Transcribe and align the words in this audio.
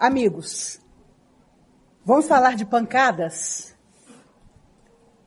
Amigos, 0.00 0.80
vamos 2.02 2.26
falar 2.26 2.56
de 2.56 2.64
pancadas? 2.64 3.76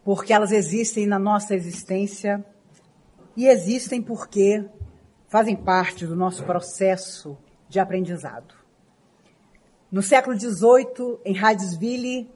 Porque 0.04 0.34
elas 0.34 0.52
existem 0.52 1.06
na 1.06 1.20
nossa 1.20 1.54
existência 1.54 2.44
e 3.38 3.46
existem 3.46 4.02
porque 4.02 4.68
fazem 5.28 5.56
parte 5.56 6.08
do 6.08 6.16
nosso 6.16 6.44
processo 6.44 7.38
de 7.70 7.80
aprendizado. 7.80 8.56
No 9.92 10.02
século 10.02 10.36
XVIII, 10.36 11.20
em 11.24 11.36
Hydesville, 11.36 12.32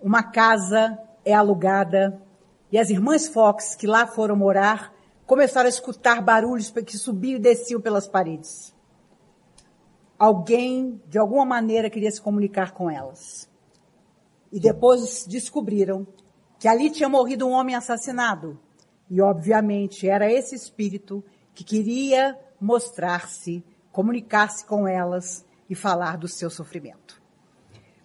uma 0.00 0.22
casa 0.22 0.96
é 1.24 1.34
alugada 1.34 2.22
e 2.70 2.78
as 2.78 2.88
irmãs 2.88 3.26
Fox, 3.26 3.74
que 3.74 3.88
lá 3.88 4.06
foram 4.06 4.36
morar, 4.36 4.94
começaram 5.26 5.66
a 5.66 5.70
escutar 5.70 6.22
barulhos 6.22 6.70
que 6.70 6.96
subiam 6.96 7.34
e 7.34 7.42
desciam 7.42 7.80
pelas 7.80 8.06
paredes 8.06 8.72
alguém, 10.20 11.00
de 11.08 11.18
alguma 11.18 11.46
maneira, 11.46 11.88
queria 11.88 12.10
se 12.10 12.20
comunicar 12.20 12.72
com 12.72 12.90
elas. 12.90 13.48
E 14.52 14.60
depois 14.60 15.24
descobriram 15.26 16.06
que 16.58 16.68
ali 16.68 16.90
tinha 16.90 17.08
morrido 17.08 17.48
um 17.48 17.52
homem 17.52 17.74
assassinado. 17.74 18.60
E, 19.08 19.18
obviamente, 19.22 20.06
era 20.06 20.30
esse 20.30 20.54
espírito 20.54 21.24
que 21.54 21.64
queria 21.64 22.38
mostrar-se, 22.60 23.64
comunicar-se 23.90 24.66
com 24.66 24.86
elas 24.86 25.42
e 25.70 25.74
falar 25.74 26.18
do 26.18 26.28
seu 26.28 26.50
sofrimento. 26.50 27.20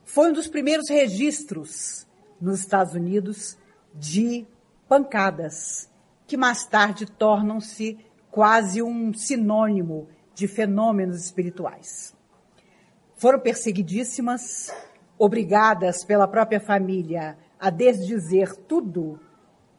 Foi 0.05 0.29
um 0.29 0.33
dos 0.33 0.47
primeiros 0.47 0.89
registros 0.89 2.07
nos 2.39 2.61
Estados 2.61 2.93
Unidos 2.93 3.57
de 3.93 4.47
pancadas, 4.87 5.89
que 6.25 6.37
mais 6.37 6.65
tarde 6.65 7.05
tornam-se 7.05 7.99
quase 8.31 8.81
um 8.81 9.13
sinônimo 9.13 10.07
de 10.35 10.47
fenômenos 10.47 11.23
espirituais. 11.23 12.13
Foram 13.15 13.39
perseguidíssimas, 13.39 14.71
obrigadas 15.17 16.03
pela 16.03 16.27
própria 16.27 16.59
família 16.59 17.37
a 17.59 17.69
desdizer 17.69 18.53
tudo 18.55 19.19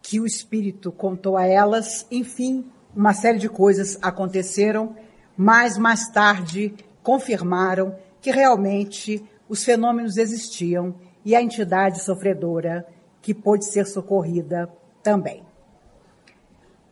que 0.02 0.18
o 0.18 0.26
espírito 0.26 0.90
contou 0.90 1.36
a 1.36 1.46
elas. 1.46 2.06
Enfim, 2.10 2.64
uma 2.94 3.12
série 3.12 3.38
de 3.38 3.48
coisas 3.48 3.98
aconteceram, 4.00 4.96
mas 5.36 5.76
mais 5.76 6.08
tarde 6.08 6.74
confirmaram 7.02 7.94
que 8.20 8.30
realmente 8.30 9.22
os 9.48 9.62
fenômenos 9.62 10.16
existiam 10.16 10.94
e 11.24 11.36
a 11.36 11.42
entidade 11.42 12.00
sofredora 12.00 12.86
que 13.20 13.34
pôde 13.34 13.66
ser 13.66 13.86
socorrida 13.86 14.68
também. 15.02 15.45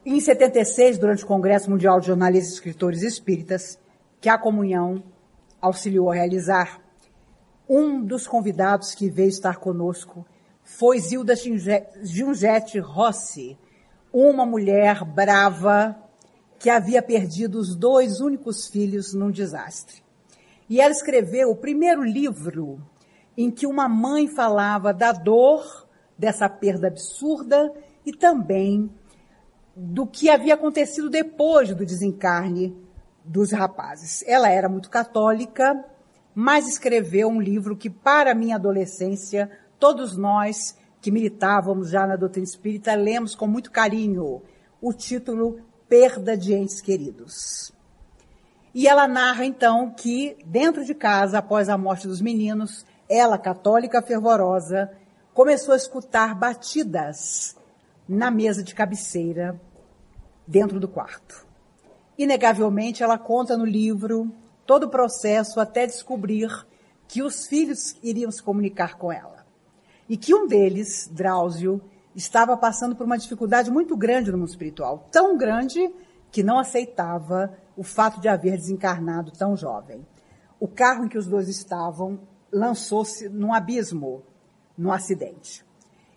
Em 0.07 0.21
76, 0.21 0.99
durante 0.99 1.25
o 1.25 1.27
Congresso 1.27 1.71
Mundial 1.71 1.99
de 1.99 2.09
Jornalistas 2.09 2.51
e 2.51 2.55
Escritores 2.57 3.01
Espíritas, 3.01 3.79
que 4.21 4.29
a 4.29 4.37
comunhão 4.37 5.03
auxiliou 5.63 6.11
a 6.11 6.15
realizar, 6.15 6.79
um 7.67 8.05
dos 8.05 8.27
convidados 8.27 8.95
que 8.95 9.09
veio 9.09 9.31
estar 9.31 9.57
conosco 9.57 10.27
foi 10.63 11.01
Zilda 11.01 11.35
Giungete 11.35 12.79
Rossi, 12.81 13.57
uma 14.13 14.45
mulher 14.45 15.03
brava 15.07 15.97
que 16.59 16.69
havia 16.69 17.01
perdido 17.01 17.59
os 17.59 17.75
dois 17.75 18.21
únicos 18.21 18.69
filhos 18.69 19.15
num 19.15 19.31
desastre. 19.31 20.03
E 20.69 20.83
ela 20.83 20.93
escreveu 20.93 21.51
o 21.51 21.57
primeiro 21.57 22.05
livro 22.05 22.79
em 23.39 23.51
que 23.51 23.67
uma 23.67 23.89
mãe 23.89 24.29
falava 24.29 24.93
da 24.93 25.13
dor 25.13 25.89
dessa 26.19 26.47
perda 26.47 26.89
absurda 26.89 27.73
e 28.05 28.13
também 28.13 28.91
do 29.77 30.06
que 30.06 30.30
havia 30.30 30.55
acontecido 30.55 31.11
depois 31.11 31.75
do 31.75 31.84
desencarne 31.84 32.77
dos 33.25 33.53
rapazes. 33.53 34.23
Ela 34.27 34.48
era 34.51 34.68
muito 34.68 34.90
católica, 34.90 35.85
mas 36.35 36.68
escreveu 36.68 37.29
um 37.29 37.40
livro 37.40 37.77
que, 37.77 37.90
para 37.90 38.34
minha 38.34 38.57
adolescência, 38.57 39.51
todos 39.79 40.17
nós 40.17 40.77
que 41.01 41.11
militávamos 41.11 41.90
já 41.90 42.07
na 42.07 42.17
doutrina 42.17 42.46
espírita 42.46 42.95
lemos 42.95 43.34
com 43.34 43.46
muito 43.46 43.70
carinho 43.70 44.42
o 44.80 44.92
título 44.92 45.61
Perda 45.89 46.36
de 46.36 46.55
Entes 46.55 46.80
Queridos. 46.80 47.73
E 48.74 48.89
ela 48.89 49.07
narra 49.07 49.45
então 49.45 49.90
que, 49.90 50.36
dentro 50.45 50.84
de 50.84 50.95
casa, 50.95 51.39
após 51.39 51.68
a 51.68 51.79
morte 51.79 52.08
dos 52.08 52.20
meninos, 52.20 52.84
ela, 53.08 53.39
católica 53.39 54.02
fervorosa, 54.02 54.90
começou 55.33 55.74
a 55.74 55.77
escutar 55.77 56.34
batidas 56.34 57.57
na 58.09 58.31
mesa 58.31 58.63
de 58.63 58.75
cabeceira 58.75 59.61
dentro 60.47 60.79
do 60.79 60.89
quarto. 60.89 61.47
Inegavelmente, 62.19 63.03
ela 63.03 63.19
conta 63.19 63.57
no 63.57 63.65
livro 63.65 64.31
todo 64.67 64.85
o 64.85 64.91
processo 64.91 65.61
até 65.61 65.87
descobrir 65.87 66.48
que 67.09 67.23
os 67.23 67.47
filhos 67.47 67.97
iriam 68.03 68.31
se 68.31 68.43
comunicar 68.43 68.97
com 68.97 69.13
ela. 69.13 69.45
E 70.09 70.17
que 70.17 70.35
um 70.35 70.47
deles, 70.47 71.09
Drauzio, 71.13 71.81
estava 72.14 72.57
passando 72.57 72.95
por 72.95 73.05
uma 73.05 73.19
dificuldade 73.19 73.70
muito 73.70 73.97
grande 73.97 74.31
no 74.31 74.39
mundo 74.39 74.48
espiritual. 74.48 75.09
Tão 75.11 75.37
grande 75.37 75.93
que 76.31 76.43
não 76.43 76.59
aceitava 76.59 77.57
o 77.77 77.83
fato 77.83 78.20
de 78.20 78.29
haver 78.29 78.57
desencarnado 78.57 79.33
tão 79.33 79.57
jovem. 79.57 80.07
O 80.61 80.69
carro 80.69 81.05
em 81.05 81.09
que 81.09 81.19
os 81.19 81.27
dois 81.27 81.48
estavam 81.48 82.20
lançou-se 82.53 83.29
num 83.29 83.53
abismo, 83.53 84.23
num 84.79 84.93
acidente. 84.93 85.64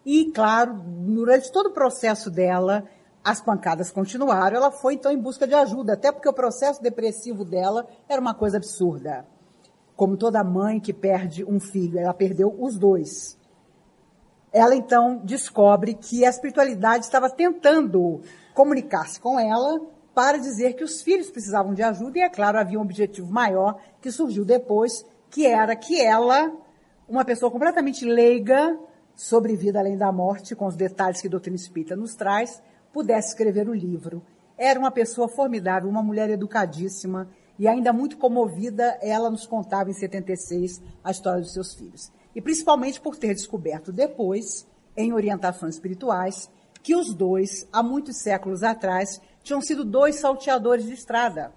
E, 0.10 0.32
claro, 0.32 0.74
durante 0.74 1.52
todo 1.52 1.66
o 1.66 1.74
processo 1.74 2.32
dela, 2.32 2.86
as 3.22 3.42
pancadas 3.42 3.92
continuaram. 3.92 4.56
Ela 4.56 4.72
foi 4.72 4.94
então 4.94 5.12
em 5.12 5.20
busca 5.20 5.46
de 5.46 5.54
ajuda, 5.54 5.96
até 5.96 6.14
porque 6.14 6.30
o 6.30 6.34
processo 6.34 6.82
depressivo 6.82 7.44
dela 7.44 7.86
era 8.08 8.22
uma 8.22 8.34
coisa 8.34 8.56
absurda. 8.56 9.26
Como 9.98 10.16
toda 10.16 10.42
mãe 10.46 10.80
que 10.80 10.94
perde 10.94 11.44
um 11.44 11.60
filho, 11.60 12.00
ela 12.00 12.14
perdeu 12.14 12.56
os 12.58 12.78
dois. 12.78 13.38
Ela 14.54 14.76
então 14.76 15.18
descobre 15.26 15.94
que 15.94 16.24
a 16.24 16.30
espiritualidade 16.30 17.04
estava 17.04 17.30
tentando 17.30 18.22
comunicar-se 18.54 19.20
com 19.20 19.38
ela 19.38 19.82
para 20.16 20.38
dizer 20.38 20.76
que 20.76 20.86
os 20.86 21.02
filhos 21.02 21.30
precisavam 21.30 21.74
de 21.74 21.84
ajuda 21.84 22.20
e, 22.20 22.22
é 22.22 22.30
claro, 22.30 22.58
havia 22.58 22.80
um 22.80 22.84
objetivo 22.84 23.30
maior 23.30 23.78
que 24.00 24.10
surgiu 24.10 24.46
depois, 24.46 25.06
que 25.30 25.46
era 25.46 25.76
que 25.76 26.00
ela, 26.00 26.50
uma 27.10 27.26
pessoa 27.26 27.52
completamente 27.52 28.06
leiga 28.06 28.80
sobre 29.18 29.56
vida 29.56 29.80
além 29.80 29.98
da 29.98 30.12
morte, 30.12 30.56
com 30.56 30.68
os 30.68 30.76
detalhes 30.76 31.20
que 31.20 31.28
a 31.28 31.32
doutrina 31.32 31.56
espírita 31.56 31.96
nos 31.96 32.14
traz, 32.14 32.62
pudesse 32.94 33.30
escrever 33.30 33.68
o 33.68 33.74
livro. 33.74 34.22
Era 34.56 34.80
uma 34.80 34.92
pessoa 34.92 35.28
formidável, 35.28 35.90
uma 35.90 36.04
mulher 36.04 36.30
educadíssima 36.30 37.28
e 37.58 37.68
ainda 37.68 37.92
muito 37.92 38.18
comovida, 38.18 38.96
ela 39.02 39.32
nos 39.32 39.48
contava 39.48 39.90
em 39.90 39.94
76 39.94 40.84
a 41.04 41.10
história 41.10 41.42
dos 41.42 41.52
seus 41.52 41.74
filhos. 41.74 42.12
E 42.36 42.40
principalmente 42.40 43.02
por 43.02 43.18
ter 43.18 43.34
descoberto 43.34 43.92
depois, 43.92 44.68
em 44.96 45.12
orientações 45.12 45.74
espirituais, 45.74 46.48
que 46.84 46.96
os 46.96 47.12
dois, 47.12 47.68
há 47.74 47.82
muitos 47.82 48.18
séculos 48.22 48.62
atrás, 48.62 49.20
tinham 49.42 49.62
sido 49.62 49.84
dois 49.84 50.18
salteadores 50.18 50.86
de 50.86 50.94
estrada. 50.94 51.52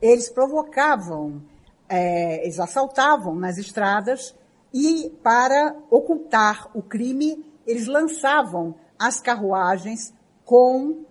Eles 0.00 0.28
provocavam, 0.28 1.42
é, 1.88 2.44
eles 2.44 2.60
assaltavam 2.60 3.34
nas 3.34 3.56
estradas 3.56 4.34
e, 4.72 5.10
para 5.22 5.76
ocultar 5.90 6.70
o 6.74 6.82
crime, 6.82 7.44
eles 7.66 7.86
lançavam 7.86 8.74
as 8.98 9.20
carruagens 9.20 10.14
com 10.44 11.04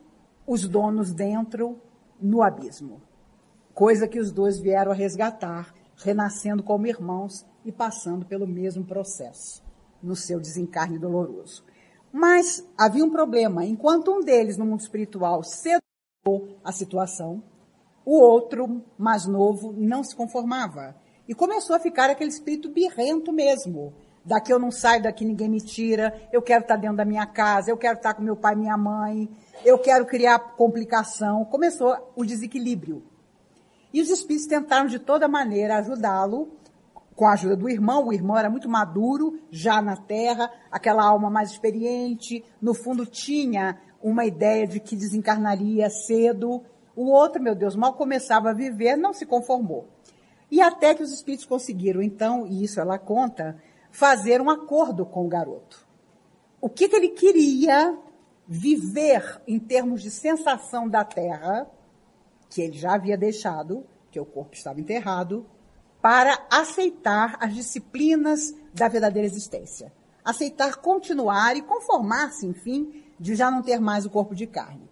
os 0.47 0.67
donos 0.67 1.11
dentro 1.13 1.79
no 2.19 2.41
abismo. 2.41 3.01
Coisa 3.73 4.07
que 4.07 4.19
os 4.19 4.31
dois 4.31 4.59
vieram 4.59 4.91
a 4.91 4.95
resgatar, 4.95 5.73
renascendo 5.95 6.63
como 6.63 6.87
irmãos 6.87 7.45
e 7.63 7.71
passando 7.71 8.25
pelo 8.25 8.47
mesmo 8.47 8.83
processo 8.83 9.63
no 10.01 10.15
seu 10.15 10.39
desencarne 10.39 10.97
doloroso. 10.97 11.63
Mas 12.11 12.67
havia 12.77 13.05
um 13.05 13.09
problema. 13.09 13.63
Enquanto 13.63 14.11
um 14.11 14.19
deles, 14.19 14.57
no 14.57 14.65
mundo 14.65 14.81
espiritual, 14.81 15.43
cedeu 15.43 15.79
a 16.63 16.71
situação, 16.71 17.41
o 18.03 18.19
outro, 18.19 18.83
mais 18.97 19.25
novo, 19.25 19.73
não 19.73 20.03
se 20.03 20.15
conformava. 20.15 20.95
E 21.27 21.33
começou 21.33 21.75
a 21.75 21.79
ficar 21.79 22.09
aquele 22.09 22.29
espírito 22.29 22.69
birrento 22.69 23.31
mesmo. 23.31 23.93
Daqui 24.23 24.53
eu 24.53 24.59
não 24.59 24.71
saio, 24.71 25.01
daqui 25.01 25.25
ninguém 25.25 25.49
me 25.49 25.59
tira. 25.59 26.13
Eu 26.31 26.41
quero 26.41 26.61
estar 26.61 26.75
dentro 26.75 26.97
da 26.97 27.05
minha 27.05 27.25
casa, 27.25 27.71
eu 27.71 27.77
quero 27.77 27.97
estar 27.97 28.13
com 28.13 28.21
meu 28.21 28.35
pai 28.35 28.53
e 28.53 28.57
minha 28.57 28.77
mãe, 28.77 29.29
eu 29.65 29.79
quero 29.79 30.05
criar 30.05 30.39
complicação. 30.39 31.43
Começou 31.45 31.95
o 32.15 32.23
desequilíbrio. 32.23 33.03
E 33.93 34.01
os 34.01 34.09
espíritos 34.09 34.47
tentaram 34.47 34.85
de 34.85 34.99
toda 34.99 35.27
maneira 35.27 35.77
ajudá-lo, 35.77 36.53
com 37.15 37.25
a 37.25 37.33
ajuda 37.33 37.55
do 37.55 37.69
irmão. 37.69 38.07
O 38.07 38.13
irmão 38.13 38.37
era 38.37 38.49
muito 38.49 38.69
maduro, 38.69 39.39
já 39.49 39.81
na 39.81 39.97
terra, 39.97 40.51
aquela 40.71 41.03
alma 41.03 41.29
mais 41.29 41.51
experiente. 41.51 42.43
No 42.61 42.73
fundo, 42.73 43.05
tinha 43.05 43.79
uma 44.01 44.25
ideia 44.25 44.67
de 44.67 44.79
que 44.79 44.95
desencarnaria 44.95 45.89
cedo. 45.89 46.63
O 46.95 47.11
outro, 47.11 47.41
meu 47.41 47.55
Deus, 47.55 47.75
mal 47.75 47.93
começava 47.93 48.51
a 48.51 48.53
viver, 48.53 48.95
não 48.95 49.13
se 49.13 49.25
conformou. 49.25 49.87
E 50.51 50.61
até 50.61 50.93
que 50.93 51.01
os 51.01 51.13
espíritos 51.13 51.45
conseguiram, 51.45 52.01
então, 52.01 52.45
e 52.45 52.63
isso 52.63 52.79
ela 52.79 52.99
conta, 52.99 53.57
fazer 53.89 54.41
um 54.41 54.49
acordo 54.49 55.05
com 55.05 55.25
o 55.25 55.29
garoto. 55.29 55.87
O 56.59 56.69
que, 56.69 56.89
que 56.89 56.95
ele 56.95 57.09
queria 57.09 57.97
viver 58.45 59.41
em 59.47 59.57
termos 59.57 60.01
de 60.01 60.11
sensação 60.11 60.89
da 60.89 61.05
terra, 61.05 61.65
que 62.49 62.61
ele 62.61 62.77
já 62.77 62.95
havia 62.95 63.17
deixado, 63.17 63.85
que 64.11 64.19
o 64.19 64.25
corpo 64.25 64.53
estava 64.53 64.81
enterrado, 64.81 65.45
para 66.01 66.37
aceitar 66.51 67.37
as 67.39 67.55
disciplinas 67.55 68.53
da 68.73 68.89
verdadeira 68.89 69.25
existência. 69.25 69.93
Aceitar 70.23 70.75
continuar 70.75 71.55
e 71.55 71.61
conformar-se, 71.61 72.45
enfim, 72.45 73.05
de 73.17 73.35
já 73.35 73.49
não 73.49 73.61
ter 73.61 73.79
mais 73.79 74.05
o 74.05 74.09
corpo 74.09 74.35
de 74.35 74.45
carne. 74.45 74.89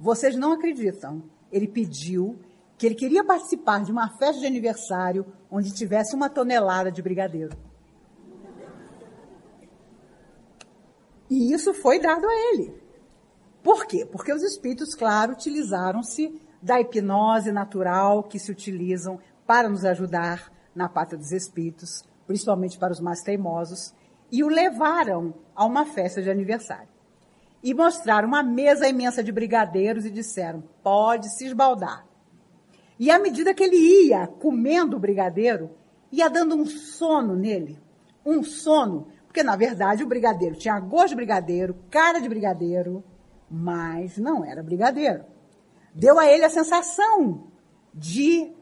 Vocês 0.00 0.34
não 0.34 0.52
acreditam. 0.52 1.22
Ele 1.52 1.68
pediu 1.68 2.38
que 2.76 2.86
ele 2.86 2.94
queria 2.94 3.24
participar 3.24 3.82
de 3.82 3.92
uma 3.92 4.08
festa 4.18 4.40
de 4.40 4.46
aniversário 4.46 5.26
onde 5.50 5.72
tivesse 5.72 6.14
uma 6.14 6.28
tonelada 6.28 6.90
de 6.90 7.02
brigadeiro. 7.02 7.56
E 11.30 11.52
isso 11.52 11.72
foi 11.72 11.98
dado 11.98 12.26
a 12.26 12.34
ele. 12.52 12.74
Por 13.62 13.86
quê? 13.86 14.04
Porque 14.04 14.32
os 14.32 14.42
espíritos, 14.42 14.94
claro, 14.94 15.32
utilizaram-se 15.32 16.38
da 16.60 16.80
hipnose 16.80 17.50
natural 17.50 18.22
que 18.22 18.38
se 18.38 18.50
utilizam 18.50 19.18
para 19.46 19.68
nos 19.68 19.84
ajudar 19.84 20.52
na 20.74 20.88
pátria 20.88 21.18
dos 21.18 21.32
espíritos, 21.32 22.02
principalmente 22.26 22.78
para 22.78 22.92
os 22.92 23.00
mais 23.00 23.20
teimosos, 23.20 23.94
e 24.30 24.42
o 24.42 24.48
levaram 24.48 25.34
a 25.54 25.64
uma 25.64 25.86
festa 25.86 26.20
de 26.20 26.30
aniversário. 26.30 26.88
E 27.62 27.72
mostraram 27.72 28.28
uma 28.28 28.42
mesa 28.42 28.88
imensa 28.88 29.22
de 29.22 29.32
brigadeiros 29.32 30.04
e 30.04 30.10
disseram: 30.10 30.62
pode 30.82 31.34
se 31.36 31.46
esbaldar. 31.46 32.04
E 32.98 33.10
à 33.10 33.18
medida 33.18 33.54
que 33.54 33.62
ele 33.62 33.76
ia 34.06 34.26
comendo 34.26 34.96
o 34.96 35.00
brigadeiro, 35.00 35.70
ia 36.12 36.28
dando 36.28 36.54
um 36.54 36.64
sono 36.64 37.34
nele. 37.34 37.78
Um 38.24 38.42
sono, 38.42 39.08
porque 39.26 39.42
na 39.42 39.56
verdade 39.56 40.04
o 40.04 40.06
brigadeiro 40.06 40.56
tinha 40.56 40.78
gosto 40.78 41.10
de 41.10 41.16
brigadeiro, 41.16 41.76
cara 41.90 42.20
de 42.20 42.28
brigadeiro, 42.28 43.02
mas 43.50 44.16
não 44.16 44.44
era 44.44 44.62
brigadeiro. 44.62 45.24
Deu 45.94 46.18
a 46.18 46.26
ele 46.26 46.44
a 46.44 46.50
sensação 46.50 47.48
de 47.92 48.52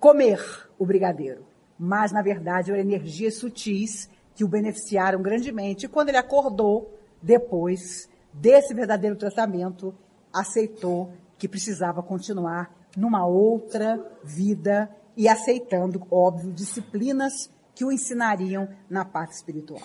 comer 0.00 0.40
o 0.78 0.86
brigadeiro, 0.86 1.46
mas 1.78 2.12
na 2.12 2.22
verdade 2.22 2.70
eram 2.70 2.80
energias 2.80 3.36
sutis 3.36 4.08
que 4.34 4.44
o 4.44 4.48
beneficiaram 4.48 5.22
grandemente. 5.22 5.86
E 5.86 5.88
quando 5.88 6.08
ele 6.08 6.18
acordou, 6.18 6.98
depois 7.22 8.08
desse 8.32 8.74
verdadeiro 8.74 9.16
tratamento, 9.16 9.94
aceitou 10.32 11.12
que 11.38 11.48
precisava 11.48 12.02
continuar 12.02 12.74
numa 12.96 13.26
outra 13.26 14.02
vida 14.22 14.90
e 15.16 15.28
aceitando, 15.28 16.06
óbvio, 16.10 16.52
disciplinas 16.52 17.50
que 17.74 17.84
o 17.84 17.92
ensinariam 17.92 18.68
na 18.88 19.04
parte 19.04 19.32
espiritual. 19.32 19.82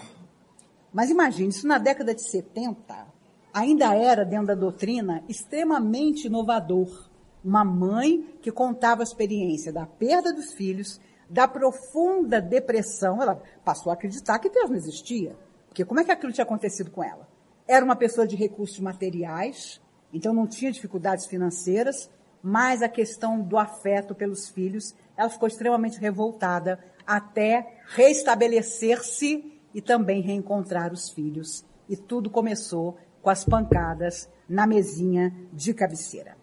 Mas 0.93 1.09
imagine, 1.09 1.49
isso 1.49 1.67
na 1.67 1.77
década 1.77 2.13
de 2.13 2.29
70 2.29 3.07
ainda 3.53 3.95
era, 3.95 4.25
dentro 4.25 4.47
da 4.47 4.55
doutrina, 4.55 5.23
extremamente 5.27 6.27
inovador. 6.27 7.09
Uma 7.43 7.63
mãe 7.63 8.37
que 8.41 8.51
contava 8.51 9.01
a 9.01 9.03
experiência 9.03 9.71
da 9.71 9.85
perda 9.85 10.33
dos 10.33 10.53
filhos, 10.53 10.99
da 11.29 11.47
profunda 11.47 12.41
depressão, 12.41 13.21
ela 13.21 13.41
passou 13.63 13.91
a 13.91 13.93
acreditar 13.93 14.39
que 14.39 14.49
Deus 14.49 14.69
não 14.69 14.77
existia. 14.77 15.35
Porque 15.67 15.85
como 15.85 15.99
é 15.99 16.03
que 16.03 16.11
aquilo 16.11 16.33
tinha 16.33 16.43
acontecido 16.43 16.89
com 16.89 17.03
ela? 17.03 17.27
Era 17.67 17.85
uma 17.85 17.95
pessoa 17.95 18.27
de 18.27 18.35
recursos 18.35 18.79
materiais, 18.79 19.79
então 20.11 20.33
não 20.33 20.47
tinha 20.47 20.71
dificuldades 20.71 21.27
financeiras, 21.27 22.09
mas 22.41 22.81
a 22.81 22.89
questão 22.89 23.41
do 23.41 23.57
afeto 23.57 24.15
pelos 24.15 24.49
filhos, 24.49 24.95
ela 25.15 25.29
ficou 25.29 25.47
extremamente 25.47 25.99
revoltada 25.99 26.79
até 27.05 27.81
restabelecer-se 27.87 29.59
e 29.73 29.81
também 29.81 30.21
reencontrar 30.21 30.93
os 30.93 31.09
filhos. 31.09 31.65
E 31.87 31.97
tudo 31.97 32.29
começou 32.29 32.97
com 33.21 33.29
as 33.29 33.43
pancadas 33.43 34.29
na 34.47 34.65
mesinha 34.65 35.35
de 35.51 35.73
cabeceira. 35.73 36.37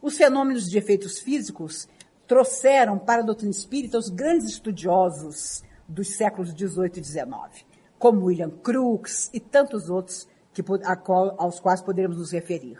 Os 0.00 0.16
fenômenos 0.16 0.68
de 0.68 0.78
efeitos 0.78 1.18
físicos 1.18 1.88
trouxeram 2.26 2.98
para 2.98 3.22
a 3.22 3.24
doutrina 3.24 3.50
espírita 3.50 3.98
os 3.98 4.08
grandes 4.08 4.48
estudiosos 4.48 5.62
dos 5.86 6.16
séculos 6.16 6.50
XVIII 6.50 6.92
e 6.96 7.04
XIX, 7.04 7.66
como 7.98 8.24
William 8.24 8.50
Crookes 8.50 9.30
e 9.32 9.38
tantos 9.38 9.90
outros 9.90 10.26
que, 10.52 10.62
aos 11.38 11.60
quais 11.60 11.82
poderemos 11.82 12.18
nos 12.18 12.32
referir. 12.32 12.78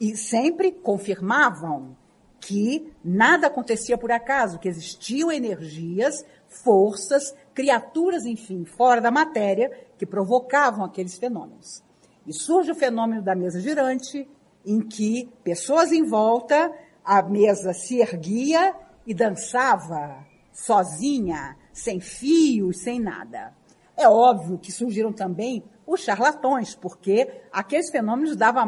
E 0.00 0.16
sempre 0.16 0.72
confirmavam 0.72 1.96
que 2.46 2.92
nada 3.02 3.46
acontecia 3.46 3.96
por 3.96 4.12
acaso, 4.12 4.58
que 4.58 4.68
existiam 4.68 5.32
energias, 5.32 6.24
forças, 6.46 7.34
criaturas, 7.54 8.26
enfim, 8.26 8.66
fora 8.66 9.00
da 9.00 9.10
matéria, 9.10 9.70
que 9.96 10.04
provocavam 10.04 10.84
aqueles 10.84 11.16
fenômenos. 11.16 11.82
E 12.26 12.34
surge 12.34 12.70
o 12.70 12.74
fenômeno 12.74 13.22
da 13.22 13.34
mesa 13.34 13.60
girante, 13.60 14.28
em 14.64 14.80
que 14.80 15.30
pessoas 15.42 15.90
em 15.90 16.06
volta, 16.06 16.70
a 17.02 17.22
mesa 17.22 17.72
se 17.72 18.00
erguia 18.00 18.74
e 19.06 19.14
dançava 19.14 20.26
sozinha, 20.52 21.56
sem 21.72 21.98
fios, 21.98 22.82
sem 22.82 23.00
nada. 23.00 23.54
É 23.96 24.06
óbvio 24.06 24.58
que 24.58 24.70
surgiram 24.70 25.12
também 25.12 25.64
os 25.86 26.00
charlatões, 26.00 26.74
porque 26.74 27.42
aqueles 27.50 27.90
fenômenos 27.90 28.36
davam, 28.36 28.66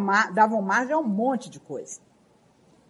margem 0.62 0.94
a 0.94 0.98
um 0.98 1.06
monte 1.06 1.50
de 1.50 1.60
coisa. 1.60 2.00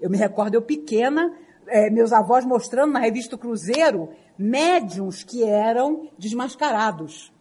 Eu 0.00 0.10
me 0.10 0.16
recordo, 0.16 0.54
eu 0.54 0.62
pequena, 0.62 1.32
é, 1.66 1.90
meus 1.90 2.12
avós 2.12 2.44
mostrando 2.44 2.92
na 2.92 2.98
revista 2.98 3.36
Cruzeiro 3.36 4.10
médiums 4.38 5.22
que 5.22 5.42
eram 5.42 6.10
desmascarados, 6.18 7.32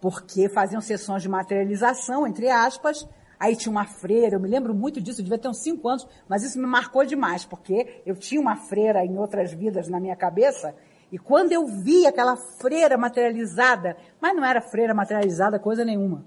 porque 0.00 0.48
faziam 0.48 0.80
sessões 0.80 1.22
de 1.22 1.28
materialização, 1.28 2.26
entre 2.26 2.48
aspas. 2.48 3.08
Aí 3.38 3.56
tinha 3.56 3.70
uma 3.70 3.86
freira, 3.86 4.36
eu 4.36 4.40
me 4.40 4.48
lembro 4.48 4.74
muito 4.74 5.00
disso, 5.00 5.20
eu 5.20 5.24
devia 5.24 5.38
ter 5.38 5.48
uns 5.48 5.62
cinco 5.62 5.88
anos, 5.88 6.06
mas 6.28 6.42
isso 6.42 6.58
me 6.58 6.66
marcou 6.66 7.06
demais, 7.06 7.44
porque 7.44 8.02
eu 8.04 8.14
tinha 8.14 8.40
uma 8.40 8.56
freira 8.56 9.04
em 9.04 9.16
outras 9.16 9.52
vidas 9.52 9.88
na 9.88 9.98
minha 9.98 10.14
cabeça, 10.14 10.74
e 11.10 11.18
quando 11.18 11.50
eu 11.52 11.66
vi 11.66 12.06
aquela 12.06 12.36
freira 12.36 12.98
materializada, 12.98 13.96
mas 14.20 14.36
não 14.36 14.44
era 14.44 14.60
freira 14.60 14.92
materializada 14.92 15.58
coisa 15.58 15.84
nenhuma. 15.84 16.24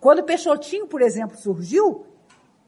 Quando 0.00 0.24
Peixotinho, 0.24 0.86
por 0.86 1.02
exemplo, 1.02 1.36
surgiu, 1.36 2.04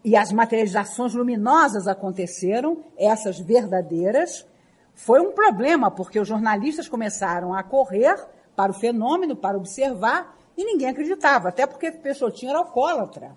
e 0.05 0.17
as 0.17 0.33
materializações 0.33 1.15
luminosas 1.15 1.87
aconteceram, 1.87 2.85
essas 2.97 3.39
verdadeiras, 3.39 4.47
foi 4.95 5.21
um 5.21 5.33
problema, 5.33 5.91
porque 5.91 6.19
os 6.19 6.29
jornalistas 6.29 6.89
começaram 6.89 7.55
a 7.55 7.63
correr 7.63 8.17
para 8.57 8.73
o 8.73 8.75
fenômeno, 8.75 9.37
para 9.37 9.57
observar, 9.57 10.37
e 10.57 10.65
ninguém 10.65 10.89
acreditava, 10.89 11.49
até 11.49 11.67
porque 11.67 11.91
Peixotinho 11.91 12.51
era 12.51 12.59
alcoólatra. 12.59 13.37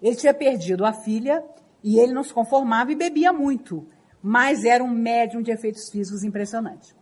Ele 0.00 0.14
tinha 0.14 0.32
perdido 0.32 0.84
a 0.84 0.92
filha 0.92 1.44
e 1.82 1.98
ele 1.98 2.12
não 2.12 2.22
se 2.22 2.32
conformava 2.32 2.92
e 2.92 2.96
bebia 2.96 3.32
muito, 3.32 3.86
mas 4.22 4.64
era 4.64 4.84
um 4.84 4.90
médium 4.90 5.42
de 5.42 5.50
efeitos 5.50 5.88
físicos 5.90 6.22
impressionante. 6.22 6.94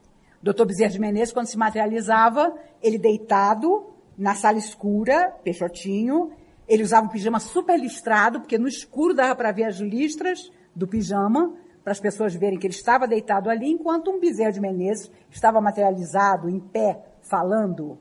Dr. 0.43 0.65
Bezerra 0.65 0.93
de 0.93 1.01
Menezes, 1.01 1.35
quando 1.35 1.47
se 1.47 1.59
materializava, 1.59 2.55
ele 2.83 2.99
deitado 2.99 3.93
na 4.17 4.35
sala 4.35 4.59
escura, 4.59 5.35
Peixotinho, 5.43 6.31
ele 6.69 6.83
usava 6.83 7.07
um 7.07 7.11
pijama 7.11 7.39
super 7.39 7.79
listrado, 7.79 8.41
porque 8.41 8.59
no 8.59 8.69
escuro 8.69 9.15
dava 9.15 9.35
para 9.35 9.53
ver 9.53 9.65
as 9.65 9.77
listras 9.77 10.51
do 10.75 10.87
pijama, 10.87 11.55
para 11.83 11.93
as 11.93 12.01
pessoas 12.01 12.35
verem 12.35 12.59
que 12.59 12.67
ele 12.67 12.75
estava 12.75 13.07
deitado 13.07 13.49
ali, 13.49 13.71
enquanto 13.71 14.11
um 14.11 14.19
Bezerra 14.19 14.51
de 14.51 14.61
Menezes 14.61 15.11
estava 15.31 15.61
materializado, 15.61 16.49
em 16.49 16.59
pé, 16.59 17.01
falando. 17.23 17.99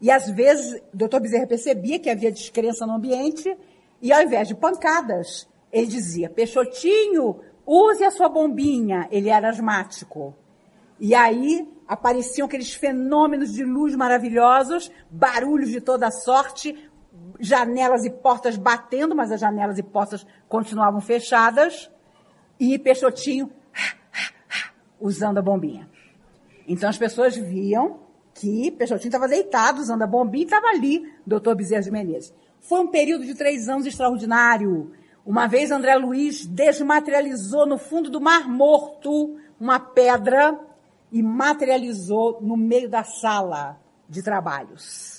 E 0.00 0.10
às 0.10 0.28
vezes, 0.28 0.82
o 0.92 0.96
doutor 0.96 1.20
Bezerra 1.20 1.46
percebia 1.46 1.98
que 1.98 2.10
havia 2.10 2.30
descrença 2.30 2.86
no 2.86 2.94
ambiente, 2.94 3.56
e 4.02 4.12
ao 4.12 4.22
invés 4.22 4.48
de 4.48 4.54
pancadas, 4.54 5.48
ele 5.72 5.86
dizia, 5.86 6.28
Peixotinho, 6.28 7.40
use 7.66 8.04
a 8.04 8.10
sua 8.10 8.28
bombinha. 8.28 9.08
Ele 9.10 9.28
era 9.28 9.48
asmático. 9.48 10.34
E 11.00 11.14
aí 11.14 11.68
apareciam 11.88 12.46
aqueles 12.46 12.74
fenômenos 12.74 13.52
de 13.52 13.64
luz 13.64 13.94
maravilhosos, 13.96 14.90
barulhos 15.10 15.70
de 15.70 15.80
toda 15.80 16.10
sorte, 16.10 16.76
janelas 17.40 18.04
e 18.04 18.10
portas 18.10 18.56
batendo, 18.56 19.14
mas 19.14 19.30
as 19.32 19.40
janelas 19.40 19.78
e 19.78 19.82
portas 19.82 20.26
continuavam 20.48 21.00
fechadas, 21.00 21.90
e 22.58 22.78
Peixotinho 22.78 23.50
usando 25.00 25.38
a 25.38 25.42
bombinha. 25.42 25.88
Então 26.66 26.88
as 26.88 26.96
pessoas 26.96 27.36
viam 27.36 28.00
que 28.32 28.70
Peixotinho 28.72 29.08
estava 29.08 29.28
deitado 29.28 29.80
usando 29.80 30.02
a 30.02 30.06
bombinha 30.06 30.44
e 30.44 30.46
estava 30.46 30.68
ali, 30.68 31.12
doutor 31.26 31.54
Bezerra 31.54 31.82
de 31.82 31.90
Menezes. 31.90 32.32
Foi 32.60 32.80
um 32.80 32.86
período 32.86 33.24
de 33.24 33.34
três 33.34 33.68
anos 33.68 33.86
extraordinário. 33.86 34.92
Uma 35.26 35.46
vez 35.46 35.70
André 35.70 35.94
Luiz 35.96 36.46
desmaterializou 36.46 37.66
no 37.66 37.78
fundo 37.78 38.10
do 38.10 38.20
Mar 38.20 38.48
Morto 38.48 39.36
uma 39.60 39.78
pedra 39.78 40.58
e 41.12 41.22
materializou 41.22 42.40
no 42.40 42.56
meio 42.56 42.88
da 42.88 43.04
sala 43.04 43.78
de 44.08 44.22
trabalhos 44.22 45.13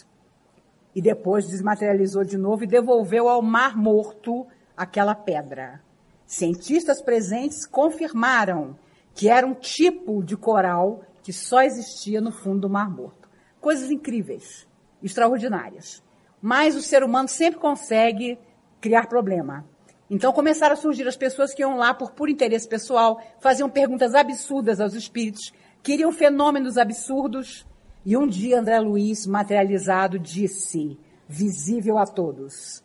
e 0.96 1.02
depois 1.02 1.48
desmaterializou 1.48 2.24
de 2.24 2.38
novo 2.38 2.64
e 2.64 2.68
devolveu 2.68 3.28
ao 3.28 3.42
Mar 3.42 3.76
Morto 3.76 4.48
aquela 4.78 5.14
pedra. 5.14 5.82
Cientistas 6.26 7.02
presentes 7.02 7.66
confirmaram 7.66 8.78
que 9.14 9.30
era 9.30 9.46
um 9.46 9.54
tipo 9.54 10.24
de 10.24 10.38
coral 10.38 11.04
que 11.22 11.34
só 11.34 11.62
existia 11.62 12.22
no 12.22 12.32
fundo 12.32 12.62
do 12.62 12.70
Mar 12.70 12.90
Morto. 12.90 13.30
Coisas 13.60 13.92
incríveis, 13.92 14.68
extraordinárias. 15.04 16.02
Mas 16.42 16.76
o 16.76 16.82
ser 16.82 17.04
humano 17.04 17.28
sempre 17.28 17.60
consegue 17.60 18.40
criar 18.80 19.08
problema. 19.08 19.66
Então 20.10 20.32
começaram 20.32 20.74
a 20.74 20.78
surgir 20.78 21.08
as 21.08 21.18
pessoas 21.18 21.54
que 21.54 21.62
iam 21.62 21.76
lá 21.76 21.94
por 21.94 22.12
puro 22.12 22.30
interesse 22.30 22.68
pessoal, 22.68 23.20
faziam 23.40 23.70
perguntas 23.70 24.14
absurdas 24.14 24.80
aos 24.80 24.94
espíritos, 24.94 25.52
queriam 25.82 26.12
fenômenos 26.12 26.78
absurdos, 26.78 27.66
e 28.06 28.16
um 28.16 28.28
dia 28.28 28.60
André 28.60 28.80
Luiz, 28.80 29.26
materializado, 29.26 30.20
disse, 30.20 31.00
visível 31.28 31.98
a 31.98 32.06
todos, 32.06 32.84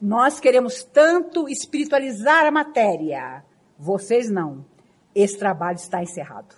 nós 0.00 0.40
queremos 0.40 0.82
tanto 0.84 1.48
espiritualizar 1.48 2.46
a 2.46 2.50
matéria, 2.50 3.44
vocês 3.78 4.30
não. 4.30 4.64
Esse 5.14 5.38
trabalho 5.38 5.76
está 5.76 6.02
encerrado. 6.02 6.54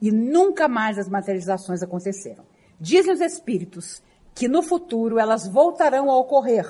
E 0.00 0.10
nunca 0.10 0.68
mais 0.68 0.98
as 0.98 1.08
materializações 1.08 1.82
aconteceram. 1.82 2.44
Dizem 2.80 3.14
os 3.14 3.20
espíritos 3.20 4.02
que 4.34 4.48
no 4.48 4.62
futuro 4.62 5.18
elas 5.18 5.46
voltarão 5.46 6.10
a 6.10 6.18
ocorrer. 6.18 6.66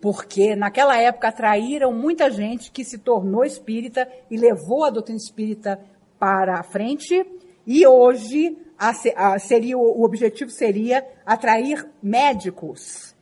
Porque 0.00 0.56
naquela 0.56 0.96
época 0.96 1.28
atraíram 1.28 1.92
muita 1.92 2.30
gente 2.30 2.72
que 2.72 2.84
se 2.84 2.98
tornou 2.98 3.44
espírita 3.44 4.08
e 4.30 4.36
levou 4.36 4.84
a 4.84 4.90
doutrina 4.90 5.18
espírita 5.18 5.78
para 6.18 6.58
a 6.58 6.62
frente. 6.62 7.24
E 7.64 7.86
hoje 7.86 8.56
a, 8.82 9.34
a, 9.34 9.38
seria, 9.38 9.78
o 9.78 10.02
objetivo 10.02 10.50
seria 10.50 11.06
atrair 11.24 11.88
médicos, 12.02 13.14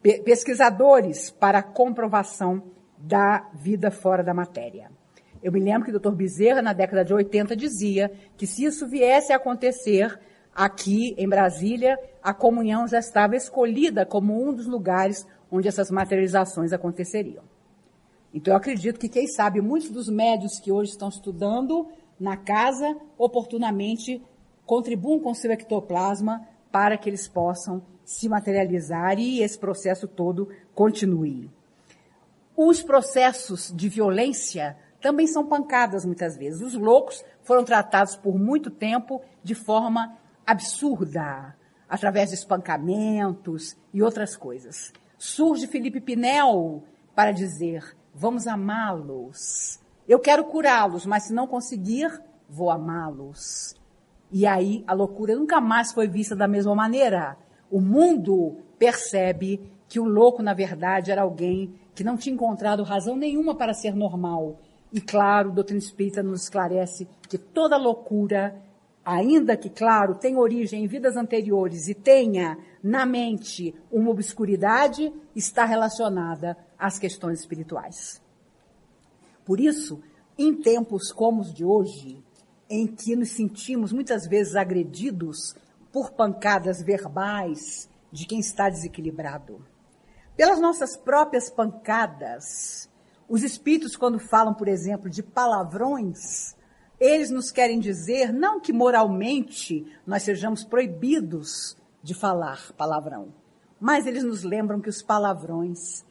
pe, 0.00 0.22
pesquisadores 0.22 1.30
para 1.30 1.58
a 1.58 1.62
comprovação 1.62 2.62
da 2.96 3.46
vida 3.52 3.90
fora 3.90 4.24
da 4.24 4.32
matéria. 4.32 4.90
Eu 5.42 5.52
me 5.52 5.60
lembro 5.60 5.84
que 5.84 5.94
o 5.94 6.00
Dr. 6.00 6.14
Bezerra, 6.16 6.62
na 6.62 6.72
década 6.72 7.04
de 7.04 7.12
80, 7.12 7.54
dizia 7.54 8.10
que 8.34 8.46
se 8.46 8.64
isso 8.64 8.88
viesse 8.88 9.30
a 9.30 9.36
acontecer 9.36 10.18
aqui 10.54 11.14
em 11.18 11.28
Brasília, 11.28 11.98
a 12.22 12.32
comunhão 12.32 12.88
já 12.88 12.98
estava 12.98 13.36
escolhida 13.36 14.06
como 14.06 14.42
um 14.42 14.54
dos 14.54 14.66
lugares 14.66 15.26
onde 15.52 15.68
essas 15.68 15.90
materializações 15.90 16.72
aconteceriam. 16.72 17.44
Então 18.32 18.54
eu 18.54 18.56
acredito 18.56 18.98
que, 18.98 19.10
quem 19.10 19.26
sabe, 19.26 19.60
muitos 19.60 19.90
dos 19.90 20.08
médios 20.08 20.58
que 20.58 20.72
hoje 20.72 20.92
estão 20.92 21.10
estudando 21.10 21.88
na 22.18 22.38
casa, 22.38 22.96
oportunamente 23.18 24.22
contribuam 24.66 25.20
com 25.20 25.34
seu 25.34 25.50
ectoplasma 25.52 26.46
para 26.70 26.96
que 26.96 27.08
eles 27.08 27.28
possam 27.28 27.82
se 28.04 28.28
materializar 28.28 29.18
e 29.18 29.40
esse 29.40 29.58
processo 29.58 30.06
todo 30.06 30.48
continue. 30.74 31.50
Os 32.56 32.82
processos 32.82 33.72
de 33.74 33.88
violência 33.88 34.76
também 35.00 35.26
são 35.26 35.46
pancadas 35.46 36.04
muitas 36.04 36.36
vezes. 36.36 36.60
Os 36.60 36.74
loucos 36.74 37.24
foram 37.42 37.64
tratados 37.64 38.16
por 38.16 38.38
muito 38.38 38.70
tempo 38.70 39.20
de 39.42 39.54
forma 39.54 40.16
absurda, 40.46 41.56
através 41.88 42.30
de 42.30 42.36
espancamentos 42.36 43.76
e 43.92 44.02
outras 44.02 44.36
coisas. 44.36 44.92
Surge 45.18 45.66
Felipe 45.66 46.00
Pinel 46.00 46.82
para 47.14 47.32
dizer: 47.32 47.96
vamos 48.14 48.46
amá-los. 48.46 49.80
Eu 50.06 50.18
quero 50.18 50.44
curá-los, 50.44 51.06
mas 51.06 51.24
se 51.24 51.32
não 51.32 51.46
conseguir, 51.46 52.22
vou 52.48 52.70
amá-los. 52.70 53.74
E 54.34 54.46
aí 54.46 54.84
a 54.86 54.92
loucura 54.92 55.34
nunca 55.34 55.62
mais 55.62 55.92
foi 55.92 56.06
vista 56.06 56.36
da 56.36 56.46
mesma 56.46 56.74
maneira. 56.74 57.38
O 57.70 57.80
mundo 57.80 58.58
percebe 58.78 59.60
que 59.88 59.98
o 59.98 60.04
louco, 60.04 60.42
na 60.42 60.52
verdade, 60.52 61.10
era 61.10 61.22
alguém 61.22 61.72
que 61.94 62.04
não 62.04 62.18
tinha 62.18 62.34
encontrado 62.34 62.82
razão 62.82 63.16
nenhuma 63.16 63.54
para 63.54 63.72
ser 63.72 63.94
normal 63.94 64.58
e 64.94 65.00
claro, 65.00 65.50
o 65.50 65.52
doutrina 65.52 65.80
espírita 65.80 66.22
nos 66.22 66.44
esclarece 66.44 67.08
que 67.28 67.36
toda 67.36 67.76
loucura, 67.76 68.62
ainda 69.04 69.56
que, 69.56 69.68
claro, 69.68 70.14
tenha 70.14 70.38
origem 70.38 70.84
em 70.84 70.86
vidas 70.86 71.16
anteriores 71.16 71.88
e 71.88 71.94
tenha 71.94 72.56
na 72.80 73.04
mente 73.04 73.74
uma 73.90 74.10
obscuridade, 74.10 75.12
está 75.34 75.64
relacionada 75.64 76.56
às 76.78 76.96
questões 76.96 77.40
espirituais. 77.40 78.22
Por 79.44 79.58
isso, 79.58 80.00
em 80.38 80.54
tempos 80.54 81.10
como 81.10 81.40
os 81.40 81.52
de 81.52 81.64
hoje, 81.64 82.22
em 82.68 82.86
que 82.86 83.14
nos 83.14 83.30
sentimos 83.30 83.92
muitas 83.92 84.26
vezes 84.26 84.56
agredidos 84.56 85.54
por 85.92 86.12
pancadas 86.12 86.82
verbais 86.82 87.88
de 88.10 88.26
quem 88.26 88.40
está 88.40 88.68
desequilibrado, 88.68 89.64
pelas 90.36 90.60
nossas 90.60 90.96
próprias 90.96 91.50
pancadas, 91.50 92.88
os 93.28 93.42
espíritos, 93.42 93.96
quando 93.96 94.18
falam, 94.18 94.54
por 94.54 94.68
exemplo, 94.68 95.08
de 95.08 95.22
palavrões, 95.22 96.54
eles 97.00 97.30
nos 97.30 97.50
querem 97.50 97.78
dizer 97.78 98.32
não 98.32 98.60
que 98.60 98.72
moralmente 98.72 99.86
nós 100.06 100.22
sejamos 100.22 100.64
proibidos 100.64 101.76
de 102.02 102.14
falar 102.14 102.72
palavrão, 102.72 103.32
mas 103.80 104.06
eles 104.06 104.24
nos 104.24 104.42
lembram 104.42 104.80
que 104.80 104.88
os 104.88 105.02
palavrões, 105.02 106.04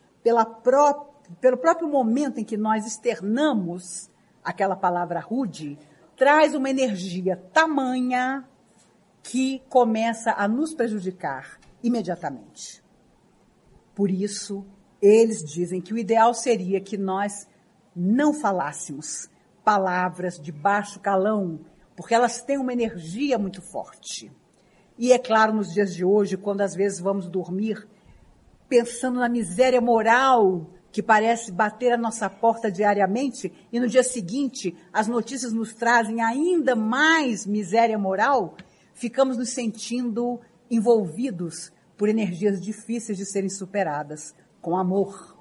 pró 0.63 1.09
pelo 1.39 1.57
próprio 1.57 1.87
momento 1.87 2.39
em 2.39 2.43
que 2.43 2.57
nós 2.57 2.85
externamos 2.85 4.09
aquela 4.43 4.75
palavra 4.75 5.19
rude, 5.19 5.77
traz 6.15 6.53
uma 6.55 6.69
energia 6.69 7.35
tamanha 7.53 8.47
que 9.21 9.61
começa 9.69 10.33
a 10.33 10.47
nos 10.47 10.73
prejudicar 10.73 11.59
imediatamente. 11.81 12.83
Por 13.95 14.09
isso, 14.09 14.65
eles 15.01 15.43
dizem 15.43 15.81
que 15.81 15.93
o 15.93 15.97
ideal 15.97 16.33
seria 16.33 16.81
que 16.81 16.97
nós 16.97 17.47
não 17.95 18.33
falássemos 18.33 19.29
palavras 19.63 20.39
de 20.39 20.51
baixo 20.51 20.99
calão, 20.99 21.59
porque 21.95 22.13
elas 22.13 22.41
têm 22.41 22.57
uma 22.57 22.73
energia 22.73 23.37
muito 23.37 23.61
forte. 23.61 24.31
E 24.97 25.11
é 25.11 25.19
claro, 25.19 25.53
nos 25.53 25.73
dias 25.73 25.93
de 25.93 26.03
hoje, 26.03 26.37
quando 26.37 26.61
às 26.61 26.75
vezes 26.75 26.99
vamos 26.99 27.27
dormir 27.27 27.87
pensando 28.67 29.19
na 29.19 29.29
miséria 29.29 29.81
moral 29.81 30.69
que 30.93 31.01
parece 31.01 31.51
bater 31.51 31.91
a 31.91 31.97
nossa 31.97 32.29
porta 32.29 32.71
diariamente, 32.71 33.51
e 33.71 33.79
no 33.79 33.87
dia 33.87 34.03
seguinte 34.03 34.77
as 34.93 35.07
notícias 35.07 35.51
nos 35.51 35.73
trazem 35.73 36.21
ainda 36.21 36.75
mais 36.75 37.47
miséria 37.47 37.97
moral, 37.97 38.55
ficamos 38.93 39.35
nos 39.35 39.49
sentindo 39.49 40.39
envolvidos 40.69 41.73
por 41.97 42.09
energias 42.09 42.61
difíceis 42.61 43.17
de 43.17 43.25
serem 43.25 43.49
superadas 43.49 44.35
com 44.61 44.77
amor 44.77 45.35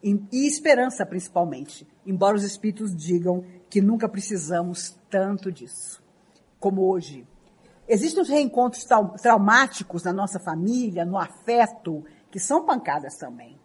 e 0.00 0.46
esperança 0.46 1.04
principalmente, 1.04 1.86
embora 2.06 2.36
os 2.36 2.44
espíritos 2.44 2.94
digam 2.94 3.44
que 3.68 3.80
nunca 3.80 4.08
precisamos 4.08 4.96
tanto 5.10 5.50
disso, 5.50 6.00
como 6.60 6.88
hoje. 6.88 7.26
Existem 7.88 8.22
os 8.22 8.28
reencontros 8.28 8.84
traumáticos 9.20 10.04
na 10.04 10.12
nossa 10.12 10.38
família, 10.38 11.04
no 11.04 11.18
afeto, 11.18 12.04
que 12.30 12.38
são 12.38 12.64
pancadas 12.64 13.16
também. 13.16 13.61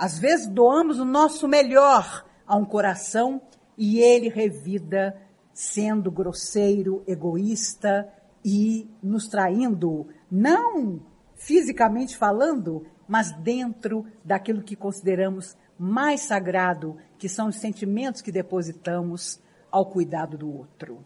Às 0.00 0.18
vezes 0.18 0.46
doamos 0.46 0.98
o 0.98 1.04
nosso 1.04 1.46
melhor 1.46 2.24
a 2.46 2.56
um 2.56 2.64
coração 2.64 3.38
e 3.76 4.00
ele 4.00 4.30
revida 4.30 5.14
sendo 5.52 6.10
grosseiro, 6.10 7.04
egoísta 7.06 8.10
e 8.42 8.88
nos 9.02 9.28
traindo, 9.28 10.08
não 10.30 11.02
fisicamente 11.34 12.16
falando, 12.16 12.86
mas 13.06 13.30
dentro 13.42 14.06
daquilo 14.24 14.62
que 14.62 14.74
consideramos 14.74 15.54
mais 15.78 16.22
sagrado, 16.22 16.96
que 17.18 17.28
são 17.28 17.48
os 17.48 17.56
sentimentos 17.56 18.22
que 18.22 18.32
depositamos 18.32 19.38
ao 19.70 19.84
cuidado 19.84 20.38
do 20.38 20.50
outro. 20.50 21.04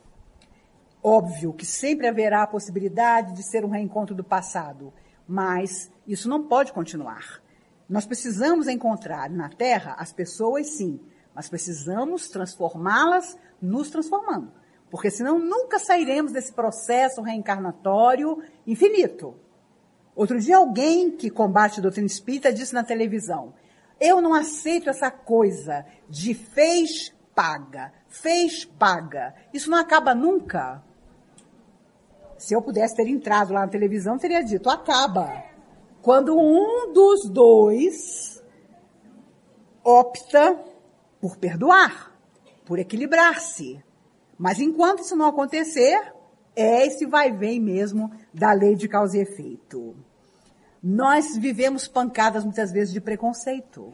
Óbvio 1.03 1.53
que 1.53 1.67
sempre 1.67 2.07
haverá 2.07 2.45
a 2.45 2.47
possibilidade 2.47 3.35
de 3.35 3.43
ser 3.43 3.65
um 3.65 3.71
reencontro 3.71 4.15
do 4.15 4.23
passado, 4.23 4.93
mas 5.27 5.91
isso 6.07 6.29
não 6.29 6.45
pode 6.47 6.73
continuar. 6.73 7.43
Nós 7.89 8.07
precisamos 8.07 8.67
encontrar 8.67 9.31
na 9.31 9.49
Terra 9.49 9.95
as 9.99 10.13
pessoas, 10.13 10.77
sim, 10.77 11.01
mas 11.35 11.49
precisamos 11.49 12.29
transformá-las 12.29 13.37
nos 13.61 13.91
transformando. 13.91 14.53
Porque 14.91 15.11
senão 15.11 15.39
nunca 15.39 15.79
sairemos 15.79 16.33
desse 16.33 16.53
processo 16.53 17.21
reencarnatório 17.21 18.43
infinito. 18.67 19.35
Outro 20.15 20.39
dia 20.39 20.57
alguém 20.57 21.11
que 21.11 21.29
combate 21.29 21.81
a 21.81 21.83
doutrina 21.83 22.07
espírita 22.07 22.53
disse 22.53 22.73
na 22.73 22.85
televisão, 22.85 23.53
eu 24.01 24.21
não 24.21 24.33
aceito 24.33 24.89
essa 24.89 25.11
coisa 25.11 25.85
de 26.09 26.35
fez, 26.35 27.13
paga, 27.35 27.93
fez, 28.09 28.65
paga. 28.65 29.35
Isso 29.53 29.69
não 29.71 29.79
acaba 29.79 30.15
nunca. 30.15 30.83
Se 32.39 32.55
eu 32.55 32.63
pudesse 32.63 32.95
ter 32.95 33.09
entrado 33.09 33.53
lá 33.53 33.61
na 33.63 33.69
televisão, 33.69 34.19
teria 34.19 34.43
dito, 34.43 34.71
acaba. 34.71 35.54
Quando 36.05 36.39
um 36.39 36.93
dos 36.93 37.31
dois 37.31 38.45
opta 39.83 40.63
por 41.19 41.39
perdoar, 41.39 42.15
por 42.67 42.79
equilibrar-se. 42.79 43.83
Mas 44.37 44.61
enquanto 44.61 45.01
isso 45.01 45.17
não 45.17 45.25
acontecer, 45.25 46.13
é 46.55 46.87
esse 46.87 47.07
vai 47.07 47.33
vem 47.33 47.59
mesmo 47.59 48.13
da 48.35 48.53
lei 48.53 48.75
de 48.75 48.87
causa 48.87 49.17
e 49.17 49.23
efeito. 49.23 49.97
Nós 50.83 51.39
vivemos 51.39 51.89
pancadas 51.89 52.45
muitas 52.45 52.71
vezes 52.71 52.93
de 52.93 53.01
preconceito. 53.01 53.91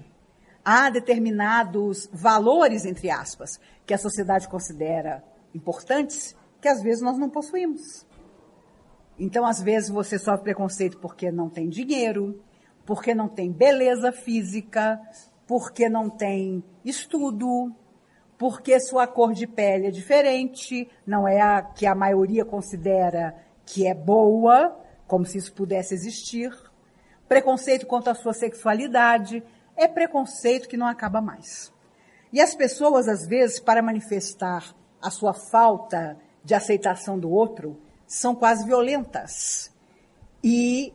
Há 0.64 0.90
determinados 0.90 2.10
valores, 2.12 2.84
entre 2.84 3.08
aspas, 3.08 3.60
que 3.86 3.94
a 3.94 3.98
sociedade 3.98 4.48
considera 4.48 5.22
importantes, 5.54 6.34
que 6.60 6.66
às 6.66 6.82
vezes 6.82 7.02
nós 7.02 7.16
não 7.16 7.30
possuímos. 7.30 8.04
Então, 9.22 9.44
às 9.44 9.60
vezes, 9.60 9.90
você 9.90 10.18
sofre 10.18 10.44
preconceito 10.44 10.96
porque 10.96 11.30
não 11.30 11.50
tem 11.50 11.68
dinheiro, 11.68 12.42
porque 12.86 13.14
não 13.14 13.28
tem 13.28 13.52
beleza 13.52 14.10
física, 14.10 14.98
porque 15.46 15.90
não 15.90 16.08
tem 16.08 16.64
estudo, 16.82 17.70
porque 18.38 18.80
sua 18.80 19.06
cor 19.06 19.34
de 19.34 19.46
pele 19.46 19.88
é 19.88 19.90
diferente, 19.90 20.88
não 21.06 21.28
é 21.28 21.38
a 21.38 21.60
que 21.60 21.84
a 21.84 21.94
maioria 21.94 22.46
considera 22.46 23.36
que 23.66 23.86
é 23.86 23.92
boa, 23.92 24.74
como 25.06 25.26
se 25.26 25.36
isso 25.36 25.52
pudesse 25.52 25.92
existir. 25.92 26.50
Preconceito 27.28 27.86
contra 27.86 28.12
a 28.12 28.16
sua 28.16 28.32
sexualidade 28.32 29.44
é 29.76 29.86
preconceito 29.86 30.66
que 30.66 30.78
não 30.78 30.86
acaba 30.86 31.20
mais. 31.20 31.70
E 32.32 32.40
as 32.40 32.54
pessoas, 32.54 33.06
às 33.06 33.26
vezes, 33.26 33.60
para 33.60 33.82
manifestar 33.82 34.74
a 35.02 35.10
sua 35.10 35.34
falta 35.34 36.16
de 36.42 36.54
aceitação 36.54 37.18
do 37.18 37.30
outro, 37.30 37.78
são 38.10 38.34
quase 38.34 38.66
violentas. 38.66 39.72
E 40.42 40.92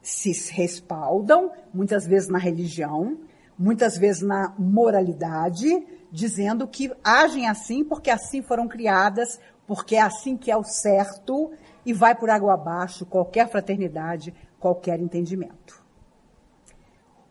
se 0.00 0.32
respaldam, 0.50 1.52
muitas 1.74 2.06
vezes 2.06 2.30
na 2.30 2.38
religião, 2.38 3.18
muitas 3.58 3.98
vezes 3.98 4.22
na 4.22 4.54
moralidade, 4.58 5.68
dizendo 6.10 6.66
que 6.66 6.90
agem 7.04 7.46
assim 7.46 7.84
porque 7.84 8.08
assim 8.08 8.40
foram 8.40 8.66
criadas, 8.66 9.38
porque 9.66 9.96
é 9.96 10.00
assim 10.00 10.38
que 10.38 10.50
é 10.50 10.56
o 10.56 10.64
certo, 10.64 11.52
e 11.84 11.92
vai 11.92 12.14
por 12.14 12.30
água 12.30 12.54
abaixo 12.54 13.04
qualquer 13.04 13.46
fraternidade, 13.50 14.34
qualquer 14.58 14.98
entendimento. 14.98 15.84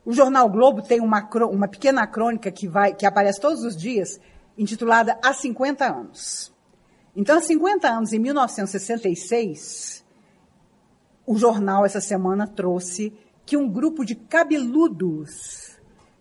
O 0.06 0.14
jornal 0.14 0.48
Globo 0.48 0.84
tem 0.84 1.02
uma, 1.02 1.28
uma 1.50 1.68
pequena 1.68 2.06
crônica 2.06 2.52
que, 2.52 2.68
vai, 2.68 2.94
que 2.94 3.06
aparece 3.06 3.42
todos 3.42 3.64
os 3.64 3.76
dias, 3.76 4.20
intitulada 4.56 5.18
Há 5.24 5.34
50 5.34 5.86
anos. 5.86 6.53
Então, 7.16 7.38
há 7.38 7.42
50 7.42 7.88
anos, 7.88 8.12
em 8.12 8.20
1966, 8.20 10.04
o 11.26 11.38
jornal 11.38 11.86
essa 11.86 12.02
semana 12.02 12.48
trouxe 12.48 13.14
que 13.46 13.56
um 13.56 13.70
grupo 13.70 14.04
de 14.04 14.16
cabeludos 14.16 15.78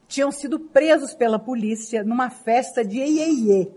tinham 0.07 0.31
sido 0.31 0.61
presos 0.61 1.15
pela 1.15 1.39
polícia 1.39 2.05
numa 2.05 2.29
festa 2.29 2.85
de 2.85 2.99
Iê. 2.99 3.73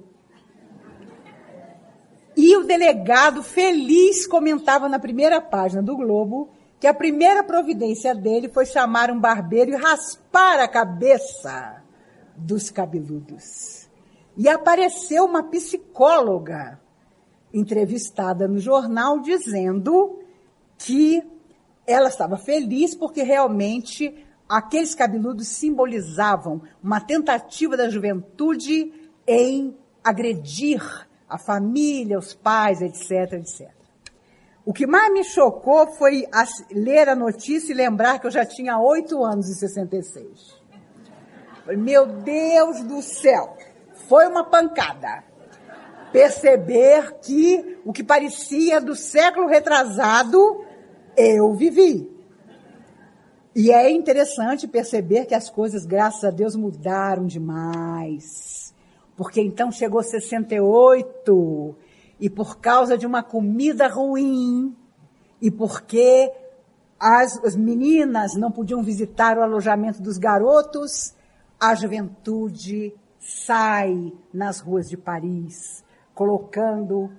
E 2.36 2.57
o 2.57 2.65
delegado 2.65 3.41
feliz 3.41 4.27
comentava 4.27 4.89
na 4.89 5.00
primeira 5.00 5.39
página 5.39 5.81
do 5.81 5.95
Globo 5.95 6.50
que 6.79 6.88
a 6.88 6.93
primeira 6.93 7.41
providência 7.43 8.13
dele 8.13 8.50
foi 8.50 8.65
chamar 8.65 9.10
um 9.10 9.19
barbeiro 9.19 9.72
e 9.72 9.75
raspar 9.75 10.60
a 10.60 10.67
cabeça 10.67 11.81
dos 12.36 12.69
cabeludos. 12.69 13.88
E 14.36 14.50
apareceu 14.50 15.24
uma 15.24 15.43
psicóloga 15.43 16.77
entrevistada 17.56 18.48
no 18.48 18.60
jornal 18.60 19.20
dizendo 19.22 20.20
que 20.78 21.24
ela 21.88 22.10
estava 22.10 22.38
feliz 22.38 22.94
porque 22.94 23.24
realmente 23.24 24.14
aqueles 24.48 24.94
cabeludos 24.94 25.48
simbolizavam 25.48 26.62
uma 26.84 27.00
tentativa 27.00 27.78
da 27.78 27.90
juventude 27.90 28.94
em 29.26 29.76
agredir 30.04 30.82
a 31.28 31.38
família, 31.38 32.20
os 32.20 32.34
pais, 32.34 32.82
etc, 32.82 33.34
etc. 33.34 33.72
O 34.66 34.74
que 34.74 34.86
mais 34.86 35.14
me 35.14 35.24
chocou 35.24 35.88
foi 35.94 36.26
ler 36.72 37.08
a 37.08 37.16
notícia 37.16 37.72
e 37.72 37.76
lembrar 37.76 38.20
que 38.20 38.28
eu 38.28 38.32
já 38.32 38.46
tinha 38.46 38.78
oito 38.80 39.24
anos 39.24 39.50
em 39.50 39.54
66. 39.54 40.56
Meu 41.78 42.06
Deus 42.06 42.84
do 42.84 43.02
céu! 43.02 43.56
Foi 44.08 44.28
uma 44.28 44.44
pancada. 44.44 45.24
Perceber 46.15 47.17
que 47.19 47.77
o 47.84 47.91
que 47.91 48.01
parecia 48.01 48.79
do 48.79 48.95
século 48.95 49.48
retrasado, 49.48 50.63
eu 51.17 51.53
vivi. 51.55 52.10
E 53.53 53.69
é 53.69 53.91
interessante 53.91 54.65
perceber 54.65 55.25
que 55.25 55.36
as 55.36 55.50
coisas, 55.50 55.86
graças 55.86 56.24
a 56.24 56.31
Deus, 56.31 56.55
mudaram 56.55 57.25
demais. 57.25 58.74
Porque 59.17 59.41
então 59.41 59.69
chegou 59.73 60.01
68 60.01 61.75
e 62.17 62.30
por 62.30 62.60
causa 62.62 62.97
de 62.97 63.06
uma 63.06 63.21
comida 63.21 63.89
ruim 63.89 64.73
e 65.41 65.51
porque 65.51 66.32
as, 66.97 67.43
as 67.43 67.58
meninas 67.58 68.36
não 68.36 68.54
podiam 68.54 68.82
visitar 68.82 69.38
o 69.38 69.41
alojamento 69.41 70.01
dos 70.01 70.17
garotos, 70.17 71.13
a 71.60 71.75
juventude 71.75 72.93
sai 73.19 74.13
nas 74.34 74.62
ruas 74.62 74.88
de 74.88 74.95
Paris, 74.95 75.84
colocando 76.15 77.12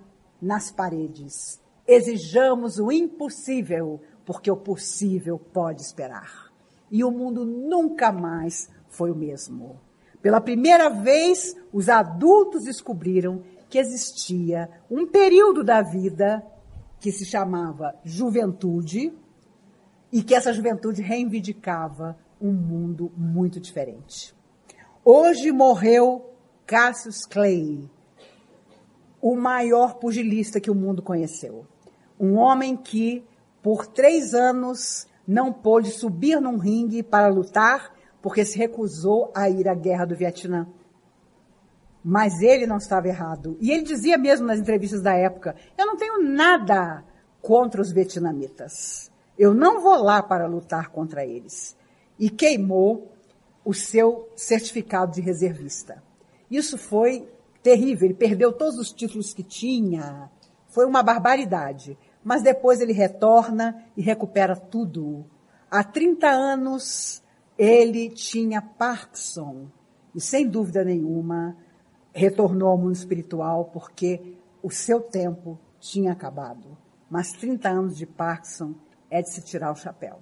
nas 0.43 0.73
paredes. 0.73 1.61
Exijamos 1.87 2.79
o 2.79 2.91
impossível 2.91 4.01
porque 4.25 4.51
o 4.51 4.57
possível 4.57 5.39
pode 5.39 5.83
esperar. 5.83 6.51
E 6.91 7.05
o 7.05 7.11
mundo 7.11 7.45
nunca 7.45 8.11
mais 8.11 8.69
foi 8.89 9.11
o 9.11 9.15
mesmo. 9.15 9.79
Pela 10.21 10.41
primeira 10.41 10.89
vez, 10.89 11.55
os 11.73 11.89
adultos 11.89 12.65
descobriram 12.65 13.43
que 13.69 13.79
existia 13.79 14.69
um 14.91 15.07
período 15.07 15.63
da 15.63 15.83
vida 15.83 16.45
que 16.99 17.13
se 17.13 17.25
chamava 17.25 17.95
juventude 18.05 19.13
e 20.11 20.23
que 20.23 20.35
essa 20.35 20.53
juventude 20.53 21.03
reivindicava 21.03 22.17
um 22.41 22.53
mundo 22.53 23.13
muito 23.17 23.61
diferente. 23.61 24.35
Hoje 25.05 25.53
morreu 25.53 26.33
Cassius 26.67 27.25
Clay, 27.25 27.89
o 29.29 29.35
maior 29.35 29.95
pugilista 29.95 30.61
que 30.61 30.71
o 30.71 30.75
mundo 30.75 31.03
conheceu. 31.03 31.67
Um 32.19 32.37
homem 32.37 32.77
que 32.77 33.25
por 33.61 33.85
três 33.85 34.33
anos 34.33 35.09
não 35.27 35.53
pôde 35.53 35.91
subir 35.91 36.41
num 36.41 36.59
ringue 36.59 37.03
para 37.03 37.27
lutar 37.27 37.93
porque 38.23 38.45
se 38.45 38.57
recusou 38.57 39.33
a 39.35 39.51
ir 39.51 39.69
à 39.69 39.75
guerra 39.75 40.05
do 40.05 40.15
Vietnã. 40.15 40.69
Mas 42.05 42.41
ele 42.41 42.69
não 42.69 42.77
estava 42.77 43.09
errado. 43.09 43.57
E 43.61 43.73
ele 43.73 43.83
dizia 43.83 44.17
mesmo 44.17 44.47
nas 44.47 44.61
entrevistas 44.61 45.03
da 45.03 45.15
época: 45.17 45.57
Eu 45.77 45.87
não 45.87 45.97
tenho 45.97 46.23
nada 46.23 47.03
contra 47.43 47.83
os 47.83 47.91
vietnamitas. 47.91 49.11
Eu 49.37 49.53
não 49.53 49.81
vou 49.81 50.01
lá 50.05 50.23
para 50.23 50.47
lutar 50.47 50.91
contra 50.91 51.27
eles. 51.27 51.77
E 52.17 52.31
queimou 52.31 53.11
o 53.65 53.75
seu 53.75 54.29
certificado 54.37 55.11
de 55.11 55.21
reservista. 55.21 56.01
Isso 56.49 56.79
foi 56.79 57.29
terrível. 57.67 58.07
Ele 58.07 58.15
perdeu 58.15 58.53
todos 58.53 58.79
os 58.79 58.93
títulos 58.93 59.35
que 59.35 59.43
tinha. 59.43 60.31
Foi 60.69 60.87
uma 60.87 61.03
barbaridade 61.03 61.97
mas 62.27 62.43
depois 62.43 62.81
ele 62.81 62.93
retorna 62.93 63.85
e 63.97 64.03
recupera 64.03 64.57
tudo. 64.57 65.25
Há 65.71 65.85
30 65.85 66.27
anos 66.27 67.23
ele 67.57 68.11
tinha 68.11 68.61
Parkinson 68.61 69.69
e 70.13 70.21
sem 70.21 70.49
dúvida 70.49 70.83
nenhuma 70.83 71.57
retornou 72.13 72.71
ao 72.71 72.79
mundo 72.79 72.95
espiritual 72.97 73.67
porque 73.67 74.37
o 74.61 74.73
seu 74.73 75.01
tempo 75.01 75.57
tinha 75.79 76.11
acabado. 76.11 76.77
Mas 77.09 77.31
30 77.31 77.69
anos 77.69 77.97
de 77.97 78.07
Parkinson 78.07 78.75
é 79.09 79.23
de 79.23 79.31
se 79.31 79.45
tirar 79.45 79.71
o 79.71 79.77
chapéu. 79.77 80.19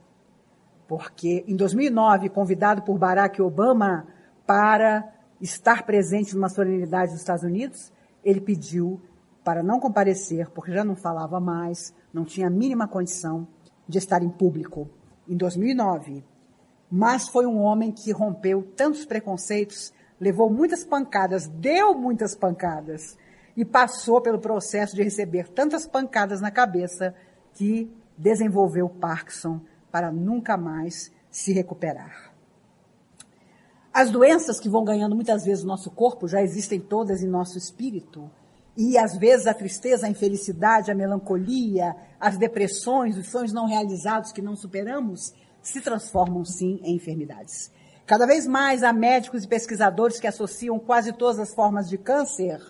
Porque 0.86 1.42
em 1.48 1.56
2009, 1.56 2.28
convidado 2.28 2.82
por 2.82 2.98
Barack 2.98 3.40
Obama 3.40 4.06
para 4.46 5.10
estar 5.40 5.84
presente 5.84 6.34
numa 6.34 6.48
solenidade 6.48 7.12
dos 7.12 7.20
Estados 7.20 7.44
Unidos, 7.44 7.92
ele 8.24 8.40
pediu 8.40 9.00
para 9.44 9.62
não 9.62 9.78
comparecer, 9.78 10.48
porque 10.50 10.72
já 10.72 10.82
não 10.82 10.96
falava 10.96 11.38
mais, 11.38 11.94
não 12.12 12.24
tinha 12.24 12.46
a 12.46 12.50
mínima 12.50 12.88
condição 12.88 13.46
de 13.86 13.98
estar 13.98 14.22
em 14.22 14.30
público, 14.30 14.88
em 15.28 15.36
2009. 15.36 16.24
Mas 16.90 17.28
foi 17.28 17.46
um 17.46 17.60
homem 17.60 17.92
que 17.92 18.12
rompeu 18.12 18.62
tantos 18.74 19.04
preconceitos, 19.04 19.92
levou 20.18 20.50
muitas 20.50 20.84
pancadas, 20.84 21.46
deu 21.46 21.94
muitas 21.94 22.34
pancadas, 22.34 23.16
e 23.56 23.64
passou 23.64 24.20
pelo 24.20 24.38
processo 24.38 24.96
de 24.96 25.02
receber 25.02 25.48
tantas 25.48 25.86
pancadas 25.86 26.40
na 26.40 26.50
cabeça 26.50 27.14
que 27.52 27.90
desenvolveu 28.16 28.88
Parkinson 28.88 29.60
para 29.90 30.10
nunca 30.10 30.56
mais 30.56 31.12
se 31.30 31.52
recuperar. 31.52 32.33
As 33.94 34.10
doenças 34.10 34.58
que 34.58 34.68
vão 34.68 34.82
ganhando 34.82 35.14
muitas 35.14 35.44
vezes 35.44 35.62
o 35.62 35.68
nosso 35.68 35.88
corpo 35.88 36.26
já 36.26 36.42
existem 36.42 36.80
todas 36.80 37.22
em 37.22 37.28
nosso 37.28 37.56
espírito. 37.56 38.28
E 38.76 38.98
às 38.98 39.16
vezes 39.16 39.46
a 39.46 39.54
tristeza, 39.54 40.08
a 40.08 40.10
infelicidade, 40.10 40.90
a 40.90 40.94
melancolia, 40.96 41.94
as 42.18 42.36
depressões, 42.36 43.16
os 43.16 43.28
sonhos 43.28 43.52
não 43.52 43.68
realizados 43.68 44.32
que 44.32 44.42
não 44.42 44.56
superamos, 44.56 45.32
se 45.62 45.80
transformam 45.80 46.44
sim 46.44 46.80
em 46.82 46.96
enfermidades. 46.96 47.70
Cada 48.04 48.26
vez 48.26 48.48
mais 48.48 48.82
há 48.82 48.92
médicos 48.92 49.44
e 49.44 49.48
pesquisadores 49.48 50.18
que 50.18 50.26
associam 50.26 50.76
quase 50.76 51.12
todas 51.12 51.38
as 51.38 51.54
formas 51.54 51.88
de 51.88 51.96
câncer 51.96 52.60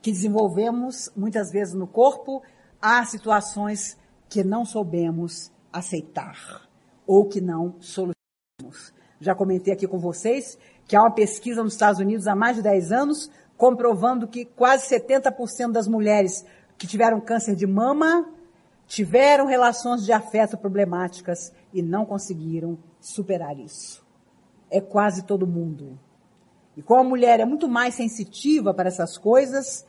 que 0.00 0.10
desenvolvemos, 0.10 1.10
muitas 1.14 1.52
vezes 1.52 1.74
no 1.74 1.86
corpo, 1.86 2.42
a 2.80 3.04
situações 3.04 3.98
que 4.26 4.42
não 4.42 4.64
soubemos 4.64 5.52
aceitar 5.70 6.66
ou 7.06 7.28
que 7.28 7.42
não 7.42 7.76
solucionamos. 7.78 9.01
Já 9.22 9.36
comentei 9.36 9.72
aqui 9.72 9.86
com 9.86 10.00
vocês 10.00 10.58
que 10.84 10.96
há 10.96 11.00
uma 11.00 11.12
pesquisa 11.12 11.62
nos 11.62 11.74
Estados 11.74 12.00
Unidos 12.00 12.26
há 12.26 12.34
mais 12.34 12.56
de 12.56 12.62
10 12.62 12.90
anos 12.90 13.30
comprovando 13.56 14.26
que 14.26 14.44
quase 14.44 14.92
70% 14.92 15.70
das 15.70 15.86
mulheres 15.86 16.44
que 16.76 16.88
tiveram 16.88 17.20
câncer 17.20 17.54
de 17.54 17.64
mama 17.64 18.28
tiveram 18.84 19.46
relações 19.46 20.04
de 20.04 20.12
afeto 20.12 20.58
problemáticas 20.58 21.52
e 21.72 21.80
não 21.80 22.04
conseguiram 22.04 22.76
superar 23.00 23.56
isso. 23.60 24.04
É 24.68 24.80
quase 24.80 25.22
todo 25.22 25.46
mundo. 25.46 25.96
E 26.76 26.82
como 26.82 27.02
a 27.02 27.08
mulher 27.08 27.38
é 27.38 27.44
muito 27.44 27.68
mais 27.68 27.94
sensitiva 27.94 28.74
para 28.74 28.88
essas 28.88 29.16
coisas, 29.16 29.86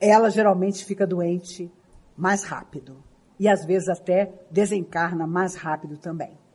ela 0.00 0.30
geralmente 0.30 0.86
fica 0.86 1.06
doente 1.06 1.70
mais 2.16 2.44
rápido. 2.44 3.04
E 3.38 3.46
às 3.46 3.66
vezes 3.66 3.90
até 3.90 4.32
desencarna 4.50 5.26
mais 5.26 5.54
rápido 5.54 5.98
também. 5.98 6.47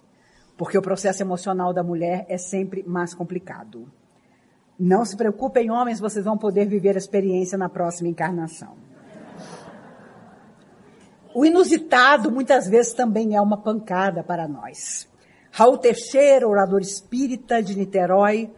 Porque 0.58 0.78
o 0.78 0.82
processo 0.82 1.24
emocional 1.24 1.74
da 1.74 1.84
mulher 1.84 2.26
é 2.30 2.38
sempre 2.38 2.84
mais 2.84 3.14
complicado. 3.14 3.92
Não 4.80 5.06
se 5.06 5.16
preocupem, 5.16 5.72
homens, 5.72 6.00
vocês 6.00 6.26
vão 6.26 6.38
poder 6.38 6.66
viver 6.66 6.96
a 6.96 7.00
experiência 7.00 7.58
na 7.58 7.70
próxima 7.70 8.10
encarnação. 8.10 8.76
O 11.34 11.46
inusitado 11.46 12.32
muitas 12.32 12.68
vezes 12.68 12.94
também 12.94 13.36
é 13.36 13.42
uma 13.42 13.58
pancada 13.58 14.24
para 14.24 14.48
nós. 14.48 15.10
Raul 15.52 15.78
Teixeira, 15.78 16.48
orador 16.48 16.82
espírita 16.82 17.62
de 17.62 17.76
Niterói, 17.76 18.52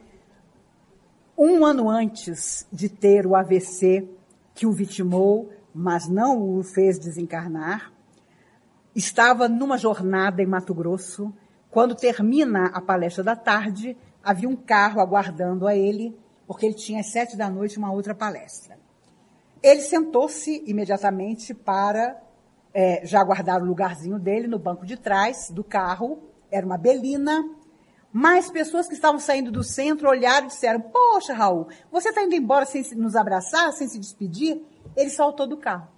um 1.37 1.65
ano 1.65 1.89
antes 1.89 2.65
de 2.71 2.87
ter 2.87 3.25
o 3.27 3.35
AVC 3.35 4.09
que 4.53 4.65
o 4.65 4.71
vitimou, 4.71 5.49
mas 5.73 6.07
não 6.07 6.57
o 6.57 6.63
fez 6.63 6.97
desencarnar, 6.97 7.91
estava 8.95 9.49
numa 9.49 9.77
jornada 9.77 10.41
em 10.41 10.45
Mato 10.45 10.73
Grosso. 10.73 11.33
Quando 11.75 11.93
termina 11.93 12.67
a 12.67 12.79
palestra 12.79 13.21
da 13.21 13.35
tarde, 13.35 13.97
havia 14.23 14.47
um 14.47 14.55
carro 14.55 15.01
aguardando 15.01 15.67
a 15.67 15.75
ele, 15.75 16.17
porque 16.47 16.65
ele 16.65 16.73
tinha 16.73 17.01
às 17.01 17.11
sete 17.11 17.35
da 17.35 17.49
noite 17.49 17.77
uma 17.77 17.91
outra 17.91 18.15
palestra. 18.15 18.79
Ele 19.61 19.81
sentou-se 19.81 20.63
imediatamente 20.65 21.53
para 21.53 22.17
é, 22.73 23.05
já 23.05 23.21
guardar 23.21 23.61
o 23.61 23.65
lugarzinho 23.65 24.17
dele 24.17 24.47
no 24.47 24.57
banco 24.57 24.85
de 24.85 24.95
trás 24.95 25.49
do 25.49 25.65
carro. 25.65 26.23
Era 26.49 26.65
uma 26.65 26.77
belina. 26.77 27.43
Mais 28.09 28.49
pessoas 28.49 28.87
que 28.87 28.93
estavam 28.93 29.19
saindo 29.19 29.51
do 29.51 29.61
centro 29.61 30.07
olharam 30.07 30.45
e 30.45 30.51
disseram: 30.51 30.79
Poxa, 30.79 31.33
Raul, 31.33 31.67
você 31.91 32.07
está 32.07 32.23
indo 32.23 32.35
embora 32.35 32.65
sem 32.65 32.83
nos 32.95 33.17
abraçar, 33.17 33.73
sem 33.73 33.89
se 33.89 33.99
despedir? 33.99 34.63
Ele 34.95 35.09
saltou 35.09 35.45
do 35.45 35.57
carro. 35.57 35.89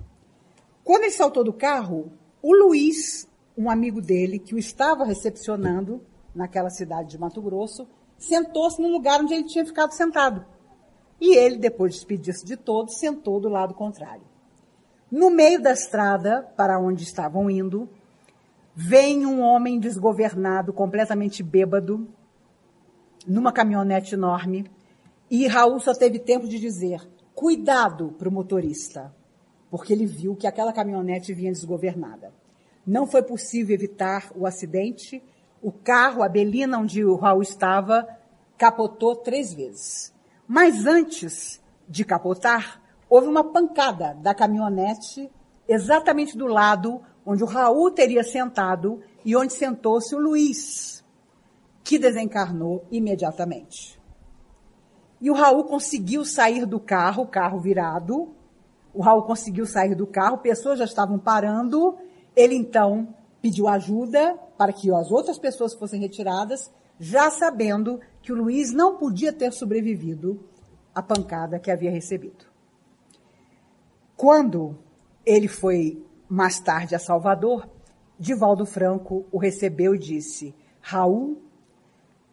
Quando 0.84 1.04
ele 1.04 1.12
saltou 1.12 1.44
do 1.44 1.54
carro, 1.54 2.12
o 2.42 2.52
Luiz, 2.52 3.27
um 3.58 3.70
amigo 3.70 4.02
dele, 4.02 4.38
que 4.38 4.54
o 4.54 4.60
estava 4.60 5.04
recepcionando 5.04 6.02
naquela 6.34 6.70
cidade 6.70 7.10
de 7.10 7.18
Mato 7.18 7.42
Grosso, 7.42 7.88
sentou-se 8.18 8.82
no 8.82 8.90
lugar 8.90 9.22
onde 9.22 9.34
ele 9.34 9.46
tinha 9.46 9.66
ficado 9.66 9.92
sentado. 9.92 10.46
E 11.20 11.36
ele, 11.36 11.58
depois 11.58 11.94
de 11.94 12.00
despedir-se 12.00 12.46
de 12.46 12.56
todos, 12.56 13.00
sentou 13.00 13.40
do 13.40 13.50
lado 13.50 13.74
contrário. 13.74 14.24
No 15.10 15.32
meio 15.32 15.62
da 15.62 15.72
estrada, 15.72 16.44
para 16.56 16.80
onde 16.80 17.04
estavam 17.04 17.50
indo, 17.50 17.90
vem 18.76 19.26
um 19.26 19.42
homem 19.42 19.80
desgovernado, 19.80 20.72
completamente 20.72 21.42
bêbado, 21.42 22.08
numa 23.26 23.52
caminhonete 23.52 24.14
enorme, 24.14 24.70
e 25.30 25.48
Raul 25.48 25.80
só 25.80 25.94
teve 25.94 26.20
tempo 26.20 26.48
de 26.48 26.60
dizer: 26.60 27.02
cuidado 27.34 28.14
para 28.18 28.30
o 28.30 28.32
motorista, 28.32 29.14
porque 29.72 29.92
ele 29.92 30.06
viu 30.06 30.36
que 30.36 30.46
aquela 30.46 30.72
caminhonete 30.72 31.34
vinha 31.34 31.52
desgovernada. 31.52 32.32
Não 32.88 33.06
foi 33.06 33.22
possível 33.22 33.76
evitar 33.76 34.32
o 34.34 34.48
acidente. 34.48 35.22
O 35.62 35.74
carro, 35.74 36.24
a 36.24 36.30
belina 36.30 36.80
onde 36.80 37.04
o 37.04 37.18
Raul 37.18 37.42
estava, 37.42 38.08
capotou 38.58 39.14
três 39.14 39.54
vezes. 39.54 40.14
Mas 40.48 40.86
antes 40.88 41.62
de 41.90 42.06
capotar, 42.06 42.82
houve 43.10 43.28
uma 43.28 43.44
pancada 43.44 44.14
da 44.22 44.34
caminhonete 44.34 45.30
exatamente 45.68 46.38
do 46.38 46.48
lado 46.48 47.02
onde 47.26 47.44
o 47.44 47.48
Raul 47.48 47.92
teria 47.92 48.24
sentado 48.24 49.02
e 49.26 49.36
onde 49.36 49.52
sentou-se 49.52 50.16
o 50.16 50.20
Luiz, 50.20 51.04
que 51.84 52.00
desencarnou 52.00 52.86
imediatamente. 52.90 54.00
E 55.20 55.30
o 55.30 55.34
Raul 55.34 55.66
conseguiu 55.66 56.24
sair 56.24 56.66
do 56.66 56.80
carro, 56.80 57.24
o 57.24 57.28
carro 57.28 57.60
virado. 57.60 58.34
O 58.94 59.02
Raul 59.02 59.24
conseguiu 59.24 59.66
sair 59.66 59.94
do 59.94 60.08
carro, 60.08 60.38
pessoas 60.38 60.80
já 60.80 60.86
estavam 60.86 61.20
parando. 61.20 61.98
Ele 62.38 62.54
então 62.54 63.16
pediu 63.42 63.68
ajuda 63.68 64.38
para 64.56 64.72
que 64.72 64.94
as 64.94 65.10
outras 65.10 65.40
pessoas 65.40 65.74
fossem 65.74 66.00
retiradas, 66.00 66.72
já 67.00 67.32
sabendo 67.32 68.00
que 68.22 68.32
o 68.32 68.36
Luiz 68.36 68.72
não 68.72 68.96
podia 68.96 69.34
ter 69.34 69.52
sobrevivido 69.52 70.48
à 70.94 71.02
pancada 71.02 71.60
que 71.60 71.72
havia 71.72 71.90
recebido. 71.90 72.46
Quando 74.16 74.78
ele 75.26 75.48
foi 75.48 76.06
mais 76.30 76.60
tarde 76.60 76.94
a 76.94 77.00
Salvador, 77.00 77.68
Divaldo 78.20 78.68
Franco 78.68 79.26
o 79.32 79.40
recebeu 79.40 79.96
e 79.96 80.00
disse: 80.00 80.54
Raul, 80.80 81.42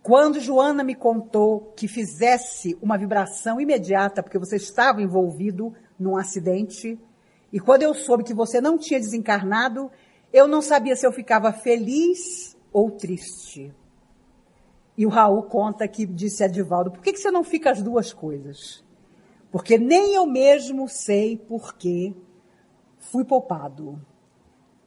quando 0.03 0.38
Joana 0.38 0.85
me 0.85 0.95
contou 0.95 1.73
que 1.75 1.88
fizesse 1.88 2.77
uma 2.83 2.99
vibração 2.99 3.59
imediata, 3.59 4.23
porque 4.23 4.38
você 4.38 4.57
estava 4.57 5.01
envolvido 5.01 5.73
num 5.99 6.14
acidente, 6.14 7.01
e 7.55 7.61
quando 7.61 7.85
eu 7.85 7.95
soube 7.95 8.25
que 8.25 8.35
você 8.35 8.61
não 8.61 8.77
tinha 8.77 8.99
desencarnado, 8.99 9.88
eu 10.33 10.49
não 10.49 10.61
sabia 10.61 10.97
se 10.97 11.07
eu 11.07 11.12
ficava 11.12 11.53
feliz 11.53 12.57
ou 12.73 12.90
triste. 12.90 13.73
E 14.99 15.07
o 15.07 15.09
Raul 15.09 15.45
conta 15.45 15.87
que 15.87 16.05
disse 16.05 16.43
a 16.43 16.49
Divaldo, 16.49 16.90
por 16.90 17.01
que, 17.01 17.12
que 17.12 17.21
você 17.21 17.31
não 17.31 17.45
fica 17.45 17.71
as 17.71 17.81
duas 17.81 18.12
coisas? 18.12 18.83
Porque 19.53 19.79
nem 19.79 20.14
eu 20.14 20.27
mesmo 20.27 20.88
sei 20.88 21.37
por 21.37 21.75
que 21.75 22.12
fui 22.99 23.25
poupado. 23.25 24.05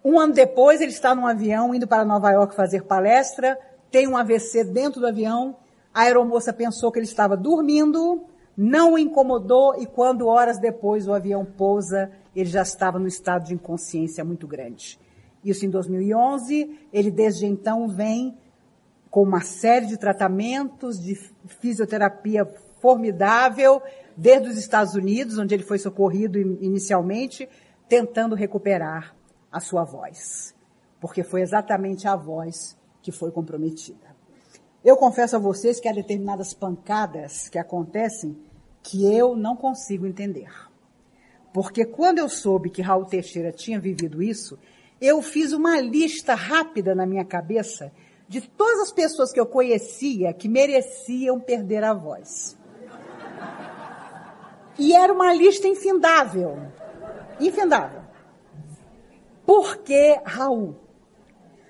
Um 0.03 0.19
ano 0.19 0.33
depois, 0.33 0.81
ele 0.81 0.91
está 0.91 1.15
num 1.15 1.25
avião 1.25 1.73
indo 1.73 1.87
para 1.87 2.03
Nova 2.03 2.31
York 2.31 2.53
fazer 2.53 2.83
palestra, 2.83 3.57
tem 3.89 4.09
um 4.09 4.17
AVC 4.17 4.65
dentro 4.65 4.99
do 4.99 5.07
avião. 5.07 5.55
A 5.93 6.01
aeromoça 6.01 6.51
pensou 6.51 6.91
que 6.91 6.99
ele 6.99 7.05
estava 7.05 7.37
dormindo, 7.37 8.25
não 8.57 8.95
o 8.95 8.99
incomodou 8.99 9.79
e 9.79 9.85
quando 9.85 10.27
horas 10.27 10.59
depois 10.59 11.07
o 11.07 11.13
avião 11.13 11.45
pousa, 11.45 12.11
ele 12.39 12.51
já 12.51 12.61
estava 12.61 12.99
no 12.99 13.07
estado 13.07 13.45
de 13.45 13.55
inconsciência 13.55 14.23
muito 14.23 14.45
grande. 14.45 14.99
Isso 15.43 15.65
em 15.65 15.69
2011. 15.71 16.87
Ele 16.93 17.09
desde 17.09 17.47
então 17.47 17.87
vem 17.87 18.37
com 19.09 19.23
uma 19.23 19.41
série 19.41 19.87
de 19.87 19.97
tratamentos 19.97 21.01
de 21.01 21.15
fisioterapia 21.59 22.45
formidável, 22.79 23.81
desde 24.15 24.49
os 24.49 24.57
Estados 24.57 24.93
Unidos, 24.93 25.39
onde 25.39 25.55
ele 25.55 25.63
foi 25.63 25.79
socorrido 25.79 26.37
inicialmente, 26.37 27.49
tentando 27.89 28.35
recuperar 28.35 29.15
a 29.51 29.59
sua 29.59 29.83
voz. 29.83 30.53
Porque 31.01 31.23
foi 31.23 31.41
exatamente 31.41 32.07
a 32.07 32.15
voz 32.15 32.77
que 33.01 33.11
foi 33.11 33.31
comprometida. 33.31 34.15
Eu 34.85 34.95
confesso 34.95 35.35
a 35.35 35.39
vocês 35.39 35.79
que 35.79 35.87
há 35.87 35.91
determinadas 35.91 36.53
pancadas 36.53 37.49
que 37.49 37.57
acontecem 37.57 38.37
que 38.83 39.11
eu 39.11 39.35
não 39.35 39.55
consigo 39.55 40.05
entender. 40.05 40.66
Porque 41.57 41.85
quando 41.85 42.19
eu 42.19 42.29
soube 42.29 42.69
que 42.69 42.83
Raul 42.83 43.05
Teixeira 43.05 43.51
tinha 43.51 43.79
vivido 43.79 44.21
isso, 44.21 44.59
eu 45.01 45.23
fiz 45.23 45.53
uma 45.53 45.81
lista 45.81 46.35
rápida 46.35 46.93
na 46.93 47.03
minha 47.03 47.25
cabeça 47.25 47.91
de 48.27 48.41
todas 48.41 48.81
as 48.81 48.91
pessoas 48.91 49.33
que 49.33 49.39
eu 49.39 49.45
conhecia 49.47 50.31
que 50.33 50.47
mereciam 50.47 51.39
perder 51.39 51.83
a 51.83 51.95
voz. 51.95 52.55
E 54.77 54.93
era 54.93 55.11
uma 55.11 55.33
lista 55.33 55.67
infindável. 55.67 56.59
Infindável. 57.39 58.03
Por 59.43 59.77
que 59.77 60.21
Raul? 60.23 60.75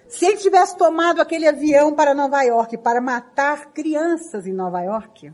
Se 0.10 0.26
ele 0.26 0.36
tivesse 0.36 0.78
tomado 0.78 1.21
aquele 1.21 1.47
avião 1.47 1.95
para 1.95 2.13
Nova 2.13 2.41
York 2.41 2.78
para 2.80 3.00
matar 3.00 3.71
crianças 3.71 4.45
em 4.45 4.52
Nova 4.52 4.82
York, 4.82 5.32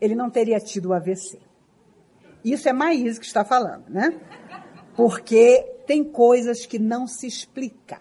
ele 0.00 0.16
não 0.16 0.28
teria 0.28 0.58
tido 0.58 0.86
o 0.86 0.92
AVC. 0.92 1.47
Isso 2.52 2.68
é 2.68 2.72
Maís 2.72 3.18
que 3.18 3.26
está 3.26 3.44
falando, 3.44 3.88
né? 3.88 4.14
Porque 4.96 5.64
tem 5.86 6.04
coisas 6.04 6.66
que 6.66 6.78
não 6.78 7.06
se 7.06 7.26
explicam. 7.26 7.98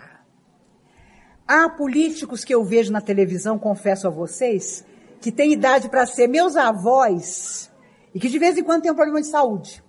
Há 1.47 1.69
políticos 1.69 2.43
que 2.43 2.53
eu 2.53 2.63
vejo 2.63 2.91
na 2.91 2.99
televisão, 2.99 3.57
confesso 3.57 4.07
a 4.07 4.10
vocês, 4.10 4.83
que 5.21 5.31
têm 5.31 5.53
idade 5.53 5.89
para 5.89 6.05
ser 6.05 6.27
meus 6.27 6.57
avós 6.57 7.71
e 8.13 8.19
que 8.19 8.27
de 8.27 8.38
vez 8.38 8.57
em 8.57 8.63
quando 8.63 8.81
têm 8.83 8.91
um 8.91 8.95
problema 8.95 9.21
de 9.21 9.27
saúde. 9.27 9.83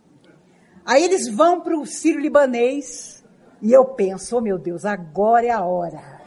Aí 0.84 1.02
eles 1.02 1.28
vão 1.28 1.60
para 1.60 1.76
o 1.76 1.84
Sírio 1.84 2.20
Libanês 2.20 3.24
e 3.60 3.72
eu 3.72 3.84
penso, 3.84 4.36
oh 4.36 4.40
meu 4.40 4.58
Deus, 4.58 4.84
agora 4.84 5.46
é 5.46 5.50
a 5.50 5.64
hora. 5.64 6.18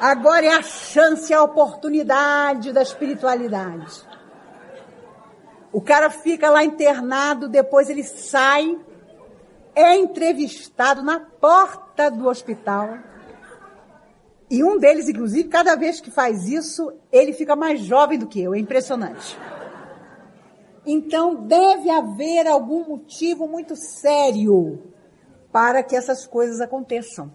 Agora 0.00 0.46
é 0.46 0.54
a 0.54 0.62
chance, 0.62 1.32
a 1.32 1.42
oportunidade 1.42 2.72
da 2.72 2.82
espiritualidade. 2.82 4.09
O 5.72 5.80
cara 5.80 6.10
fica 6.10 6.50
lá 6.50 6.64
internado, 6.64 7.48
depois 7.48 7.88
ele 7.88 8.02
sai, 8.02 8.76
é 9.74 9.96
entrevistado 9.96 11.02
na 11.02 11.20
porta 11.20 12.10
do 12.10 12.28
hospital. 12.28 12.98
E 14.50 14.64
um 14.64 14.78
deles, 14.78 15.08
inclusive, 15.08 15.48
cada 15.48 15.76
vez 15.76 16.00
que 16.00 16.10
faz 16.10 16.48
isso, 16.48 16.92
ele 17.12 17.32
fica 17.32 17.54
mais 17.54 17.80
jovem 17.80 18.18
do 18.18 18.26
que 18.26 18.42
eu. 18.42 18.52
É 18.52 18.58
impressionante. 18.58 19.38
Então, 20.84 21.46
deve 21.46 21.88
haver 21.88 22.48
algum 22.48 22.84
motivo 22.88 23.46
muito 23.46 23.76
sério 23.76 24.82
para 25.52 25.84
que 25.84 25.94
essas 25.94 26.26
coisas 26.26 26.60
aconteçam. 26.60 27.30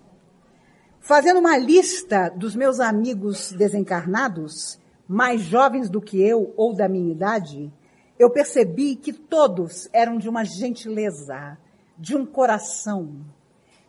Fazendo 0.99 1.39
uma 1.39 1.57
lista 1.57 2.29
dos 2.35 2.55
meus 2.55 2.79
amigos 2.81 3.51
desencarnados, 3.51 4.77
mais 5.07 5.41
jovens 5.41 5.89
do 5.89 6.01
que 6.01 6.21
eu 6.21 6.53
ou 6.57 6.73
da 6.73 6.89
minha 6.89 7.11
idade, 7.11 7.71
eu 8.17 8.29
percebi 8.29 8.95
que 8.95 9.11
todos 9.11 9.89
eram 9.91 10.17
de 10.17 10.29
uma 10.29 10.43
gentileza, 10.43 11.57
de 11.97 12.15
um 12.15 12.25
coração, 12.25 13.25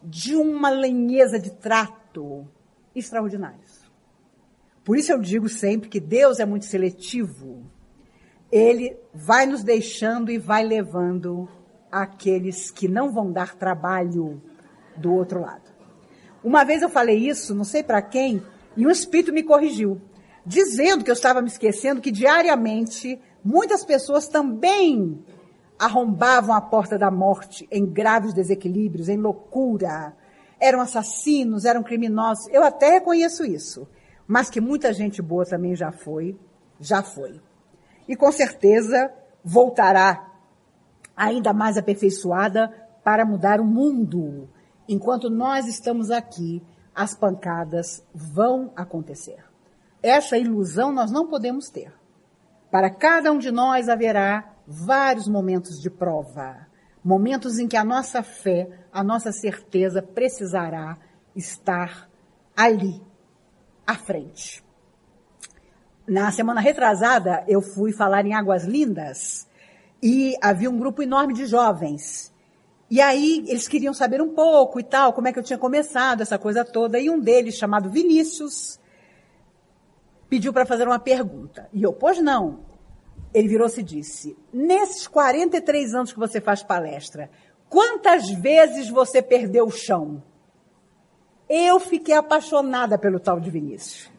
de 0.02 0.34
uma 0.34 0.70
lenheza 0.70 1.38
de 1.38 1.50
trato 1.50 2.46
extraordinários. 2.94 3.84
Por 4.84 4.96
isso 4.96 5.12
eu 5.12 5.20
digo 5.20 5.48
sempre 5.48 5.88
que 5.88 6.00
Deus 6.00 6.38
é 6.38 6.44
muito 6.44 6.64
seletivo. 6.64 7.64
Ele 8.50 8.96
vai 9.12 9.46
nos 9.46 9.62
deixando 9.62 10.30
e 10.30 10.38
vai 10.38 10.64
levando 10.64 11.48
aqueles 11.90 12.70
que 12.70 12.86
não 12.86 13.12
vão 13.12 13.32
dar 13.32 13.56
trabalho 13.56 14.40
do 14.96 15.12
outro 15.12 15.40
lado. 15.40 15.70
Uma 16.42 16.64
vez 16.64 16.82
eu 16.82 16.88
falei 16.88 17.16
isso, 17.16 17.54
não 17.54 17.64
sei 17.64 17.82
para 17.82 18.00
quem, 18.00 18.42
e 18.76 18.86
um 18.86 18.90
espírito 18.90 19.32
me 19.32 19.42
corrigiu, 19.42 20.00
dizendo 20.44 21.02
que 21.02 21.10
eu 21.10 21.14
estava 21.14 21.42
me 21.42 21.48
esquecendo 21.48 22.00
que 22.00 22.12
diariamente 22.12 23.18
muitas 23.46 23.84
pessoas 23.84 24.26
também 24.26 25.24
arrombavam 25.78 26.54
a 26.54 26.60
porta 26.60 26.98
da 26.98 27.10
morte 27.10 27.68
em 27.70 27.86
graves 27.86 28.34
desequilíbrios, 28.34 29.08
em 29.08 29.16
loucura. 29.16 30.14
Eram 30.58 30.80
assassinos, 30.80 31.64
eram 31.64 31.82
criminosos. 31.82 32.48
Eu 32.48 32.64
até 32.64 32.90
reconheço 32.90 33.44
isso. 33.44 33.86
Mas 34.26 34.50
que 34.50 34.60
muita 34.60 34.92
gente 34.92 35.22
boa 35.22 35.44
também 35.44 35.76
já 35.76 35.92
foi, 35.92 36.36
já 36.80 37.02
foi. 37.02 37.40
E 38.08 38.16
com 38.16 38.32
certeza 38.32 39.12
voltará 39.44 40.32
ainda 41.16 41.52
mais 41.52 41.76
aperfeiçoada 41.76 42.68
para 43.04 43.24
mudar 43.24 43.60
o 43.60 43.64
mundo. 43.64 44.48
Enquanto 44.88 45.30
nós 45.30 45.68
estamos 45.68 46.10
aqui, 46.10 46.62
as 46.94 47.14
pancadas 47.14 48.02
vão 48.12 48.72
acontecer. 48.74 49.44
Essa 50.02 50.36
ilusão 50.36 50.90
nós 50.90 51.10
não 51.10 51.28
podemos 51.28 51.68
ter. 51.68 51.92
Para 52.76 52.90
cada 52.90 53.32
um 53.32 53.38
de 53.38 53.50
nós 53.50 53.88
haverá 53.88 54.52
vários 54.66 55.26
momentos 55.26 55.80
de 55.80 55.88
prova, 55.88 56.66
momentos 57.02 57.58
em 57.58 57.66
que 57.66 57.74
a 57.74 57.82
nossa 57.82 58.22
fé, 58.22 58.68
a 58.92 59.02
nossa 59.02 59.32
certeza 59.32 60.02
precisará 60.02 60.98
estar 61.34 62.06
ali, 62.54 63.00
à 63.86 63.94
frente. 63.94 64.62
Na 66.06 66.30
semana 66.30 66.60
retrasada, 66.60 67.44
eu 67.48 67.62
fui 67.62 67.94
falar 67.94 68.26
em 68.26 68.34
Águas 68.34 68.64
Lindas 68.64 69.48
e 70.02 70.36
havia 70.42 70.68
um 70.68 70.78
grupo 70.78 71.02
enorme 71.02 71.32
de 71.32 71.46
jovens. 71.46 72.30
E 72.90 73.00
aí 73.00 73.42
eles 73.48 73.66
queriam 73.66 73.94
saber 73.94 74.20
um 74.20 74.34
pouco 74.34 74.78
e 74.78 74.84
tal, 74.84 75.14
como 75.14 75.28
é 75.28 75.32
que 75.32 75.38
eu 75.38 75.42
tinha 75.42 75.58
começado 75.58 76.20
essa 76.20 76.38
coisa 76.38 76.62
toda. 76.62 77.00
E 77.00 77.08
um 77.08 77.18
deles, 77.18 77.54
chamado 77.54 77.88
Vinícius, 77.88 78.78
pediu 80.28 80.52
para 80.52 80.66
fazer 80.66 80.86
uma 80.86 80.98
pergunta. 80.98 81.70
E 81.72 81.82
eu, 81.82 81.94
pois 81.94 82.22
não. 82.22 82.65
Ele 83.36 83.48
virou-se 83.48 83.78
e 83.78 83.84
disse: 83.84 84.34
Nesses 84.50 85.06
43 85.06 85.94
anos 85.94 86.10
que 86.10 86.18
você 86.18 86.40
faz 86.40 86.62
palestra, 86.62 87.30
quantas 87.68 88.30
vezes 88.30 88.88
você 88.88 89.20
perdeu 89.20 89.66
o 89.66 89.70
chão? 89.70 90.22
Eu 91.46 91.78
fiquei 91.78 92.14
apaixonada 92.14 92.96
pelo 92.96 93.20
tal 93.20 93.38
de 93.38 93.50
Vinícius. 93.50 94.10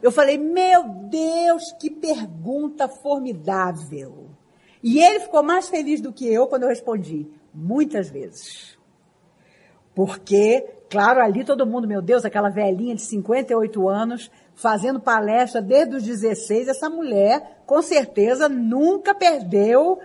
Eu 0.00 0.12
falei: 0.12 0.38
Meu 0.38 0.84
Deus, 1.10 1.72
que 1.80 1.90
pergunta 1.90 2.86
formidável. 2.86 4.30
E 4.80 5.02
ele 5.02 5.18
ficou 5.18 5.42
mais 5.42 5.68
feliz 5.68 6.00
do 6.00 6.12
que 6.12 6.32
eu 6.32 6.46
quando 6.46 6.62
eu 6.62 6.68
respondi: 6.68 7.28
Muitas 7.52 8.08
vezes. 8.08 8.78
Porque, 9.92 10.72
claro, 10.88 11.20
ali 11.20 11.44
todo 11.44 11.66
mundo, 11.66 11.88
meu 11.88 12.00
Deus, 12.00 12.24
aquela 12.24 12.48
velhinha 12.48 12.94
de 12.94 13.02
58 13.02 13.88
anos, 13.88 14.30
fazendo 14.60 15.00
palestra 15.00 15.62
desde 15.62 15.96
os 15.96 16.02
16, 16.02 16.68
essa 16.68 16.90
mulher, 16.90 17.62
com 17.64 17.80
certeza, 17.80 18.48
nunca 18.48 19.14
perdeu 19.14 19.98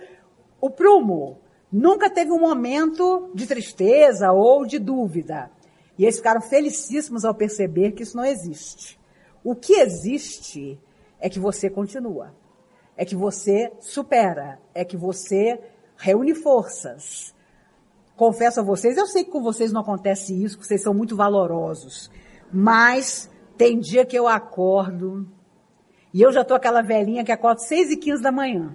o 0.60 0.70
prumo. 0.70 1.38
Nunca 1.70 2.08
teve 2.08 2.32
um 2.32 2.40
momento 2.40 3.30
de 3.34 3.46
tristeza 3.46 4.32
ou 4.32 4.64
de 4.64 4.78
dúvida. 4.78 5.50
E 5.98 6.04
eles 6.04 6.16
ficaram 6.16 6.40
felicíssimos 6.40 7.24
ao 7.24 7.34
perceber 7.34 7.92
que 7.92 8.02
isso 8.02 8.16
não 8.16 8.24
existe. 8.24 8.98
O 9.44 9.54
que 9.54 9.74
existe 9.74 10.80
é 11.20 11.28
que 11.28 11.38
você 11.38 11.68
continua. 11.68 12.34
É 12.96 13.04
que 13.04 13.14
você 13.14 13.70
supera. 13.80 14.58
É 14.74 14.84
que 14.84 14.96
você 14.96 15.60
reúne 15.98 16.34
forças. 16.34 17.34
Confesso 18.16 18.60
a 18.60 18.62
vocês, 18.62 18.96
eu 18.96 19.06
sei 19.06 19.24
que 19.24 19.30
com 19.30 19.42
vocês 19.42 19.70
não 19.70 19.82
acontece 19.82 20.32
isso, 20.42 20.58
que 20.58 20.66
vocês 20.66 20.82
são 20.82 20.94
muito 20.94 21.14
valorosos. 21.14 22.10
Mas 22.50 23.30
tem 23.56 23.78
dia 23.78 24.04
que 24.04 24.16
eu 24.16 24.26
acordo 24.26 25.26
e 26.16 26.22
eu 26.22 26.32
já 26.32 26.42
tô 26.42 26.54
aquela 26.54 26.80
velhinha 26.80 27.22
que 27.22 27.30
acorda 27.30 27.60
seis 27.60 27.90
e 27.90 27.96
quinze 27.98 28.22
da 28.22 28.32
manhã. 28.32 28.74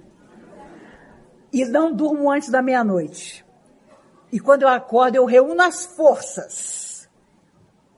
E 1.51 1.65
não 1.65 1.91
durmo 1.91 2.31
antes 2.31 2.49
da 2.49 2.61
meia-noite. 2.61 3.43
E 4.31 4.39
quando 4.39 4.61
eu 4.61 4.67
acordo, 4.67 5.15
eu 5.15 5.25
reúno 5.25 5.61
as 5.61 5.85
forças 5.85 7.09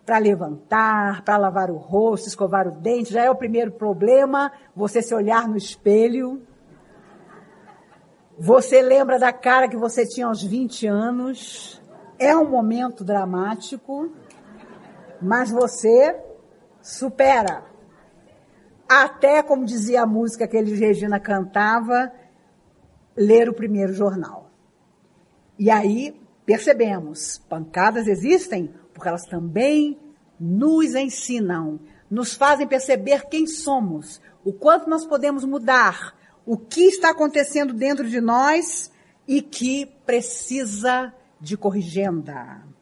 para 0.06 0.18
levantar, 0.18 1.24
para 1.24 1.38
lavar 1.38 1.70
o 1.70 1.76
rosto, 1.76 2.28
escovar 2.28 2.68
o 2.68 2.72
dente. 2.72 3.12
Já 3.12 3.24
é 3.24 3.30
o 3.30 3.36
primeiro 3.36 3.72
problema, 3.72 4.50
você 4.76 5.02
se 5.02 5.14
olhar 5.14 5.48
no 5.48 5.58
espelho. 5.58 6.42
Você 8.40 8.82
lembra 8.82 9.20
da 9.20 9.34
cara 9.34 9.68
que 9.68 9.78
você 9.78 10.08
tinha 10.08 10.28
aos 10.28 10.42
20 10.42 10.88
anos. 10.88 11.82
É 12.18 12.34
um 12.36 12.50
momento 12.50 13.04
dramático, 13.04 14.10
mas 15.22 15.52
você 15.52 16.18
supera. 16.84 17.64
Até, 18.88 19.42
como 19.42 19.66
dizia 19.66 20.04
a 20.04 20.06
música 20.06 20.48
que 20.48 20.58
eles 20.58 20.78
Regina 20.78 21.20
cantava, 21.20 22.12
ler 23.16 23.50
o 23.50 23.54
primeiro 23.54 23.94
jornal. 23.94 24.52
E 25.58 25.72
aí 25.72 26.22
percebemos, 26.46 27.38
pancadas 27.50 28.06
existem 28.08 28.74
porque 28.94 29.08
elas 29.08 29.26
também 29.26 29.98
nos 30.40 30.94
ensinam, 30.94 31.80
nos 32.10 32.36
fazem 32.36 32.68
perceber 32.68 33.28
quem 33.30 33.48
somos, 33.48 34.22
o 34.44 34.52
quanto 34.52 34.90
nós 34.90 35.06
podemos 35.06 35.46
mudar, 35.46 36.14
o 36.46 36.58
que 36.58 36.82
está 36.82 37.12
acontecendo 37.12 37.74
dentro 37.74 38.08
de 38.10 38.20
nós 38.20 38.92
e 39.26 39.42
que 39.42 39.86
precisa 40.06 41.14
de 41.40 41.56
corrigenda 41.56 42.73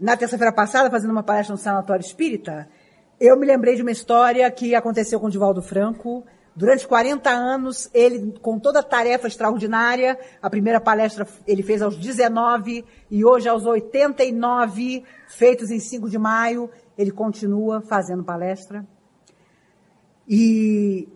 na 0.00 0.16
terça-feira 0.16 0.52
passada, 0.52 0.90
fazendo 0.90 1.10
uma 1.10 1.22
palestra 1.22 1.52
no 1.52 1.60
Sanatório 1.60 2.04
Espírita, 2.04 2.68
eu 3.20 3.36
me 3.36 3.46
lembrei 3.46 3.74
de 3.74 3.82
uma 3.82 3.90
história 3.90 4.48
que 4.50 4.74
aconteceu 4.74 5.18
com 5.18 5.26
o 5.26 5.30
Divaldo 5.30 5.60
Franco. 5.60 6.24
Durante 6.54 6.86
40 6.86 7.28
anos, 7.30 7.90
ele, 7.92 8.38
com 8.40 8.58
toda 8.58 8.80
a 8.80 8.82
tarefa 8.82 9.26
extraordinária, 9.26 10.18
a 10.40 10.48
primeira 10.48 10.80
palestra 10.80 11.26
ele 11.46 11.62
fez 11.62 11.82
aos 11.82 11.96
19 11.96 12.84
e 13.10 13.24
hoje 13.24 13.48
aos 13.48 13.66
89, 13.66 15.04
feitos 15.28 15.70
em 15.70 15.80
5 15.80 16.08
de 16.08 16.18
maio, 16.18 16.70
ele 16.96 17.10
continua 17.10 17.80
fazendo 17.80 18.22
palestra. 18.22 18.86
E 20.28 21.08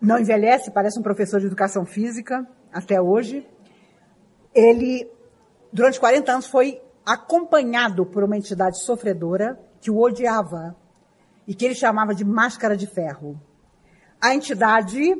não 0.00 0.18
envelhece, 0.18 0.70
parece 0.70 0.98
um 0.98 1.02
professor 1.02 1.40
de 1.40 1.46
educação 1.46 1.84
física 1.84 2.46
até 2.72 3.00
hoje. 3.00 3.46
Ele, 4.54 5.10
durante 5.72 5.98
40 5.98 6.32
anos, 6.32 6.46
foi 6.46 6.80
acompanhado 7.08 8.04
por 8.04 8.22
uma 8.22 8.36
entidade 8.36 8.84
sofredora 8.84 9.58
que 9.80 9.90
o 9.90 9.98
odiava 9.98 10.76
e 11.46 11.54
que 11.54 11.64
ele 11.64 11.74
chamava 11.74 12.14
de 12.14 12.22
máscara 12.22 12.76
de 12.76 12.86
ferro. 12.86 13.40
A 14.20 14.34
entidade, 14.34 15.16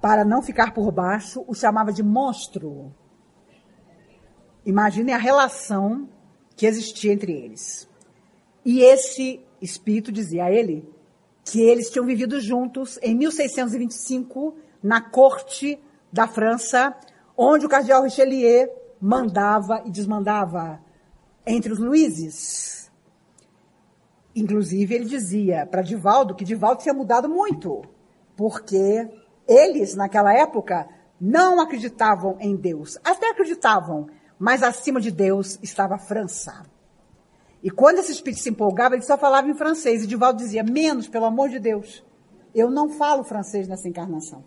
para 0.00 0.24
não 0.24 0.40
ficar 0.40 0.72
por 0.72 0.90
baixo, 0.90 1.44
o 1.46 1.54
chamava 1.54 1.92
de 1.92 2.02
monstro. 2.02 2.94
Imaginem 4.64 5.14
a 5.14 5.18
relação 5.18 6.08
que 6.56 6.64
existia 6.64 7.12
entre 7.12 7.32
eles. 7.32 7.86
E 8.64 8.80
esse 8.80 9.44
espírito 9.60 10.10
dizia 10.10 10.44
a 10.44 10.50
ele 10.50 10.90
que 11.44 11.60
eles 11.60 11.90
tinham 11.90 12.06
vivido 12.06 12.40
juntos 12.40 12.98
em 13.02 13.14
1625 13.14 14.56
na 14.82 15.02
corte 15.02 15.78
da 16.10 16.26
França, 16.26 16.96
onde 17.36 17.66
o 17.66 17.68
cardeal 17.68 18.02
Richelieu 18.02 18.77
mandava 19.00 19.82
e 19.84 19.90
desmandava 19.90 20.80
entre 21.46 21.72
os 21.72 21.78
Luizes. 21.78 22.90
Inclusive, 24.34 24.94
ele 24.94 25.04
dizia 25.04 25.66
para 25.66 25.82
Divaldo 25.82 26.34
que 26.34 26.44
Divaldo 26.44 26.82
tinha 26.82 26.94
mudado 26.94 27.28
muito, 27.28 27.82
porque 28.36 29.08
eles, 29.46 29.94
naquela 29.94 30.32
época, 30.32 30.88
não 31.20 31.60
acreditavam 31.60 32.36
em 32.38 32.54
Deus. 32.54 32.98
Até 33.02 33.30
acreditavam, 33.30 34.08
mas 34.38 34.62
acima 34.62 35.00
de 35.00 35.10
Deus 35.10 35.58
estava 35.62 35.96
a 35.96 35.98
França. 35.98 36.62
E 37.62 37.70
quando 37.70 37.98
esse 37.98 38.12
espírito 38.12 38.40
se 38.40 38.50
empolgava, 38.50 38.94
ele 38.94 39.02
só 39.02 39.18
falava 39.18 39.48
em 39.48 39.54
francês. 39.54 40.04
E 40.04 40.06
Divaldo 40.06 40.38
dizia: 40.38 40.62
menos, 40.62 41.08
pelo 41.08 41.24
amor 41.24 41.48
de 41.48 41.58
Deus. 41.58 42.04
Eu 42.54 42.70
não 42.70 42.90
falo 42.90 43.24
francês 43.24 43.66
nessa 43.66 43.88
encarnação. 43.88 44.44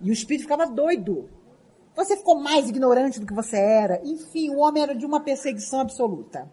E 0.00 0.10
o 0.10 0.12
espírito 0.12 0.42
ficava 0.42 0.66
doido. 0.66 1.28
Você 1.98 2.16
ficou 2.16 2.38
mais 2.38 2.68
ignorante 2.68 3.18
do 3.18 3.26
que 3.26 3.34
você 3.34 3.56
era. 3.56 4.00
Enfim, 4.04 4.50
o 4.50 4.58
homem 4.58 4.84
era 4.84 4.94
de 4.94 5.04
uma 5.04 5.18
perseguição 5.18 5.80
absoluta. 5.80 6.48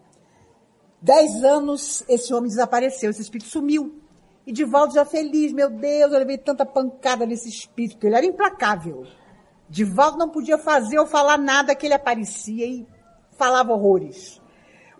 Dez 1.00 1.44
anos, 1.44 2.02
esse 2.08 2.34
homem 2.34 2.48
desapareceu, 2.48 3.10
esse 3.10 3.22
espírito 3.22 3.48
sumiu. 3.48 3.94
E 4.44 4.50
Divaldo 4.50 4.94
já 4.94 5.04
feliz, 5.04 5.52
meu 5.52 5.70
Deus, 5.70 6.12
eu 6.12 6.18
levei 6.18 6.36
tanta 6.36 6.66
pancada 6.66 7.24
nesse 7.24 7.48
espírito, 7.48 8.04
ele 8.04 8.16
era 8.16 8.26
implacável. 8.26 9.06
Divaldo 9.68 10.18
não 10.18 10.30
podia 10.30 10.58
fazer 10.58 10.98
ou 10.98 11.06
falar 11.06 11.38
nada 11.38 11.76
que 11.76 11.86
ele 11.86 11.94
aparecia 11.94 12.66
e 12.66 12.84
falava 13.38 13.72
horrores. 13.72 14.42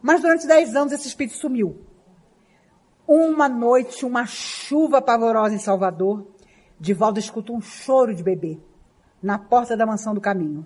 Mas 0.00 0.22
durante 0.22 0.46
dez 0.46 0.76
anos 0.76 0.92
esse 0.92 1.08
espírito 1.08 1.38
sumiu. 1.38 1.84
Uma 3.04 3.48
noite, 3.48 4.06
uma 4.06 4.26
chuva 4.26 5.02
pavorosa 5.02 5.56
em 5.56 5.58
Salvador, 5.58 6.24
Divaldo 6.78 7.18
escuta 7.18 7.52
um 7.52 7.60
choro 7.60 8.14
de 8.14 8.22
bebê 8.22 8.60
na 9.26 9.40
porta 9.40 9.76
da 9.76 9.84
mansão 9.84 10.14
do 10.14 10.20
caminho. 10.20 10.64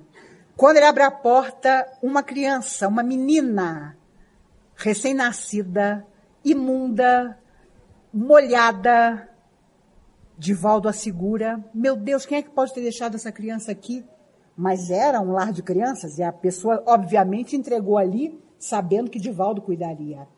Quando 0.54 0.76
ele 0.76 0.84
abre 0.84 1.02
a 1.02 1.10
porta, 1.10 1.90
uma 2.02 2.22
criança, 2.22 2.86
uma 2.86 3.02
menina, 3.02 3.96
recém-nascida, 4.76 6.06
imunda, 6.44 7.38
molhada. 8.12 9.30
Divaldo 10.36 10.90
assegura: 10.90 11.64
Meu 11.72 11.96
Deus, 11.96 12.26
quem 12.26 12.36
é 12.36 12.42
que 12.42 12.50
pode 12.50 12.74
ter 12.74 12.82
deixado 12.82 13.14
essa 13.14 13.32
criança 13.32 13.72
aqui? 13.72 14.04
Mas 14.54 14.90
era 14.90 15.22
um 15.22 15.32
lar 15.32 15.52
de 15.52 15.62
crianças 15.62 16.18
e 16.18 16.22
a 16.22 16.30
pessoa, 16.30 16.82
obviamente, 16.86 17.56
entregou 17.56 17.96
ali, 17.96 18.38
sabendo 18.58 19.10
que 19.10 19.18
Divaldo 19.18 19.62
cuidaria. 19.62 20.28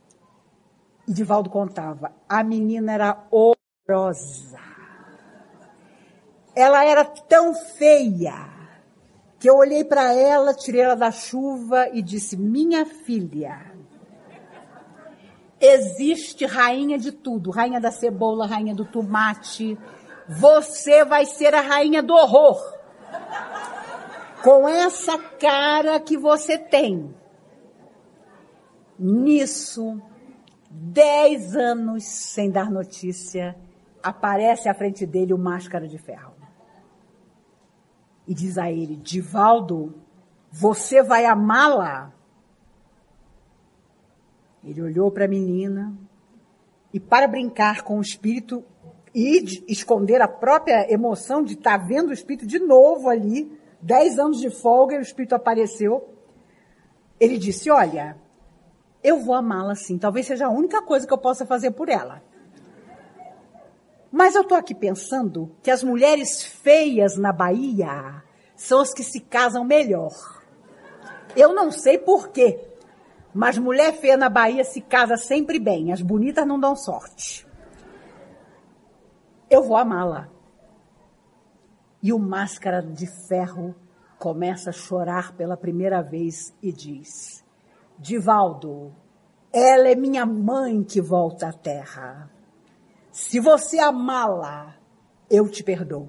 E 1.09 1.13
Divaldo 1.13 1.51
contava: 1.51 2.13
a 2.29 2.45
menina 2.45 2.93
era 2.93 3.27
horrorosa. 3.33 4.72
Ela 6.55 6.85
era 6.85 7.05
tão 7.05 7.55
feia 7.55 8.51
que 9.39 9.49
eu 9.49 9.57
olhei 9.57 9.85
para 9.85 10.13
ela, 10.13 10.55
tirei 10.55 10.83
ela 10.83 10.95
da 10.95 11.11
chuva 11.11 11.89
e 11.93 12.01
disse: 12.01 12.37
Minha 12.37 12.87
filha, 12.87 13.73
existe 15.61 16.45
rainha 16.47 16.99
de 16.99 17.11
tudo, 17.11 17.51
rainha 17.51 17.81
da 17.81 17.91
cebola, 17.91 18.47
rainha 18.47 18.75
do 18.75 18.85
tomate. 18.85 19.79
Você 20.29 21.05
vai 21.05 21.27
ser 21.27 21.55
a 21.55 21.61
rainha 21.61 22.03
do 22.03 22.15
horror. 22.15 22.61
Com 24.45 24.69
essa 24.69 25.19
cara 25.19 25.99
que 25.99 26.17
você 26.17 26.59
tem. 26.59 27.15
Nisso, 28.99 30.01
dez 30.71 31.57
anos 31.57 32.05
sem 32.05 32.51
dar 32.51 32.71
notícia, 32.71 33.57
aparece 34.03 34.69
à 34.69 34.75
frente 34.75 35.07
dele 35.07 35.35
o 35.35 35.39
máscara 35.39 35.89
de 35.89 35.99
ferro. 35.99 36.32
E 38.33 38.35
diz 38.35 38.57
a 38.57 38.73
ele: 38.73 38.97
Divaldo, 38.97 39.95
você 40.51 41.03
vai 41.03 41.27
amá-la? 41.27 42.11
Ele 44.65 44.81
olhou 44.81 45.11
para 45.11 45.27
a 45.27 45.29
menina 45.29 45.93
e, 46.95 46.99
para 46.99 47.29
brincar 47.29 47.83
com 47.83 47.99
o 47.99 48.01
espírito 48.01 48.65
e 49.15 49.45
esconder 49.69 50.23
a 50.23 50.29
própria 50.29 50.91
emoção 50.91 51.43
de 51.43 51.53
estar 51.53 51.79
tá 51.79 51.85
vendo 51.85 52.09
o 52.09 52.13
espírito 52.15 52.47
de 52.47 52.59
novo 52.59 53.11
ali, 53.11 53.53
dez 53.83 54.19
anos 54.19 54.41
de 54.41 54.49
folga 54.49 54.95
e 54.95 54.99
o 54.99 55.03
espírito 55.03 55.35
apareceu, 55.35 56.09
ele 57.21 57.37
disse: 57.37 57.71
Olha, 57.71 58.17
eu 59.05 59.21
vou 59.21 59.35
amá-la 59.35 59.75
sim, 59.75 59.99
talvez 59.99 60.25
seja 60.25 60.47
a 60.47 60.51
única 60.51 60.81
coisa 60.81 61.07
que 61.07 61.13
eu 61.13 61.19
possa 61.19 61.45
fazer 61.45 61.73
por 61.73 61.91
ela. 61.91 62.23
Mas 64.13 64.35
eu 64.35 64.43
estou 64.43 64.59
aqui 64.59 64.75
pensando 64.75 65.51
que 65.63 65.71
as 65.71 65.83
mulheres 65.83 66.45
feias 66.45 67.17
na 67.17 67.33
Bahia 67.33 68.23
são 68.55 68.81
as 68.81 68.93
que 68.93 69.03
se 69.03 69.21
casam 69.21 69.65
melhor. 69.65 70.13
Eu 71.35 71.55
não 71.55 71.73
sei 71.73 71.97
por 71.97 72.29
quê, 72.29 72.61
mas 73.35 73.57
mulher 73.57 73.95
feia 73.95 74.19
na 74.19 74.29
Bahia 74.29 74.65
se 74.65 74.83
casa 74.83 75.17
sempre 75.17 75.59
bem. 75.59 75.93
As 75.93 76.03
bonitas 76.03 76.47
não 76.47 76.61
dão 76.61 76.77
sorte. 76.77 77.47
Eu 79.49 79.63
vou 79.63 79.79
amá-la. 79.79 80.29
E 82.03 82.13
o 82.13 82.19
máscara 82.19 82.83
de 82.83 83.07
ferro 83.29 83.75
começa 84.19 84.71
a 84.71 84.75
chorar 84.75 85.33
pela 85.37 85.57
primeira 85.57 86.03
vez 86.03 86.55
e 86.63 86.71
diz: 86.71 87.43
Divaldo, 87.99 88.93
ela 89.51 89.89
é 89.89 89.95
minha 89.95 90.27
mãe 90.27 90.83
que 90.83 91.01
volta 91.01 91.49
à 91.49 91.53
terra. 91.53 92.31
Se 93.13 93.39
você 93.39 93.79
amá-la, 93.79 94.75
eu 95.31 95.47
te 95.49 95.63
perdoo. 95.63 96.09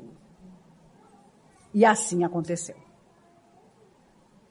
E 1.73 1.83
assim 1.83 2.23
aconteceu. 2.23 2.77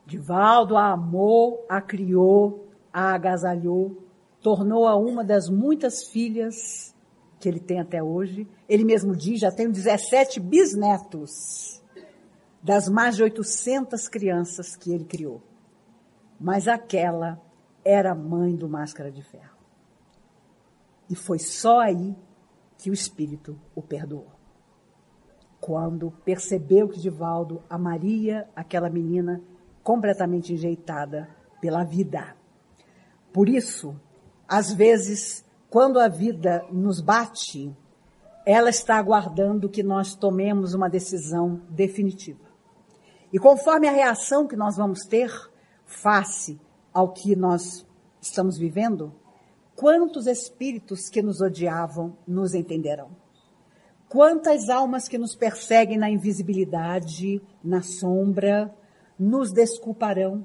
Divaldo 0.05 0.77
a 0.77 0.93
amou, 0.93 1.65
a 1.67 1.81
criou, 1.81 2.69
a 2.93 3.15
agasalhou, 3.15 4.05
tornou-a 4.43 4.95
uma 4.97 5.25
das 5.25 5.49
muitas 5.49 6.05
filhas 6.09 6.95
que 7.41 7.49
ele 7.49 7.61
tem 7.61 7.81
até 7.81 8.03
hoje. 8.03 8.47
Ele 8.69 8.85
mesmo 8.85 9.17
diz, 9.17 9.41
já 9.41 9.51
tenho 9.51 9.73
17 9.73 10.38
bisnetos 10.38 11.83
das 12.62 12.87
mais 12.88 13.17
de 13.17 13.23
800 13.23 14.09
crianças 14.09 14.77
que 14.77 14.93
ele 14.93 15.05
criou. 15.05 15.43
Mas 16.38 16.69
aquela 16.69 17.41
era 17.83 18.15
mãe 18.15 18.55
do 18.55 18.69
Máscara 18.69 19.11
de 19.11 19.23
Ferro. 19.23 19.57
E 21.09 21.15
foi 21.15 21.38
só 21.38 21.81
aí 21.81 22.15
que 22.83 22.90
o 22.90 22.92
Espírito 22.92 23.57
o 23.77 23.81
perdoou. 23.81 24.27
Quando 25.61 26.11
percebeu 26.25 26.88
que 26.88 26.99
Divaldo 26.99 27.62
amaria 27.71 28.49
aquela 28.57 28.90
menina 28.90 29.40
completamente 29.85 30.53
enjeitada 30.53 31.29
pela 31.61 31.85
vida. 31.85 32.37
Por 33.33 33.49
isso, 33.49 33.95
às 34.49 34.73
vezes, 34.73 35.45
quando 35.71 36.01
a 36.01 36.09
vida 36.09 36.66
nos 36.73 37.01
bate, 37.01 37.73
ela 38.45 38.68
está 38.68 38.97
aguardando 38.97 39.68
que 39.68 39.85
nós 39.85 40.16
tomemos 40.16 40.75
uma 40.75 40.90
decisão 40.90 41.62
definitiva. 41.71 42.51
E 43.33 43.38
conforme 43.38 43.87
a 43.87 43.92
reação 43.92 44.49
que 44.49 44.57
nós 44.57 44.77
vamos 44.77 45.07
ter 45.07 45.31
face 45.87 46.61
ao 46.92 47.12
que 47.12 47.37
nós 47.37 47.87
estamos 48.21 48.59
vivendo, 48.59 49.14
quantos 49.83 50.29
espíritos 50.29 51.09
que 51.09 51.21
nos 51.21 51.40
odiavam 51.40 52.16
nos 52.25 52.55
entenderão? 52.55 53.11
Quantas 54.09 54.68
almas 54.68 55.09
que 55.09 55.18
nos 55.18 55.35
perseguem 55.35 55.99
na 55.99 56.09
invisibilidade, 56.09 57.42
na 57.64 57.83
sombra, 57.83 58.73
nos 59.18 59.51
desculparão 59.51 60.45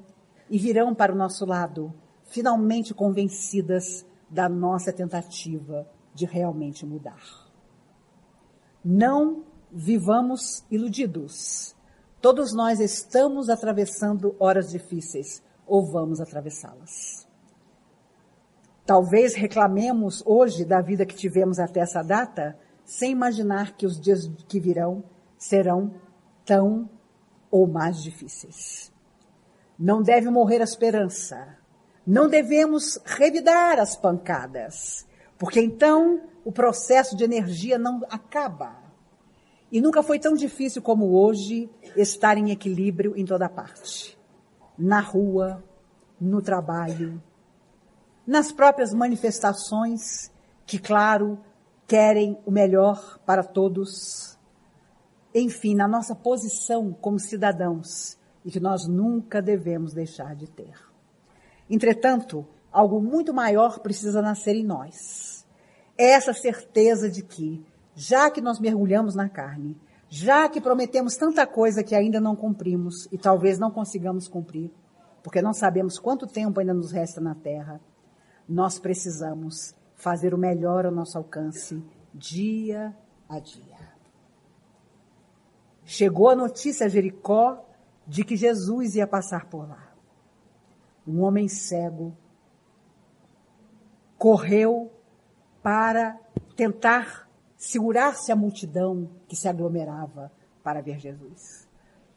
e 0.50 0.58
virão 0.58 0.96
para 0.96 1.14
o 1.14 1.16
nosso 1.16 1.46
lado, 1.46 1.94
finalmente 2.24 2.96
convencidas 2.96 4.04
da 4.28 4.50
nossa 4.50 4.92
tentativa 4.92 5.88
de 6.16 6.26
realmente 6.26 6.84
mudar. 6.84 7.22
Não 8.84 9.44
vivamos 9.72 10.66
iludidos. 10.72 11.76
Todos 12.20 12.56
nós 12.56 12.80
estamos 12.80 13.50
atravessando 13.50 14.36
horas 14.40 14.72
difíceis 14.72 15.44
ou 15.68 15.86
vamos 15.86 16.20
atravessá-las. 16.20 17.27
Talvez 18.88 19.36
reclamemos 19.36 20.24
hoje 20.26 20.64
da 20.64 20.80
vida 20.80 21.06
que 21.06 21.14
tivemos 21.14 21.60
até 21.60 21.82
essa 21.82 22.02
data, 22.02 22.58
sem 22.86 23.12
imaginar 23.12 23.76
que 23.76 23.86
os 23.86 24.00
dias 24.00 24.32
que 24.48 24.62
virão 24.62 25.04
serão 25.38 25.94
tão 26.46 26.90
ou 27.52 27.68
mais 27.68 28.02
difíceis. 28.02 28.90
Não 29.78 30.02
deve 30.02 30.30
morrer 30.30 30.62
a 30.62 30.64
esperança. 30.64 31.58
Não 32.06 32.30
devemos 32.30 32.98
revidar 33.04 33.78
as 33.78 33.98
pancadas, 33.98 35.06
porque 35.38 35.60
então 35.60 36.22
o 36.46 36.52
processo 36.54 37.14
de 37.18 37.26
energia 37.26 37.78
não 37.78 38.02
acaba. 38.10 38.74
E 39.70 39.82
nunca 39.82 40.02
foi 40.02 40.18
tão 40.18 40.34
difícil 40.34 40.82
como 40.82 41.12
hoje 41.12 41.70
estar 41.98 42.38
em 42.38 42.52
equilíbrio 42.52 43.18
em 43.18 43.26
toda 43.26 43.50
parte. 43.50 44.18
Na 44.78 45.02
rua, 45.02 45.62
no 46.22 46.42
trabalho, 46.42 47.22
nas 48.28 48.52
próprias 48.52 48.94
manifestações 48.94 50.30
que, 50.66 50.78
claro, 50.78 51.40
querem 51.88 52.38
o 52.46 52.52
melhor 52.52 53.18
para 53.26 53.44
todos 53.44 54.38
enfim, 55.34 55.76
na 55.76 55.88
nossa 55.88 56.16
posição 56.16 56.92
como 56.94 57.20
cidadãos 57.20 58.18
e 58.44 58.52
que 58.52 58.60
nós 58.60 58.88
nunca 58.88 59.42
devemos 59.42 59.94
deixar 59.94 60.36
de 60.36 60.48
ter. 60.48 60.74
Entretanto, 61.70 62.46
algo 62.72 63.02
muito 63.02 63.34
maior 63.34 63.80
precisa 63.80 64.22
nascer 64.22 64.56
em 64.56 64.66
nós. 64.66 65.46
Essa 65.98 66.34
certeza 66.34 67.10
de 67.10 67.24
que, 67.24 67.64
já 67.96 68.30
que 68.30 68.42
nós 68.42 68.60
mergulhamos 68.60 69.16
na 69.16 69.28
carne, 69.28 69.78
já 70.10 70.48
que 70.48 70.62
prometemos 70.62 71.16
tanta 71.16 71.46
coisa 71.46 71.84
que 71.84 71.96
ainda 71.96 72.22
não 72.22 72.36
cumprimos 72.36 73.08
e 73.12 73.18
talvez 73.18 73.60
não 73.60 73.70
consigamos 73.70 74.28
cumprir, 74.28 74.72
porque 75.22 75.42
não 75.42 75.54
sabemos 75.54 76.00
quanto 76.00 76.26
tempo 76.26 76.60
ainda 76.60 76.74
nos 76.74 76.92
resta 76.92 77.20
na 77.20 77.36
terra, 77.36 77.82
nós 78.48 78.80
precisamos 78.80 79.76
fazer 79.96 80.34
o 80.34 80.38
melhor 80.38 80.86
ao 80.86 80.92
nosso 80.92 81.18
alcance 81.18 81.84
dia 82.14 82.96
a 83.28 83.40
dia. 83.40 83.78
Chegou 85.84 86.30
a 86.30 86.36
notícia 86.36 86.86
a 86.86 86.90
Jericó 86.90 87.66
de 88.06 88.24
que 88.24 88.36
Jesus 88.36 88.96
ia 88.96 89.08
passar 89.08 89.46
por 89.46 89.68
lá. 89.68 89.94
Um 91.06 91.22
homem 91.22 91.48
cego 91.48 92.16
correu 94.18 94.92
para 95.62 96.20
tentar 96.56 97.30
segurar-se 97.56 98.32
a 98.32 98.36
multidão 98.36 99.10
que 99.28 99.36
se 99.36 99.48
aglomerava 99.48 100.32
para 100.64 100.82
ver 100.82 101.00
Jesus. 101.00 101.68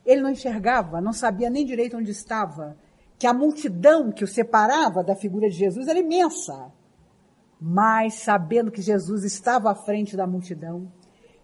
Ele 0.05 0.21
não 0.21 0.31
enxergava, 0.31 1.01
não 1.01 1.13
sabia 1.13 1.51
nem 1.51 1.65
direito 1.65 1.97
onde 1.97 2.11
estava, 2.11 2.77
que 3.21 3.27
a 3.27 3.35
multidão 3.35 4.11
que 4.11 4.25
o 4.25 4.27
separava 4.27 5.05
da 5.05 5.15
figura 5.15 5.51
de 5.51 5.55
Jesus 5.55 5.87
era 5.89 5.99
imensa. 5.99 6.73
Mas, 7.61 8.15
sabendo 8.15 8.71
que 8.71 8.81
Jesus 8.81 9.25
estava 9.25 9.71
à 9.71 9.75
frente 9.75 10.17
da 10.17 10.27
multidão, 10.27 10.91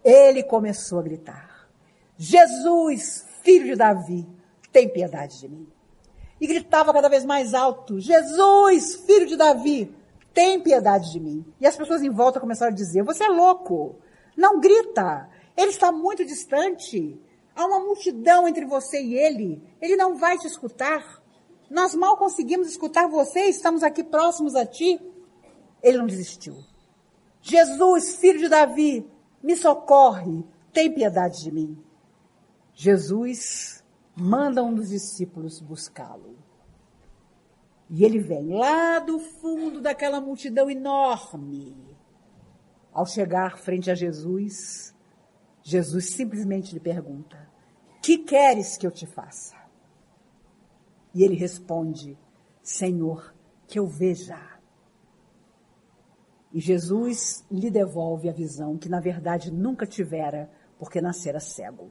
ele 0.02 0.42
começou 0.42 0.98
a 0.98 1.02
gritar: 1.02 1.68
Jesus, 2.16 3.26
filho 3.42 3.66
de 3.66 3.76
Davi, 3.76 4.26
tem 4.72 4.88
piedade 4.88 5.38
de 5.38 5.48
mim. 5.48 5.68
E 6.40 6.46
gritava 6.46 6.94
cada 6.94 7.10
vez 7.10 7.26
mais 7.26 7.52
alto: 7.52 8.00
Jesus, 8.00 8.94
filho 9.04 9.26
de 9.26 9.36
Davi, 9.36 9.94
tem 10.32 10.58
piedade 10.62 11.12
de 11.12 11.20
mim. 11.20 11.44
E 11.60 11.66
as 11.66 11.76
pessoas 11.76 12.00
em 12.00 12.08
volta 12.08 12.40
começaram 12.40 12.72
a 12.72 12.74
dizer: 12.74 13.02
Você 13.02 13.24
é 13.24 13.28
louco, 13.28 13.96
não 14.34 14.60
grita, 14.60 15.28
ele 15.54 15.72
está 15.72 15.92
muito 15.92 16.24
distante. 16.24 17.20
Há 17.54 17.66
uma 17.66 17.80
multidão 17.80 18.48
entre 18.48 18.64
você 18.64 18.98
e 18.98 19.14
ele, 19.14 19.62
ele 19.78 19.94
não 19.94 20.16
vai 20.16 20.38
te 20.38 20.46
escutar. 20.46 21.25
Nós 21.70 21.94
mal 21.94 22.16
conseguimos 22.16 22.68
escutar 22.68 23.08
você, 23.08 23.40
estamos 23.44 23.82
aqui 23.82 24.04
próximos 24.04 24.54
a 24.54 24.64
ti. 24.64 25.00
Ele 25.82 25.98
não 25.98 26.06
desistiu. 26.06 26.56
Jesus, 27.42 28.16
filho 28.16 28.38
de 28.38 28.48
Davi, 28.48 29.08
me 29.42 29.56
socorre, 29.56 30.44
tem 30.72 30.92
piedade 30.92 31.42
de 31.42 31.52
mim. 31.52 31.78
Jesus 32.74 33.84
manda 34.14 34.62
um 34.62 34.74
dos 34.74 34.88
discípulos 34.88 35.60
buscá-lo. 35.60 36.36
E 37.88 38.04
ele 38.04 38.18
vem 38.18 38.48
lá 38.48 38.98
do 38.98 39.18
fundo 39.18 39.80
daquela 39.80 40.20
multidão 40.20 40.68
enorme. 40.68 41.76
Ao 42.92 43.06
chegar 43.06 43.58
frente 43.58 43.90
a 43.90 43.94
Jesus, 43.94 44.94
Jesus 45.62 46.10
simplesmente 46.10 46.72
lhe 46.74 46.80
pergunta: 46.80 47.48
Que 48.02 48.18
queres 48.18 48.76
que 48.76 48.86
eu 48.86 48.90
te 48.90 49.06
faça? 49.06 49.54
E 51.16 51.24
ele 51.24 51.34
responde: 51.34 52.14
Senhor, 52.62 53.34
que 53.66 53.78
eu 53.78 53.86
veja. 53.86 54.38
E 56.52 56.60
Jesus 56.60 57.42
lhe 57.50 57.70
devolve 57.70 58.28
a 58.28 58.34
visão 58.34 58.76
que 58.76 58.86
na 58.86 59.00
verdade 59.00 59.50
nunca 59.50 59.86
tivera, 59.86 60.50
porque 60.78 61.00
nascera 61.00 61.40
cego. 61.40 61.88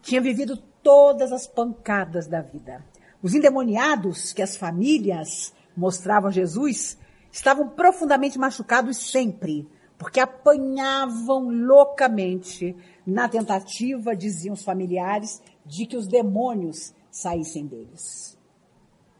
Tinha 0.00 0.22
vivido 0.22 0.56
todas 0.82 1.32
as 1.32 1.46
pancadas 1.46 2.26
da 2.26 2.40
vida. 2.40 2.82
Os 3.22 3.34
endemoniados 3.34 4.32
que 4.32 4.40
as 4.40 4.56
famílias 4.56 5.52
mostravam 5.76 6.30
a 6.30 6.32
Jesus 6.32 6.96
estavam 7.30 7.68
profundamente 7.68 8.38
machucados 8.38 8.96
sempre, 8.96 9.68
porque 9.98 10.18
apanhavam 10.18 11.50
loucamente 11.50 12.74
na 13.06 13.28
tentativa, 13.28 14.16
diziam 14.16 14.54
os 14.54 14.64
familiares, 14.64 15.42
de 15.64 15.84
que 15.84 15.96
os 15.96 16.06
demônios 16.06 16.94
saíssem 17.12 17.66
deles. 17.66 18.36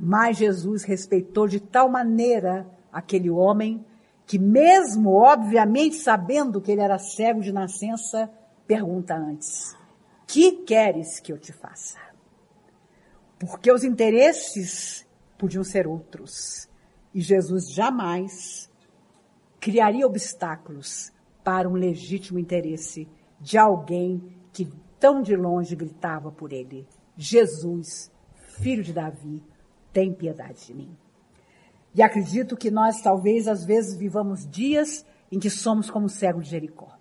Mas 0.01 0.38
Jesus 0.38 0.82
respeitou 0.82 1.47
de 1.47 1.61
tal 1.61 1.88
maneira 1.88 2.66
aquele 2.90 3.30
homem 3.30 3.84
que, 4.26 4.38
mesmo 4.38 5.11
obviamente 5.11 5.97
sabendo 5.97 6.61
que 6.61 6.72
ele 6.72 6.80
era 6.80 6.99
cego 6.99 7.40
de 7.40 7.53
nascença, 7.53 8.28
pergunta 8.66 9.14
antes: 9.14 9.76
Que 10.26 10.53
queres 10.64 11.20
que 11.20 11.32
eu 11.32 11.38
te 11.38 11.53
faça? 11.53 11.99
Porque 13.38 13.70
os 13.70 13.84
interesses 13.84 15.07
podiam 15.38 15.62
ser 15.62 15.86
outros. 15.86 16.68
E 17.14 17.20
Jesus 17.20 17.70
jamais 17.70 18.70
criaria 19.61 20.07
obstáculos 20.07 21.12
para 21.45 21.68
um 21.68 21.74
legítimo 21.74 22.38
interesse 22.38 23.07
de 23.38 23.59
alguém 23.59 24.36
que 24.53 24.72
tão 24.99 25.20
de 25.20 25.36
longe 25.36 25.76
gritava 25.76 26.30
por 26.30 26.53
ele. 26.53 26.86
Jesus, 27.16 28.10
filho 28.60 28.82
de 28.82 28.92
Davi, 28.92 29.42
tem 29.92 30.12
piedade 30.12 30.66
de 30.66 30.74
mim. 30.74 30.96
E 31.94 32.02
acredito 32.02 32.56
que 32.56 32.70
nós 32.70 33.02
talvez 33.02 33.46
às 33.46 33.64
vezes 33.64 33.96
vivamos 33.96 34.48
dias 34.48 35.04
em 35.30 35.38
que 35.38 35.50
somos 35.50 35.90
como 35.90 36.06
o 36.06 36.10
cego 36.10 36.40
de 36.40 36.50
Jericó. 36.50 36.98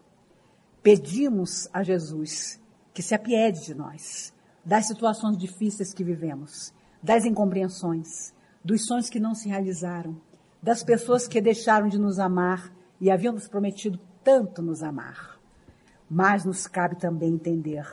Pedimos 0.83 1.69
a 1.71 1.83
Jesus 1.83 2.59
que 2.93 3.01
se 3.01 3.15
apiede 3.15 3.65
de 3.65 3.73
nós, 3.73 4.33
das 4.65 4.87
situações 4.87 5.37
difíceis 5.37 5.93
que 5.93 6.03
vivemos, 6.03 6.73
das 7.01 7.25
incompreensões, 7.25 8.33
dos 8.63 8.85
sonhos 8.85 9.09
que 9.09 9.19
não 9.19 9.33
se 9.33 9.47
realizaram, 9.47 10.19
das 10.61 10.83
pessoas 10.83 11.27
que 11.27 11.41
deixaram 11.41 11.87
de 11.87 11.97
nos 11.97 12.19
amar 12.19 12.71
e 12.99 13.09
haviam 13.09 13.33
nos 13.33 13.47
prometido 13.47 13.99
tanto 14.23 14.61
nos 14.61 14.83
amar. 14.83 15.39
Mas 16.09 16.45
nos 16.45 16.67
cabe 16.67 16.97
também 16.97 17.33
entender 17.33 17.85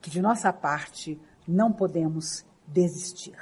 que 0.00 0.10
de 0.10 0.20
nossa 0.20 0.52
parte 0.52 1.18
não 1.46 1.72
podemos 1.72 2.44
desistir. 2.66 3.36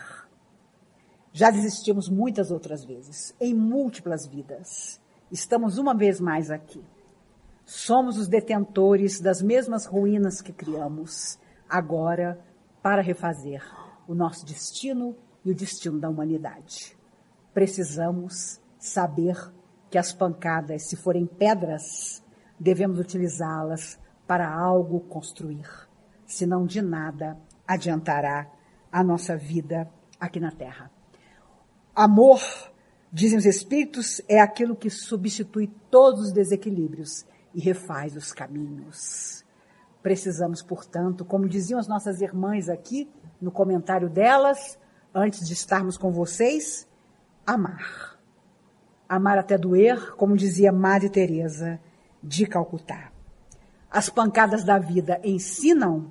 Já 1.32 1.50
desistimos 1.50 2.08
muitas 2.08 2.50
outras 2.50 2.84
vezes, 2.84 3.34
em 3.40 3.54
múltiplas 3.54 4.26
vidas. 4.26 5.00
Estamos 5.30 5.78
uma 5.78 5.94
vez 5.94 6.20
mais 6.20 6.50
aqui. 6.50 6.82
Somos 7.64 8.18
os 8.18 8.26
detentores 8.26 9.20
das 9.20 9.40
mesmas 9.40 9.86
ruínas 9.86 10.40
que 10.42 10.52
criamos, 10.52 11.38
agora 11.68 12.38
para 12.82 13.00
refazer 13.00 13.62
o 14.08 14.14
nosso 14.14 14.44
destino 14.44 15.14
e 15.44 15.52
o 15.52 15.54
destino 15.54 16.00
da 16.00 16.08
humanidade. 16.08 16.98
Precisamos 17.54 18.60
saber 18.76 19.36
que 19.88 19.98
as 19.98 20.12
pancadas, 20.12 20.88
se 20.88 20.96
forem 20.96 21.26
pedras, 21.26 22.22
devemos 22.58 22.98
utilizá-las 22.98 23.98
para 24.26 24.52
algo 24.52 25.00
construir, 25.00 25.68
senão 26.26 26.66
de 26.66 26.82
nada 26.82 27.36
adiantará 27.70 28.50
a 28.90 29.04
nossa 29.04 29.36
vida 29.36 29.88
aqui 30.18 30.40
na 30.40 30.50
Terra. 30.50 30.90
Amor, 31.94 32.40
dizem 33.12 33.38
os 33.38 33.46
Espíritos, 33.46 34.20
é 34.28 34.40
aquilo 34.40 34.74
que 34.74 34.90
substitui 34.90 35.70
todos 35.88 36.26
os 36.26 36.32
desequilíbrios 36.32 37.24
e 37.54 37.60
refaz 37.60 38.16
os 38.16 38.32
caminhos. 38.32 39.44
Precisamos, 40.02 40.62
portanto, 40.62 41.24
como 41.24 41.48
diziam 41.48 41.78
as 41.78 41.86
nossas 41.86 42.20
irmãs 42.20 42.68
aqui, 42.68 43.08
no 43.40 43.52
comentário 43.52 44.10
delas, 44.10 44.76
antes 45.14 45.46
de 45.46 45.52
estarmos 45.52 45.96
com 45.96 46.10
vocês, 46.10 46.88
amar. 47.46 48.18
Amar 49.08 49.38
até 49.38 49.56
doer, 49.56 50.16
como 50.16 50.36
dizia 50.36 50.72
Madre 50.72 51.08
Teresa 51.08 51.78
de 52.20 52.46
Calcutá. 52.46 53.12
As 53.88 54.08
pancadas 54.08 54.64
da 54.64 54.76
vida 54.76 55.20
ensinam 55.22 56.10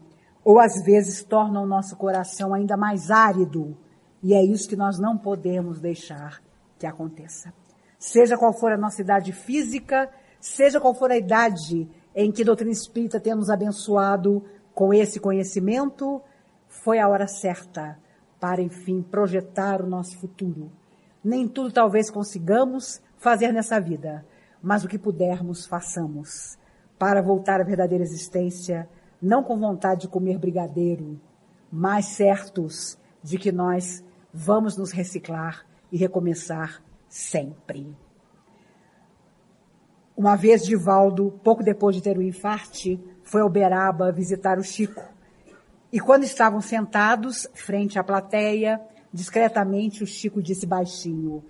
ou 0.49 0.59
às 0.59 0.83
vezes 0.83 1.23
tornam 1.23 1.61
o 1.61 1.67
nosso 1.67 1.95
coração 1.95 2.55
ainda 2.55 2.75
mais 2.75 3.11
árido. 3.11 3.77
E 4.23 4.33
é 4.33 4.43
isso 4.43 4.67
que 4.67 4.75
nós 4.75 4.97
não 4.97 5.15
podemos 5.15 5.79
deixar 5.79 6.41
que 6.79 6.87
aconteça. 6.87 7.53
Seja 7.99 8.35
qual 8.35 8.51
for 8.51 8.71
a 8.71 8.77
nossa 8.77 8.99
idade 8.99 9.31
física, 9.31 10.09
seja 10.41 10.81
qual 10.81 10.95
for 10.95 11.11
a 11.11 11.17
idade 11.17 11.87
em 12.15 12.31
que 12.31 12.41
a 12.41 12.45
doutrina 12.45 12.71
espírita 12.71 13.19
temos 13.19 13.47
abençoado 13.47 14.43
com 14.73 14.91
esse 14.91 15.19
conhecimento, 15.19 16.19
foi 16.67 16.97
a 16.97 17.07
hora 17.07 17.27
certa 17.27 17.99
para, 18.39 18.59
enfim, 18.59 19.03
projetar 19.03 19.83
o 19.83 19.87
nosso 19.87 20.17
futuro. 20.17 20.71
Nem 21.23 21.47
tudo 21.47 21.71
talvez 21.71 22.09
consigamos 22.09 22.99
fazer 23.19 23.51
nessa 23.51 23.79
vida, 23.79 24.25
mas 24.63 24.83
o 24.83 24.87
que 24.87 24.97
pudermos, 24.97 25.67
façamos 25.67 26.57
para 26.97 27.21
voltar 27.21 27.61
à 27.61 27.63
verdadeira 27.63 28.03
existência 28.03 28.89
não 29.21 29.43
com 29.43 29.57
vontade 29.57 30.01
de 30.01 30.07
comer 30.07 30.37
brigadeiro, 30.37 31.19
mas 31.71 32.05
certos 32.05 32.97
de 33.21 33.37
que 33.37 33.51
nós 33.51 34.03
vamos 34.33 34.77
nos 34.77 34.91
reciclar 34.91 35.65
e 35.91 35.97
recomeçar 35.97 36.81
sempre. 37.07 37.95
Uma 40.15 40.35
vez, 40.35 40.65
Divaldo, 40.65 41.39
pouco 41.43 41.63
depois 41.63 41.95
de 41.95 42.01
ter 42.01 42.17
o 42.17 42.21
infarte, 42.21 42.99
foi 43.23 43.41
ao 43.41 43.49
Beraba 43.49 44.11
visitar 44.11 44.57
o 44.59 44.63
Chico. 44.63 45.03
E 45.91 45.99
quando 45.99 46.23
estavam 46.23 46.61
sentados 46.61 47.47
frente 47.53 47.97
à 47.97 48.03
plateia, 48.03 48.81
discretamente 49.13 50.03
o 50.03 50.07
Chico 50.07 50.41
disse 50.41 50.65
baixinho: 50.65 51.43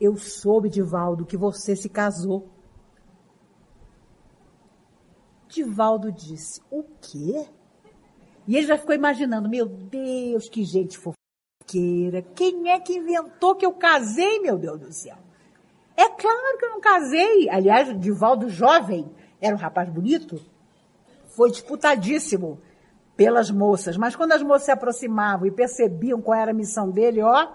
Eu 0.00 0.16
soube, 0.16 0.68
Divaldo, 0.68 1.26
que 1.26 1.36
você 1.36 1.76
se 1.76 1.88
casou. 1.88 2.48
Divaldo 5.48 6.12
disse: 6.12 6.60
O 6.70 6.82
quê? 7.00 7.46
E 8.46 8.56
ele 8.56 8.66
já 8.66 8.78
ficou 8.78 8.94
imaginando: 8.94 9.48
Meu 9.48 9.66
Deus, 9.66 10.48
que 10.48 10.64
gente 10.64 10.98
fofoqueira. 10.98 12.22
Quem 12.34 12.70
é 12.70 12.78
que 12.80 12.94
inventou 12.94 13.54
que 13.54 13.66
eu 13.66 13.72
casei, 13.72 14.40
meu 14.40 14.58
Deus 14.58 14.80
do 14.80 14.92
céu? 14.92 15.16
É 15.96 16.08
claro 16.08 16.58
que 16.58 16.64
eu 16.64 16.70
não 16.70 16.80
casei. 16.80 17.48
Aliás, 17.48 17.98
Divaldo 17.98 18.48
jovem 18.48 19.10
era 19.40 19.54
um 19.54 19.58
rapaz 19.58 19.88
bonito. 19.88 20.40
Foi 21.28 21.50
disputadíssimo 21.50 22.60
pelas 23.16 23.50
moças. 23.50 23.96
Mas 23.96 24.14
quando 24.14 24.32
as 24.32 24.42
moças 24.42 24.64
se 24.64 24.70
aproximavam 24.70 25.46
e 25.46 25.50
percebiam 25.50 26.20
qual 26.20 26.38
era 26.38 26.50
a 26.50 26.54
missão 26.54 26.90
dele, 26.90 27.22
ó, 27.22 27.48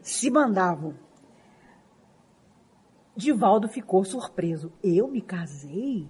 se 0.00 0.30
mandavam. 0.30 0.94
Divaldo 3.16 3.66
ficou 3.66 4.04
surpreso. 4.04 4.72
Eu 4.82 5.08
me 5.08 5.22
casei? 5.22 6.08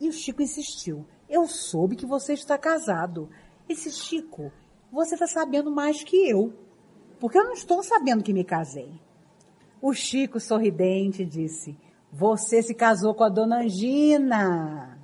E 0.00 0.08
o 0.08 0.12
Chico 0.12 0.40
insistiu. 0.40 1.04
Eu 1.28 1.46
soube 1.46 1.96
que 1.96 2.06
você 2.06 2.32
está 2.32 2.56
casado. 2.56 3.28
Esse 3.68 3.90
Chico, 3.90 4.52
você 4.90 5.14
está 5.14 5.26
sabendo 5.26 5.70
mais 5.70 6.04
que 6.04 6.28
eu. 6.28 6.52
Porque 7.18 7.38
eu 7.38 7.44
não 7.44 7.52
estou 7.52 7.82
sabendo 7.82 8.22
que 8.22 8.32
me 8.32 8.44
casei. 8.44 9.00
O 9.80 9.92
Chico, 9.92 10.38
sorridente, 10.38 11.24
disse: 11.24 11.76
Você 12.12 12.62
se 12.62 12.74
casou 12.74 13.14
com 13.14 13.24
a 13.24 13.28
dona 13.28 13.60
Angina. 13.60 14.98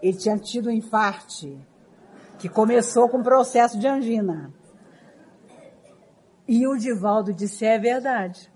Ele 0.00 0.16
tinha 0.16 0.38
tido 0.38 0.68
um 0.68 0.72
infarte, 0.72 1.58
que 2.38 2.48
começou 2.48 3.08
com 3.08 3.18
o 3.18 3.24
processo 3.24 3.78
de 3.78 3.88
angina. 3.88 4.54
E 6.46 6.66
o 6.66 6.76
Divaldo 6.76 7.32
disse: 7.32 7.64
É 7.64 7.78
verdade. 7.78 8.50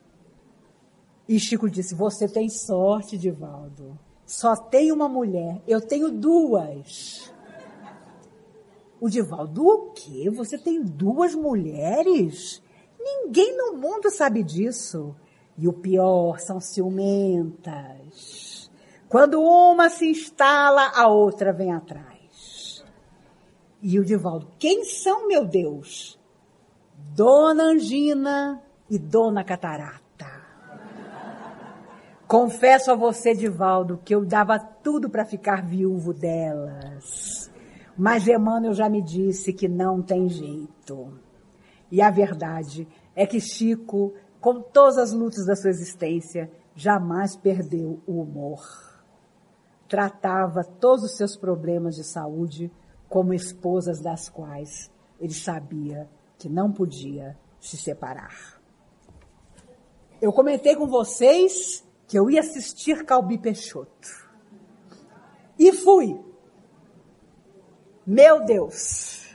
E 1.32 1.40
Chico 1.40 1.70
disse: 1.70 1.94
Você 1.94 2.28
tem 2.28 2.50
sorte, 2.50 3.16
Divaldo. 3.16 3.98
Só 4.26 4.54
tem 4.54 4.92
uma 4.92 5.08
mulher. 5.08 5.62
Eu 5.66 5.80
tenho 5.80 6.10
duas. 6.10 7.32
O 9.00 9.08
Divaldo, 9.08 9.66
o 9.66 9.92
quê? 9.92 10.28
Você 10.28 10.58
tem 10.58 10.82
duas 10.82 11.34
mulheres? 11.34 12.62
Ninguém 13.00 13.56
no 13.56 13.78
mundo 13.78 14.10
sabe 14.10 14.42
disso. 14.42 15.16
E 15.56 15.66
o 15.66 15.72
pior 15.72 16.38
são 16.38 16.60
ciumentas. 16.60 17.10
Quando 19.08 19.40
uma 19.40 19.88
se 19.88 20.10
instala, 20.10 20.92
a 20.94 21.08
outra 21.08 21.50
vem 21.50 21.72
atrás. 21.72 22.84
E 23.80 23.98
o 23.98 24.04
Divaldo, 24.04 24.48
quem 24.58 24.84
são, 24.84 25.26
meu 25.26 25.46
Deus? 25.46 26.20
Dona 27.16 27.62
Angina 27.62 28.62
e 28.90 28.98
Dona 28.98 29.42
Catarata. 29.42 30.01
Confesso 32.32 32.90
a 32.90 32.94
você, 32.94 33.34
Divaldo, 33.34 34.00
que 34.02 34.14
eu 34.14 34.24
dava 34.24 34.58
tudo 34.58 35.10
para 35.10 35.22
ficar 35.22 35.62
viúvo 35.62 36.14
delas. 36.14 37.52
Mas 37.94 38.26
Emmanuel 38.26 38.72
já 38.72 38.88
me 38.88 39.02
disse 39.02 39.52
que 39.52 39.68
não 39.68 40.00
tem 40.00 40.30
jeito. 40.30 41.12
E 41.90 42.00
a 42.00 42.08
verdade 42.10 42.88
é 43.14 43.26
que 43.26 43.38
Chico 43.38 44.14
com 44.40 44.62
todas 44.62 44.96
as 44.96 45.12
lutas 45.12 45.44
da 45.44 45.54
sua 45.54 45.68
existência, 45.68 46.50
jamais 46.74 47.36
perdeu 47.36 48.02
o 48.06 48.22
humor. 48.22 48.62
Tratava 49.86 50.64
todos 50.64 51.04
os 51.04 51.16
seus 51.18 51.36
problemas 51.36 51.96
de 51.96 52.02
saúde 52.02 52.72
como 53.10 53.34
esposas 53.34 54.00
das 54.00 54.30
quais 54.30 54.90
ele 55.20 55.34
sabia 55.34 56.08
que 56.38 56.48
não 56.48 56.72
podia 56.72 57.38
se 57.60 57.76
separar. 57.76 58.58
Eu 60.18 60.32
comentei 60.32 60.74
com 60.74 60.86
vocês 60.86 61.84
que 62.12 62.18
eu 62.18 62.28
ia 62.28 62.40
assistir 62.40 63.06
Calbi 63.06 63.38
Peixoto. 63.38 64.28
E 65.58 65.72
fui. 65.72 66.20
Meu 68.06 68.44
Deus! 68.44 69.26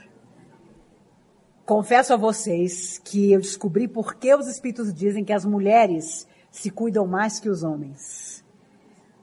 Confesso 1.66 2.14
a 2.14 2.16
vocês 2.16 2.96
que 2.98 3.32
eu 3.32 3.40
descobri 3.40 3.88
por 3.88 4.14
que 4.14 4.32
os 4.32 4.46
espíritos 4.46 4.94
dizem 4.94 5.24
que 5.24 5.32
as 5.32 5.44
mulheres 5.44 6.24
se 6.52 6.70
cuidam 6.70 7.04
mais 7.04 7.40
que 7.40 7.48
os 7.48 7.64
homens. 7.64 8.44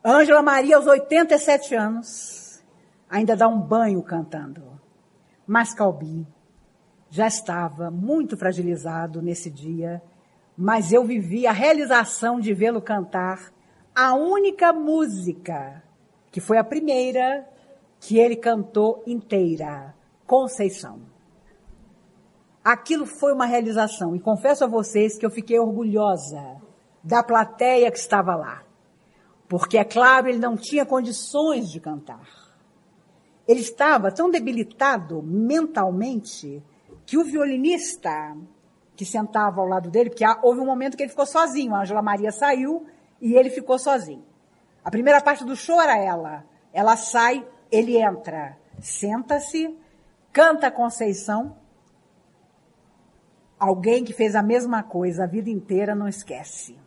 Ângela 0.03 0.41
Maria, 0.41 0.76
aos 0.76 0.86
87 0.86 1.76
anos, 1.76 2.62
ainda 3.10 3.38
dá 3.38 3.47
um 3.47 3.62
banho 3.62 4.03
cantando. 4.03 4.82
Mas 5.47 5.74
Calbi 5.74 6.28
já 7.10 7.28
estava 7.28 7.89
muito 7.89 8.36
fragilizado 8.36 9.22
nesse 9.22 9.49
dia, 9.49 10.03
mas 10.58 10.91
eu 10.93 11.03
vivi 11.03 11.45
a 11.45 11.51
realização 11.51 12.39
de 12.39 12.53
vê-lo 12.53 12.82
cantar 12.82 13.53
a 13.93 14.14
única 14.14 14.74
música, 14.74 15.84
que 16.32 16.41
foi 16.41 16.58
a 16.58 16.64
primeira 16.64 17.47
que 17.99 18.18
ele 18.18 18.36
cantou 18.36 19.03
inteira, 19.08 19.93
Conceição. 20.28 21.01
Aquilo 22.64 23.06
foi 23.06 23.32
uma 23.32 23.45
realização 23.45 24.16
e 24.16 24.20
confesso 24.20 24.64
a 24.64 24.68
vocês 24.68 25.18
que 25.18 25.26
eu 25.26 25.30
fiquei 25.30 25.60
orgulhosa 25.60 26.60
da 27.03 27.22
plateia 27.22 27.91
que 27.91 27.99
estava 27.99 28.36
lá. 28.36 28.64
Porque, 29.47 29.78
é 29.78 29.84
claro, 29.84 30.28
ele 30.28 30.39
não 30.39 30.58
tinha 30.58 30.84
condições 30.84 31.70
de 31.70 31.80
cantar. 31.80 32.28
Ele 33.47 33.60
estava 33.60 34.12
tão 34.12 34.32
debilitado 34.32 35.22
mentalmente 35.22 36.64
que 37.06 37.20
o 37.20 37.24
violinista 37.24 38.36
que 38.95 39.05
sentava 39.05 39.61
ao 39.61 39.67
lado 39.67 39.89
dele, 39.89 40.09
porque 40.09 40.25
houve 40.41 40.59
um 40.59 40.65
momento 40.65 40.95
que 40.95 41.03
ele 41.03 41.09
ficou 41.09 41.25
sozinho, 41.25 41.75
a 41.75 41.81
Angela 41.81 42.01
Maria 42.01 42.31
saiu 42.31 42.85
e 43.21 43.35
ele 43.35 43.49
ficou 43.49 43.77
sozinho. 43.77 44.25
A 44.83 44.91
primeira 44.91 45.21
parte 45.21 45.43
do 45.43 45.55
show 45.55 45.81
era 45.81 45.97
ela. 45.97 46.45
Ela 46.71 46.95
sai, 46.95 47.45
ele 47.71 47.97
entra, 47.97 48.57
senta-se, 48.79 49.77
canta 50.31 50.69
Conceição, 50.69 51.55
Alguém 53.57 54.03
que 54.03 54.13
fez 54.13 54.35
a 54.35 54.43
mesma 54.43 54.83
coisa 54.83 55.23
a 55.23 55.27
vida 55.27 55.49
inteira 55.49 55.95
não 55.95 56.07
esquece. 56.07 56.77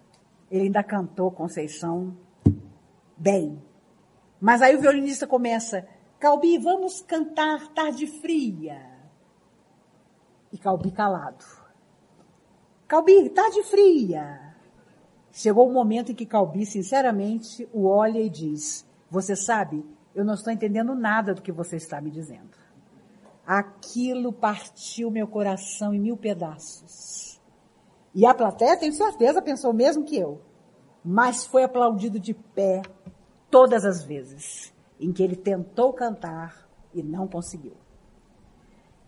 Ele 0.51 0.65
ainda 0.65 0.83
cantou 0.83 1.31
Conceição 1.31 2.17
bem. 3.17 3.63
Mas 4.41 4.63
aí 4.63 4.77
o 4.77 4.81
violinista 4.81 5.27
começa, 5.27 5.87
Calbi, 6.21 6.59
vamos 6.59 7.01
cantar 7.01 7.69
Tarde 7.69 8.07
Fria. 8.07 8.81
E 10.53 10.59
Calbi 10.59 10.93
calado. 10.93 11.45
Calbi, 12.89 13.29
Tarde 13.29 13.63
Fria. 13.65 14.55
Chegou 15.31 15.69
o 15.69 15.73
momento 15.73 16.11
em 16.11 16.15
que 16.15 16.25
Calbi, 16.25 16.65
sinceramente, 16.65 17.69
o 17.71 17.85
olha 17.85 18.19
e 18.19 18.31
diz, 18.31 18.87
você 19.11 19.37
sabe, 19.37 19.85
eu 20.15 20.25
não 20.25 20.33
estou 20.33 20.51
entendendo 20.51 20.95
nada 20.95 21.35
do 21.35 21.43
que 21.43 21.53
você 21.53 21.77
está 21.77 22.01
me 22.01 22.11
dizendo. 22.11 22.57
Aquilo 23.47 24.33
partiu 24.33 25.11
meu 25.11 25.29
coração 25.29 25.93
em 25.93 26.01
mil 26.01 26.17
pedaços. 26.17 27.39
E 28.15 28.25
a 28.25 28.33
plateia, 28.33 28.79
tenho 28.79 28.95
certeza, 28.95 29.43
pensou 29.43 29.75
mesmo 29.75 30.05
que 30.05 30.17
eu. 30.17 30.41
Mas 31.05 31.45
foi 31.45 31.65
aplaudido 31.65 32.19
de 32.19 32.33
pé 32.33 32.81
todas 33.51 33.85
as 33.85 34.03
vezes 34.03 34.73
em 34.99 35.13
que 35.13 35.23
ele 35.23 35.37
tentou 35.37 35.93
cantar 35.93 36.67
e 36.95 37.03
não 37.03 37.29
conseguiu. 37.29 37.77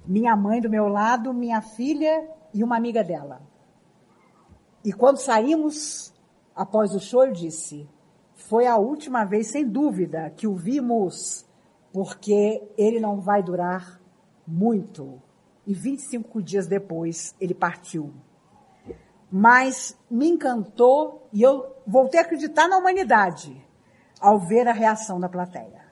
Minha 0.05 0.37
mãe 0.37 0.61
do 0.61 0.68
meu 0.68 0.87
lado, 0.87 1.33
minha 1.33 1.62
filha 1.62 2.28
e 2.53 2.62
uma 2.62 2.76
amiga 2.76 3.03
dela. 3.03 3.49
E 4.85 4.93
quando 4.93 5.18
saímos, 5.18 6.12
após 6.55 6.95
o 6.95 7.01
show, 7.01 7.24
eu 7.24 7.33
disse: 7.33 7.89
foi 8.51 8.66
a 8.66 8.76
última 8.76 9.24
vez, 9.24 9.49
sem 9.49 9.68
dúvida, 9.68 10.31
que 10.31 10.47
o 10.47 10.57
vimos, 10.57 11.47
porque 11.93 12.62
ele 12.76 12.99
não 12.99 13.20
vai 13.20 13.43
durar 13.43 14.01
muito. 14.47 15.20
E 15.66 15.74
25 15.74 16.43
dias 16.43 16.66
depois 16.66 17.35
ele 17.41 17.55
partiu. 17.55 18.12
Mas 19.31 19.97
me 20.11 20.28
encantou 20.28 21.28
e 21.33 21.43
eu 21.43 21.76
voltei 21.87 22.18
a 22.18 22.24
acreditar 22.24 22.66
na 22.66 22.78
humanidade 22.78 23.64
ao 24.20 24.39
ver 24.41 24.66
a 24.66 24.72
reação 24.72 25.20
da 25.20 25.28
plateia. 25.28 25.85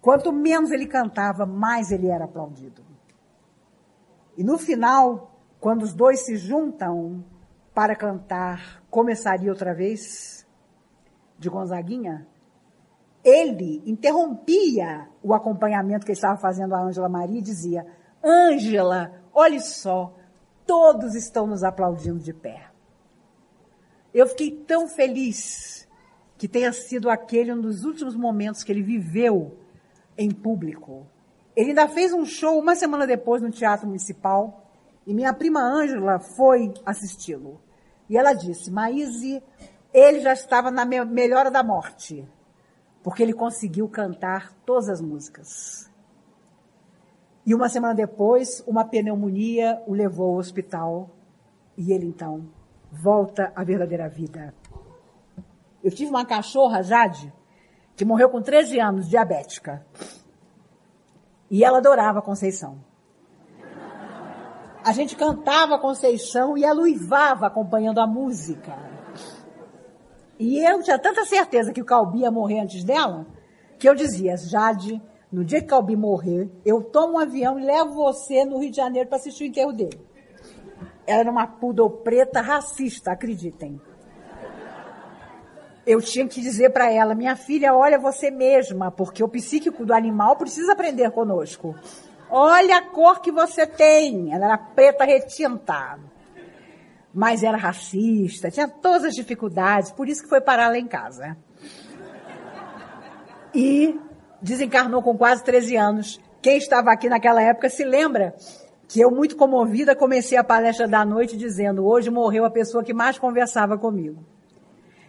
Quanto 0.00 0.32
menos 0.32 0.70
ele 0.70 0.86
cantava, 0.86 1.44
mais 1.44 1.92
ele 1.92 2.08
era 2.08 2.24
aplaudido. 2.24 2.82
E 4.38 4.42
no 4.42 4.56
final, 4.56 5.38
quando 5.60 5.82
os 5.82 5.92
dois 5.92 6.20
se 6.20 6.36
juntam 6.36 7.22
para 7.74 7.94
cantar 7.94 8.82
Começaria 8.90 9.50
Outra 9.50 9.74
Vez, 9.74 10.46
de 11.38 11.48
Gonzaguinha, 11.48 12.26
ele 13.24 13.82
interrompia 13.86 15.08
o 15.22 15.34
acompanhamento 15.34 16.04
que 16.04 16.12
ele 16.12 16.18
estava 16.18 16.38
fazendo 16.38 16.74
a 16.74 16.82
Ângela 16.82 17.08
Maria 17.08 17.38
e 17.38 17.42
dizia: 17.42 17.86
Ângela, 18.24 19.12
olhe 19.32 19.60
só, 19.60 20.14
todos 20.66 21.14
estão 21.14 21.46
nos 21.46 21.62
aplaudindo 21.62 22.18
de 22.18 22.32
pé. 22.32 22.70
Eu 24.12 24.26
fiquei 24.26 24.50
tão 24.50 24.88
feliz 24.88 25.88
que 26.36 26.48
tenha 26.48 26.72
sido 26.72 27.08
aquele 27.08 27.52
um 27.52 27.60
dos 27.60 27.84
últimos 27.84 28.16
momentos 28.16 28.64
que 28.64 28.72
ele 28.72 28.82
viveu 28.82 29.58
em 30.16 30.30
público. 30.30 31.06
Ele 31.54 31.70
ainda 31.70 31.86
fez 31.88 32.12
um 32.12 32.24
show 32.24 32.58
uma 32.58 32.74
semana 32.74 33.06
depois 33.06 33.42
no 33.42 33.50
Teatro 33.50 33.86
Municipal 33.86 34.69
e 35.06 35.14
minha 35.14 35.32
prima 35.32 35.60
Ângela 35.60 36.18
foi 36.18 36.72
assisti-lo. 36.84 37.60
E 38.08 38.16
ela 38.16 38.32
disse: 38.32 38.70
Maíse, 38.70 39.42
ele 39.92 40.20
já 40.20 40.32
estava 40.32 40.70
na 40.70 40.84
me 40.84 41.04
melhora 41.04 41.50
da 41.50 41.62
morte 41.62 42.28
porque 43.02 43.22
ele 43.22 43.32
conseguiu 43.32 43.88
cantar 43.88 44.52
todas 44.64 44.88
as 44.88 45.00
músicas. 45.00 45.90
E 47.46 47.54
uma 47.54 47.68
semana 47.68 47.94
depois, 47.94 48.62
uma 48.66 48.84
pneumonia 48.84 49.82
o 49.86 49.94
levou 49.94 50.32
ao 50.32 50.38
hospital 50.38 51.10
e 51.76 51.92
ele 51.92 52.06
então 52.06 52.48
volta 52.92 53.52
à 53.56 53.64
verdadeira 53.64 54.08
vida. 54.08 54.54
Eu 55.82 55.90
tive 55.90 56.10
uma 56.10 56.26
cachorra, 56.26 56.82
Jade, 56.82 57.32
que 57.96 58.04
morreu 58.04 58.28
com 58.28 58.42
13 58.42 58.78
anos, 58.78 59.08
diabética. 59.08 59.84
E 61.50 61.64
ela 61.64 61.78
adorava 61.78 62.20
Conceição. 62.20 62.84
A 64.82 64.92
gente 64.92 65.14
cantava 65.14 65.78
Conceição 65.78 66.56
e 66.56 66.64
ela 66.64 66.80
uivava 66.80 67.46
acompanhando 67.46 68.00
a 68.00 68.06
música. 68.06 68.76
E 70.38 70.58
eu 70.58 70.82
tinha 70.82 70.98
tanta 70.98 71.24
certeza 71.26 71.72
que 71.72 71.82
o 71.82 71.84
Calbi 71.84 72.20
ia 72.20 72.30
morrer 72.30 72.60
antes 72.60 72.82
dela, 72.82 73.26
que 73.78 73.86
eu 73.86 73.94
dizia, 73.94 74.36
Jade, 74.38 75.00
no 75.30 75.44
dia 75.44 75.60
que 75.60 75.66
o 75.66 75.68
Calbi 75.68 75.94
morrer, 75.96 76.50
eu 76.64 76.82
tomo 76.82 77.14
um 77.14 77.18
avião 77.18 77.58
e 77.58 77.64
levo 77.64 77.92
você 77.92 78.44
no 78.44 78.58
Rio 78.58 78.70
de 78.70 78.76
Janeiro 78.78 79.08
para 79.08 79.18
assistir 79.18 79.44
o 79.44 79.46
enterro 79.46 79.72
dele. 79.72 80.00
Ela 81.06 81.20
era 81.20 81.30
uma 81.30 81.46
poodle 81.46 81.90
preta 81.90 82.40
racista, 82.40 83.12
acreditem. 83.12 83.78
Eu 85.86 86.00
tinha 86.00 86.26
que 86.26 86.40
dizer 86.40 86.70
para 86.70 86.90
ela, 86.90 87.14
minha 87.14 87.36
filha, 87.36 87.74
olha 87.74 87.98
você 87.98 88.30
mesma, 88.30 88.90
porque 88.90 89.22
o 89.22 89.28
psíquico 89.28 89.84
do 89.84 89.92
animal 89.92 90.36
precisa 90.36 90.72
aprender 90.72 91.10
conosco. 91.10 91.74
Olha 92.30 92.78
a 92.78 92.82
cor 92.82 93.20
que 93.20 93.32
você 93.32 93.66
tem. 93.66 94.32
Ela 94.32 94.46
era 94.46 94.58
preta 94.58 95.04
retinta. 95.04 95.98
Mas 97.12 97.42
era 97.42 97.56
racista, 97.56 98.50
tinha 98.50 98.68
todas 98.68 99.04
as 99.04 99.14
dificuldades, 99.16 99.90
por 99.90 100.08
isso 100.08 100.22
que 100.22 100.28
foi 100.28 100.40
parar 100.40 100.68
lá 100.68 100.78
em 100.78 100.86
casa. 100.86 101.36
E 103.52 103.98
desencarnou 104.40 105.02
com 105.02 105.18
quase 105.18 105.42
13 105.42 105.76
anos. 105.76 106.20
Quem 106.40 106.56
estava 106.56 106.92
aqui 106.92 107.08
naquela 107.08 107.42
época 107.42 107.68
se 107.68 107.84
lembra 107.84 108.34
que 108.88 109.00
eu, 109.00 109.10
muito 109.10 109.36
comovida, 109.36 109.94
comecei 109.94 110.38
a 110.38 110.44
palestra 110.44 110.86
da 110.86 111.04
noite 111.04 111.36
dizendo: 111.36 111.84
hoje 111.84 112.10
morreu 112.10 112.44
a 112.44 112.50
pessoa 112.50 112.84
que 112.84 112.94
mais 112.94 113.18
conversava 113.18 113.76
comigo. 113.76 114.24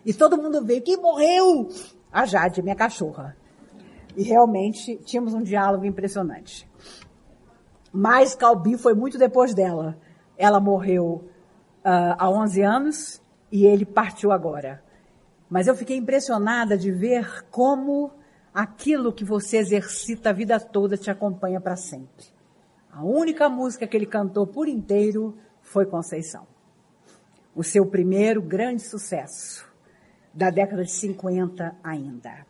E 0.05 0.13
todo 0.13 0.41
mundo 0.41 0.63
veio: 0.65 0.81
quem 0.81 0.97
morreu? 0.97 1.69
A 2.11 2.25
Jade, 2.25 2.61
minha 2.61 2.75
cachorra. 2.75 3.37
E 4.17 4.23
realmente 4.23 4.97
tínhamos 5.05 5.33
um 5.33 5.41
diálogo 5.41 5.85
impressionante. 5.85 6.69
Mas 7.91 8.33
Calbi 8.35 8.77
foi 8.77 8.93
muito 8.93 9.17
depois 9.17 9.53
dela. 9.53 9.97
Ela 10.37 10.59
morreu 10.59 11.29
uh, 11.83 12.15
há 12.17 12.29
11 12.29 12.61
anos 12.61 13.21
e 13.51 13.65
ele 13.65 13.85
partiu 13.85 14.31
agora. 14.31 14.83
Mas 15.49 15.67
eu 15.67 15.75
fiquei 15.75 15.97
impressionada 15.97 16.77
de 16.77 16.91
ver 16.91 17.45
como 17.51 18.11
aquilo 18.53 19.11
que 19.11 19.25
você 19.25 19.57
exercita 19.57 20.29
a 20.29 20.33
vida 20.33 20.59
toda 20.59 20.97
te 20.97 21.11
acompanha 21.11 21.59
para 21.59 21.75
sempre. 21.75 22.25
A 22.91 23.03
única 23.03 23.49
música 23.49 23.87
que 23.87 23.95
ele 23.95 24.05
cantou 24.05 24.47
por 24.47 24.67
inteiro 24.67 25.37
foi 25.61 25.85
Conceição. 25.85 26.47
O 27.53 27.63
seu 27.63 27.85
primeiro 27.85 28.41
grande 28.41 28.81
sucesso 28.81 29.65
da 30.33 30.49
década 30.49 30.83
de 30.83 30.91
50 30.91 31.75
ainda. 31.83 32.45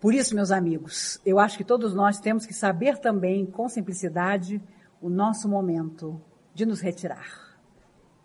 Por 0.00 0.14
isso, 0.14 0.34
meus 0.34 0.52
amigos, 0.52 1.20
eu 1.26 1.40
acho 1.40 1.58
que 1.58 1.64
todos 1.64 1.92
nós 1.92 2.20
temos 2.20 2.46
que 2.46 2.54
saber 2.54 2.98
também, 2.98 3.44
com 3.44 3.68
simplicidade, 3.68 4.62
o 5.00 5.08
nosso 5.08 5.48
momento 5.48 6.20
de 6.54 6.64
nos 6.64 6.80
retirar, 6.80 7.58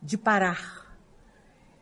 de 0.01 0.17
parar, 0.17 0.95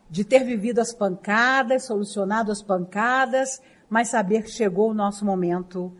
de 0.08 0.24
ter 0.24 0.44
vivido 0.44 0.78
as 0.78 0.94
pancadas, 0.94 1.86
solucionado 1.86 2.50
as 2.50 2.62
pancadas, 2.62 3.60
mas 3.88 4.08
saber 4.08 4.42
que 4.44 4.50
chegou 4.50 4.90
o 4.90 4.94
nosso 4.94 5.24
momento 5.24 5.92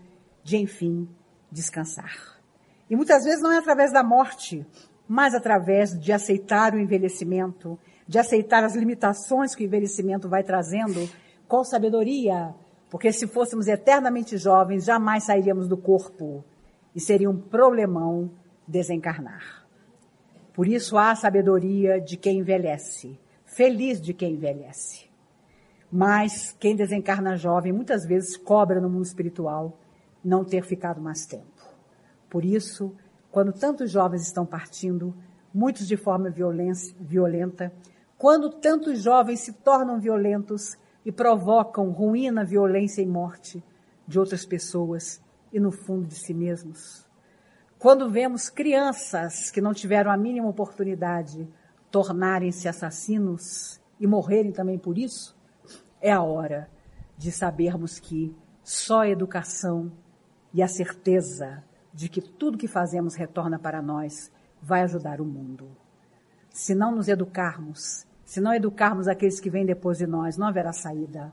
de, 0.42 0.56
enfim, 0.56 1.08
descansar. 1.50 2.40
E 2.88 2.96
muitas 2.96 3.24
vezes 3.24 3.42
não 3.42 3.52
é 3.52 3.58
através 3.58 3.92
da 3.92 4.02
morte, 4.02 4.66
mas 5.06 5.34
através 5.34 5.98
de 5.98 6.12
aceitar 6.12 6.74
o 6.74 6.78
envelhecimento, 6.78 7.78
de 8.08 8.18
aceitar 8.18 8.64
as 8.64 8.74
limitações 8.74 9.54
que 9.54 9.64
o 9.64 9.66
envelhecimento 9.66 10.28
vai 10.28 10.42
trazendo, 10.42 11.08
com 11.46 11.62
sabedoria, 11.62 12.54
porque 12.92 13.10
se 13.10 13.26
fôssemos 13.26 13.68
eternamente 13.68 14.36
jovens, 14.36 14.84
jamais 14.84 15.24
sairíamos 15.24 15.66
do 15.66 15.78
corpo 15.78 16.44
e 16.94 17.00
seria 17.00 17.30
um 17.30 17.40
problemão 17.40 18.30
desencarnar. 18.68 19.66
Por 20.52 20.68
isso 20.68 20.98
há 20.98 21.10
a 21.10 21.16
sabedoria 21.16 21.98
de 21.98 22.18
quem 22.18 22.40
envelhece, 22.40 23.18
feliz 23.46 23.98
de 23.98 24.12
quem 24.12 24.34
envelhece. 24.34 25.08
Mas 25.90 26.54
quem 26.60 26.76
desencarna 26.76 27.34
jovem 27.34 27.72
muitas 27.72 28.04
vezes 28.04 28.36
cobra 28.36 28.78
no 28.78 28.90
mundo 28.90 29.06
espiritual 29.06 29.78
não 30.22 30.44
ter 30.44 30.62
ficado 30.62 31.00
mais 31.00 31.24
tempo. 31.24 31.64
Por 32.28 32.44
isso, 32.44 32.94
quando 33.30 33.54
tantos 33.54 33.90
jovens 33.90 34.20
estão 34.20 34.44
partindo, 34.44 35.14
muitos 35.52 35.88
de 35.88 35.96
forma 35.96 36.28
violenta, 36.28 37.72
quando 38.18 38.50
tantos 38.50 39.02
jovens 39.02 39.40
se 39.40 39.54
tornam 39.54 39.98
violentos 39.98 40.76
e 41.04 41.10
provocam 41.10 41.90
ruína, 41.90 42.44
violência 42.44 43.02
e 43.02 43.06
morte 43.06 43.62
de 44.06 44.18
outras 44.18 44.44
pessoas 44.44 45.22
e 45.52 45.58
no 45.58 45.70
fundo 45.70 46.06
de 46.06 46.14
si 46.14 46.32
mesmos. 46.32 47.06
Quando 47.78 48.08
vemos 48.08 48.48
crianças 48.48 49.50
que 49.50 49.60
não 49.60 49.74
tiveram 49.74 50.10
a 50.10 50.16
mínima 50.16 50.48
oportunidade 50.48 51.48
tornarem-se 51.90 52.68
assassinos 52.68 53.80
e 53.98 54.06
morrerem 54.06 54.52
também 54.52 54.78
por 54.78 54.96
isso, 54.96 55.36
é 56.00 56.12
a 56.12 56.22
hora 56.22 56.70
de 57.18 57.30
sabermos 57.30 57.98
que 57.98 58.34
só 58.62 59.00
a 59.00 59.08
educação 59.08 59.92
e 60.54 60.62
a 60.62 60.68
certeza 60.68 61.62
de 61.92 62.08
que 62.08 62.20
tudo 62.20 62.58
que 62.58 62.68
fazemos 62.68 63.14
retorna 63.14 63.58
para 63.58 63.82
nós 63.82 64.30
vai 64.60 64.82
ajudar 64.82 65.20
o 65.20 65.24
mundo. 65.24 65.68
Se 66.50 66.74
não 66.74 66.94
nos 66.94 67.08
educarmos, 67.08 68.06
se 68.32 68.40
não 68.40 68.54
educarmos 68.54 69.08
aqueles 69.08 69.38
que 69.38 69.50
vêm 69.50 69.66
depois 69.66 69.98
de 69.98 70.06
nós, 70.06 70.38
não 70.38 70.46
haverá 70.46 70.72
saída. 70.72 71.30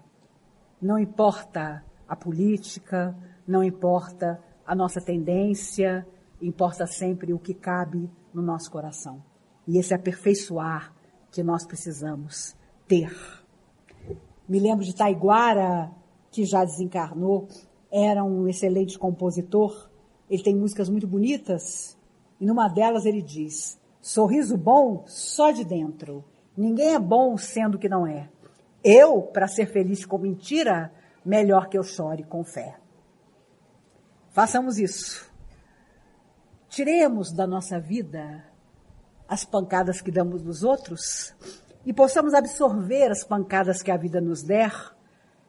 Não 0.81 0.99
importa 0.99 1.81
a 2.05 2.13
política, 2.13 3.15
não 3.47 3.63
importa 3.63 4.37
a 4.67 4.75
nossa 4.75 4.99
tendência, 4.99 6.05
importa 6.41 6.85
sempre 6.85 7.31
o 7.31 7.39
que 7.39 7.53
cabe 7.53 8.11
no 8.33 8.41
nosso 8.41 8.69
coração. 8.69 9.23
E 9.65 9.77
esse 9.77 9.93
aperfeiçoar 9.93 10.93
que 11.31 11.41
nós 11.41 11.65
precisamos 11.65 12.53
ter. 12.85 13.15
Me 14.45 14.59
lembro 14.59 14.83
de 14.83 14.93
Taiguara, 14.93 15.89
que 16.29 16.43
já 16.43 16.65
desencarnou, 16.65 17.47
era 17.89 18.25
um 18.25 18.45
excelente 18.45 18.99
compositor. 18.99 19.89
Ele 20.29 20.43
tem 20.43 20.53
músicas 20.53 20.89
muito 20.89 21.07
bonitas. 21.07 21.97
E 22.41 22.45
numa 22.45 22.67
delas 22.67 23.05
ele 23.05 23.21
diz: 23.21 23.79
Sorriso 24.01 24.57
bom 24.57 25.05
só 25.07 25.51
de 25.51 25.63
dentro. 25.63 26.25
Ninguém 26.59 26.93
é 26.93 26.99
bom 26.99 27.37
sendo 27.37 27.79
que 27.79 27.87
não 27.87 28.05
é. 28.05 28.29
Eu, 28.83 29.21
para 29.21 29.47
ser 29.47 29.67
feliz 29.67 30.05
com 30.05 30.17
mentira, 30.17 30.91
melhor 31.23 31.69
que 31.69 31.77
eu 31.77 31.83
chore 31.83 32.21
com 32.25 32.43
fé. 32.43 32.77
Façamos 34.31 34.77
isso. 34.77 35.31
Tiremos 36.67 37.31
da 37.31 37.47
nossa 37.47 37.79
vida 37.79 38.43
as 39.25 39.45
pancadas 39.45 40.01
que 40.01 40.11
damos 40.11 40.43
dos 40.43 40.61
outros 40.61 41.33
e 41.85 41.93
possamos 41.93 42.33
absorver 42.33 43.09
as 43.09 43.23
pancadas 43.23 43.81
que 43.81 43.89
a 43.89 43.95
vida 43.95 44.19
nos 44.19 44.43
der 44.43 44.73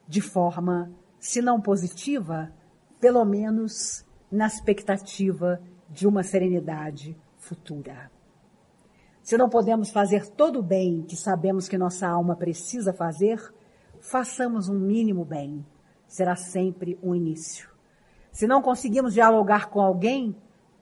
de 0.07 0.21
forma, 0.21 0.93
se 1.19 1.43
não 1.43 1.61
positiva, 1.61 2.53
pelo 3.01 3.25
menos 3.25 4.05
na 4.31 4.47
expectativa 4.47 5.61
de 5.89 6.07
uma 6.07 6.23
serenidade 6.23 7.19
futura. 7.37 8.13
Se 9.31 9.39
não 9.39 9.49
podemos 9.49 9.91
fazer 9.91 10.27
todo 10.27 10.59
o 10.59 10.63
bem 10.63 11.03
que 11.03 11.15
sabemos 11.15 11.69
que 11.69 11.79
nossa 11.79 12.05
alma 12.05 12.35
precisa 12.35 12.93
fazer, 12.93 13.41
façamos 14.01 14.69
um 14.69 14.77
mínimo 14.77 15.25
bem. 15.25 15.65
Será 16.09 16.35
sempre 16.35 16.99
um 17.01 17.15
início. 17.15 17.71
Se 18.33 18.49
não 18.49 18.61
conseguimos 18.61 19.15
dialogar 19.15 19.71
com 19.71 19.81
alguém, 19.81 20.35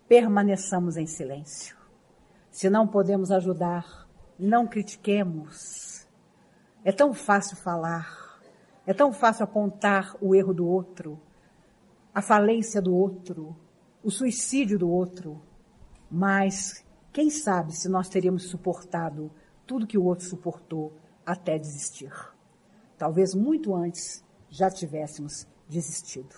permaneçamos 0.09 0.97
em 0.97 1.07
silêncio. 1.07 1.77
Se 2.51 2.71
não 2.71 2.89
podemos 2.89 3.31
ajudar, 3.31 4.09
não 4.39 4.67
critiquemos. 4.67 6.09
É 6.83 6.91
tão 6.91 7.13
fácil 7.13 7.59
falar, 7.59 8.41
é 8.87 8.95
tão 8.95 9.13
fácil 9.13 9.45
apontar 9.45 10.17
o 10.23 10.35
erro 10.35 10.55
do 10.55 10.67
outro, 10.67 11.21
a 12.15 12.23
falência 12.23 12.81
do 12.81 12.97
outro, 12.97 13.55
o 14.03 14.11
suicídio 14.11 14.79
do 14.79 14.89
outro. 14.89 15.39
Mas 16.11 16.83
quem 17.19 17.31
sabe 17.31 17.73
se 17.73 17.89
nós 17.89 18.09
teríamos 18.09 18.45
suportado 18.45 19.29
tudo 19.67 19.89
que 19.89 19.99
o 19.99 20.05
outro 20.05 20.25
suportou 20.25 20.93
até 21.27 21.59
desistir. 21.59 22.13
Talvez 22.97 23.35
muito 23.35 23.75
antes 23.75 24.25
já 24.49 24.71
tivéssemos 24.71 25.45
desistido. 25.69 26.33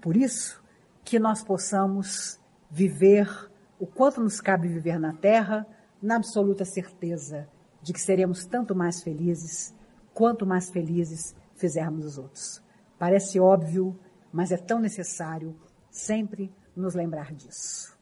Por 0.00 0.16
isso 0.16 0.62
que 1.04 1.18
nós 1.18 1.42
possamos 1.42 2.38
viver 2.70 3.28
o 3.76 3.84
quanto 3.84 4.20
nos 4.20 4.40
cabe 4.40 4.68
viver 4.68 5.00
na 5.00 5.12
terra, 5.12 5.66
na 6.00 6.14
absoluta 6.14 6.64
certeza 6.64 7.48
de 7.82 7.92
que 7.92 8.00
seremos 8.00 8.46
tanto 8.46 8.76
mais 8.76 9.02
felizes 9.02 9.74
quanto 10.12 10.46
mais 10.46 10.70
felizes 10.70 11.34
fizermos 11.56 12.06
os 12.06 12.16
outros. 12.16 12.62
Parece 12.96 13.40
óbvio, 13.40 13.98
mas 14.32 14.52
é 14.52 14.56
tão 14.56 14.78
necessário 14.78 15.52
sempre 15.90 16.54
nos 16.76 16.94
lembrar 16.94 17.34
disso. 17.34 17.93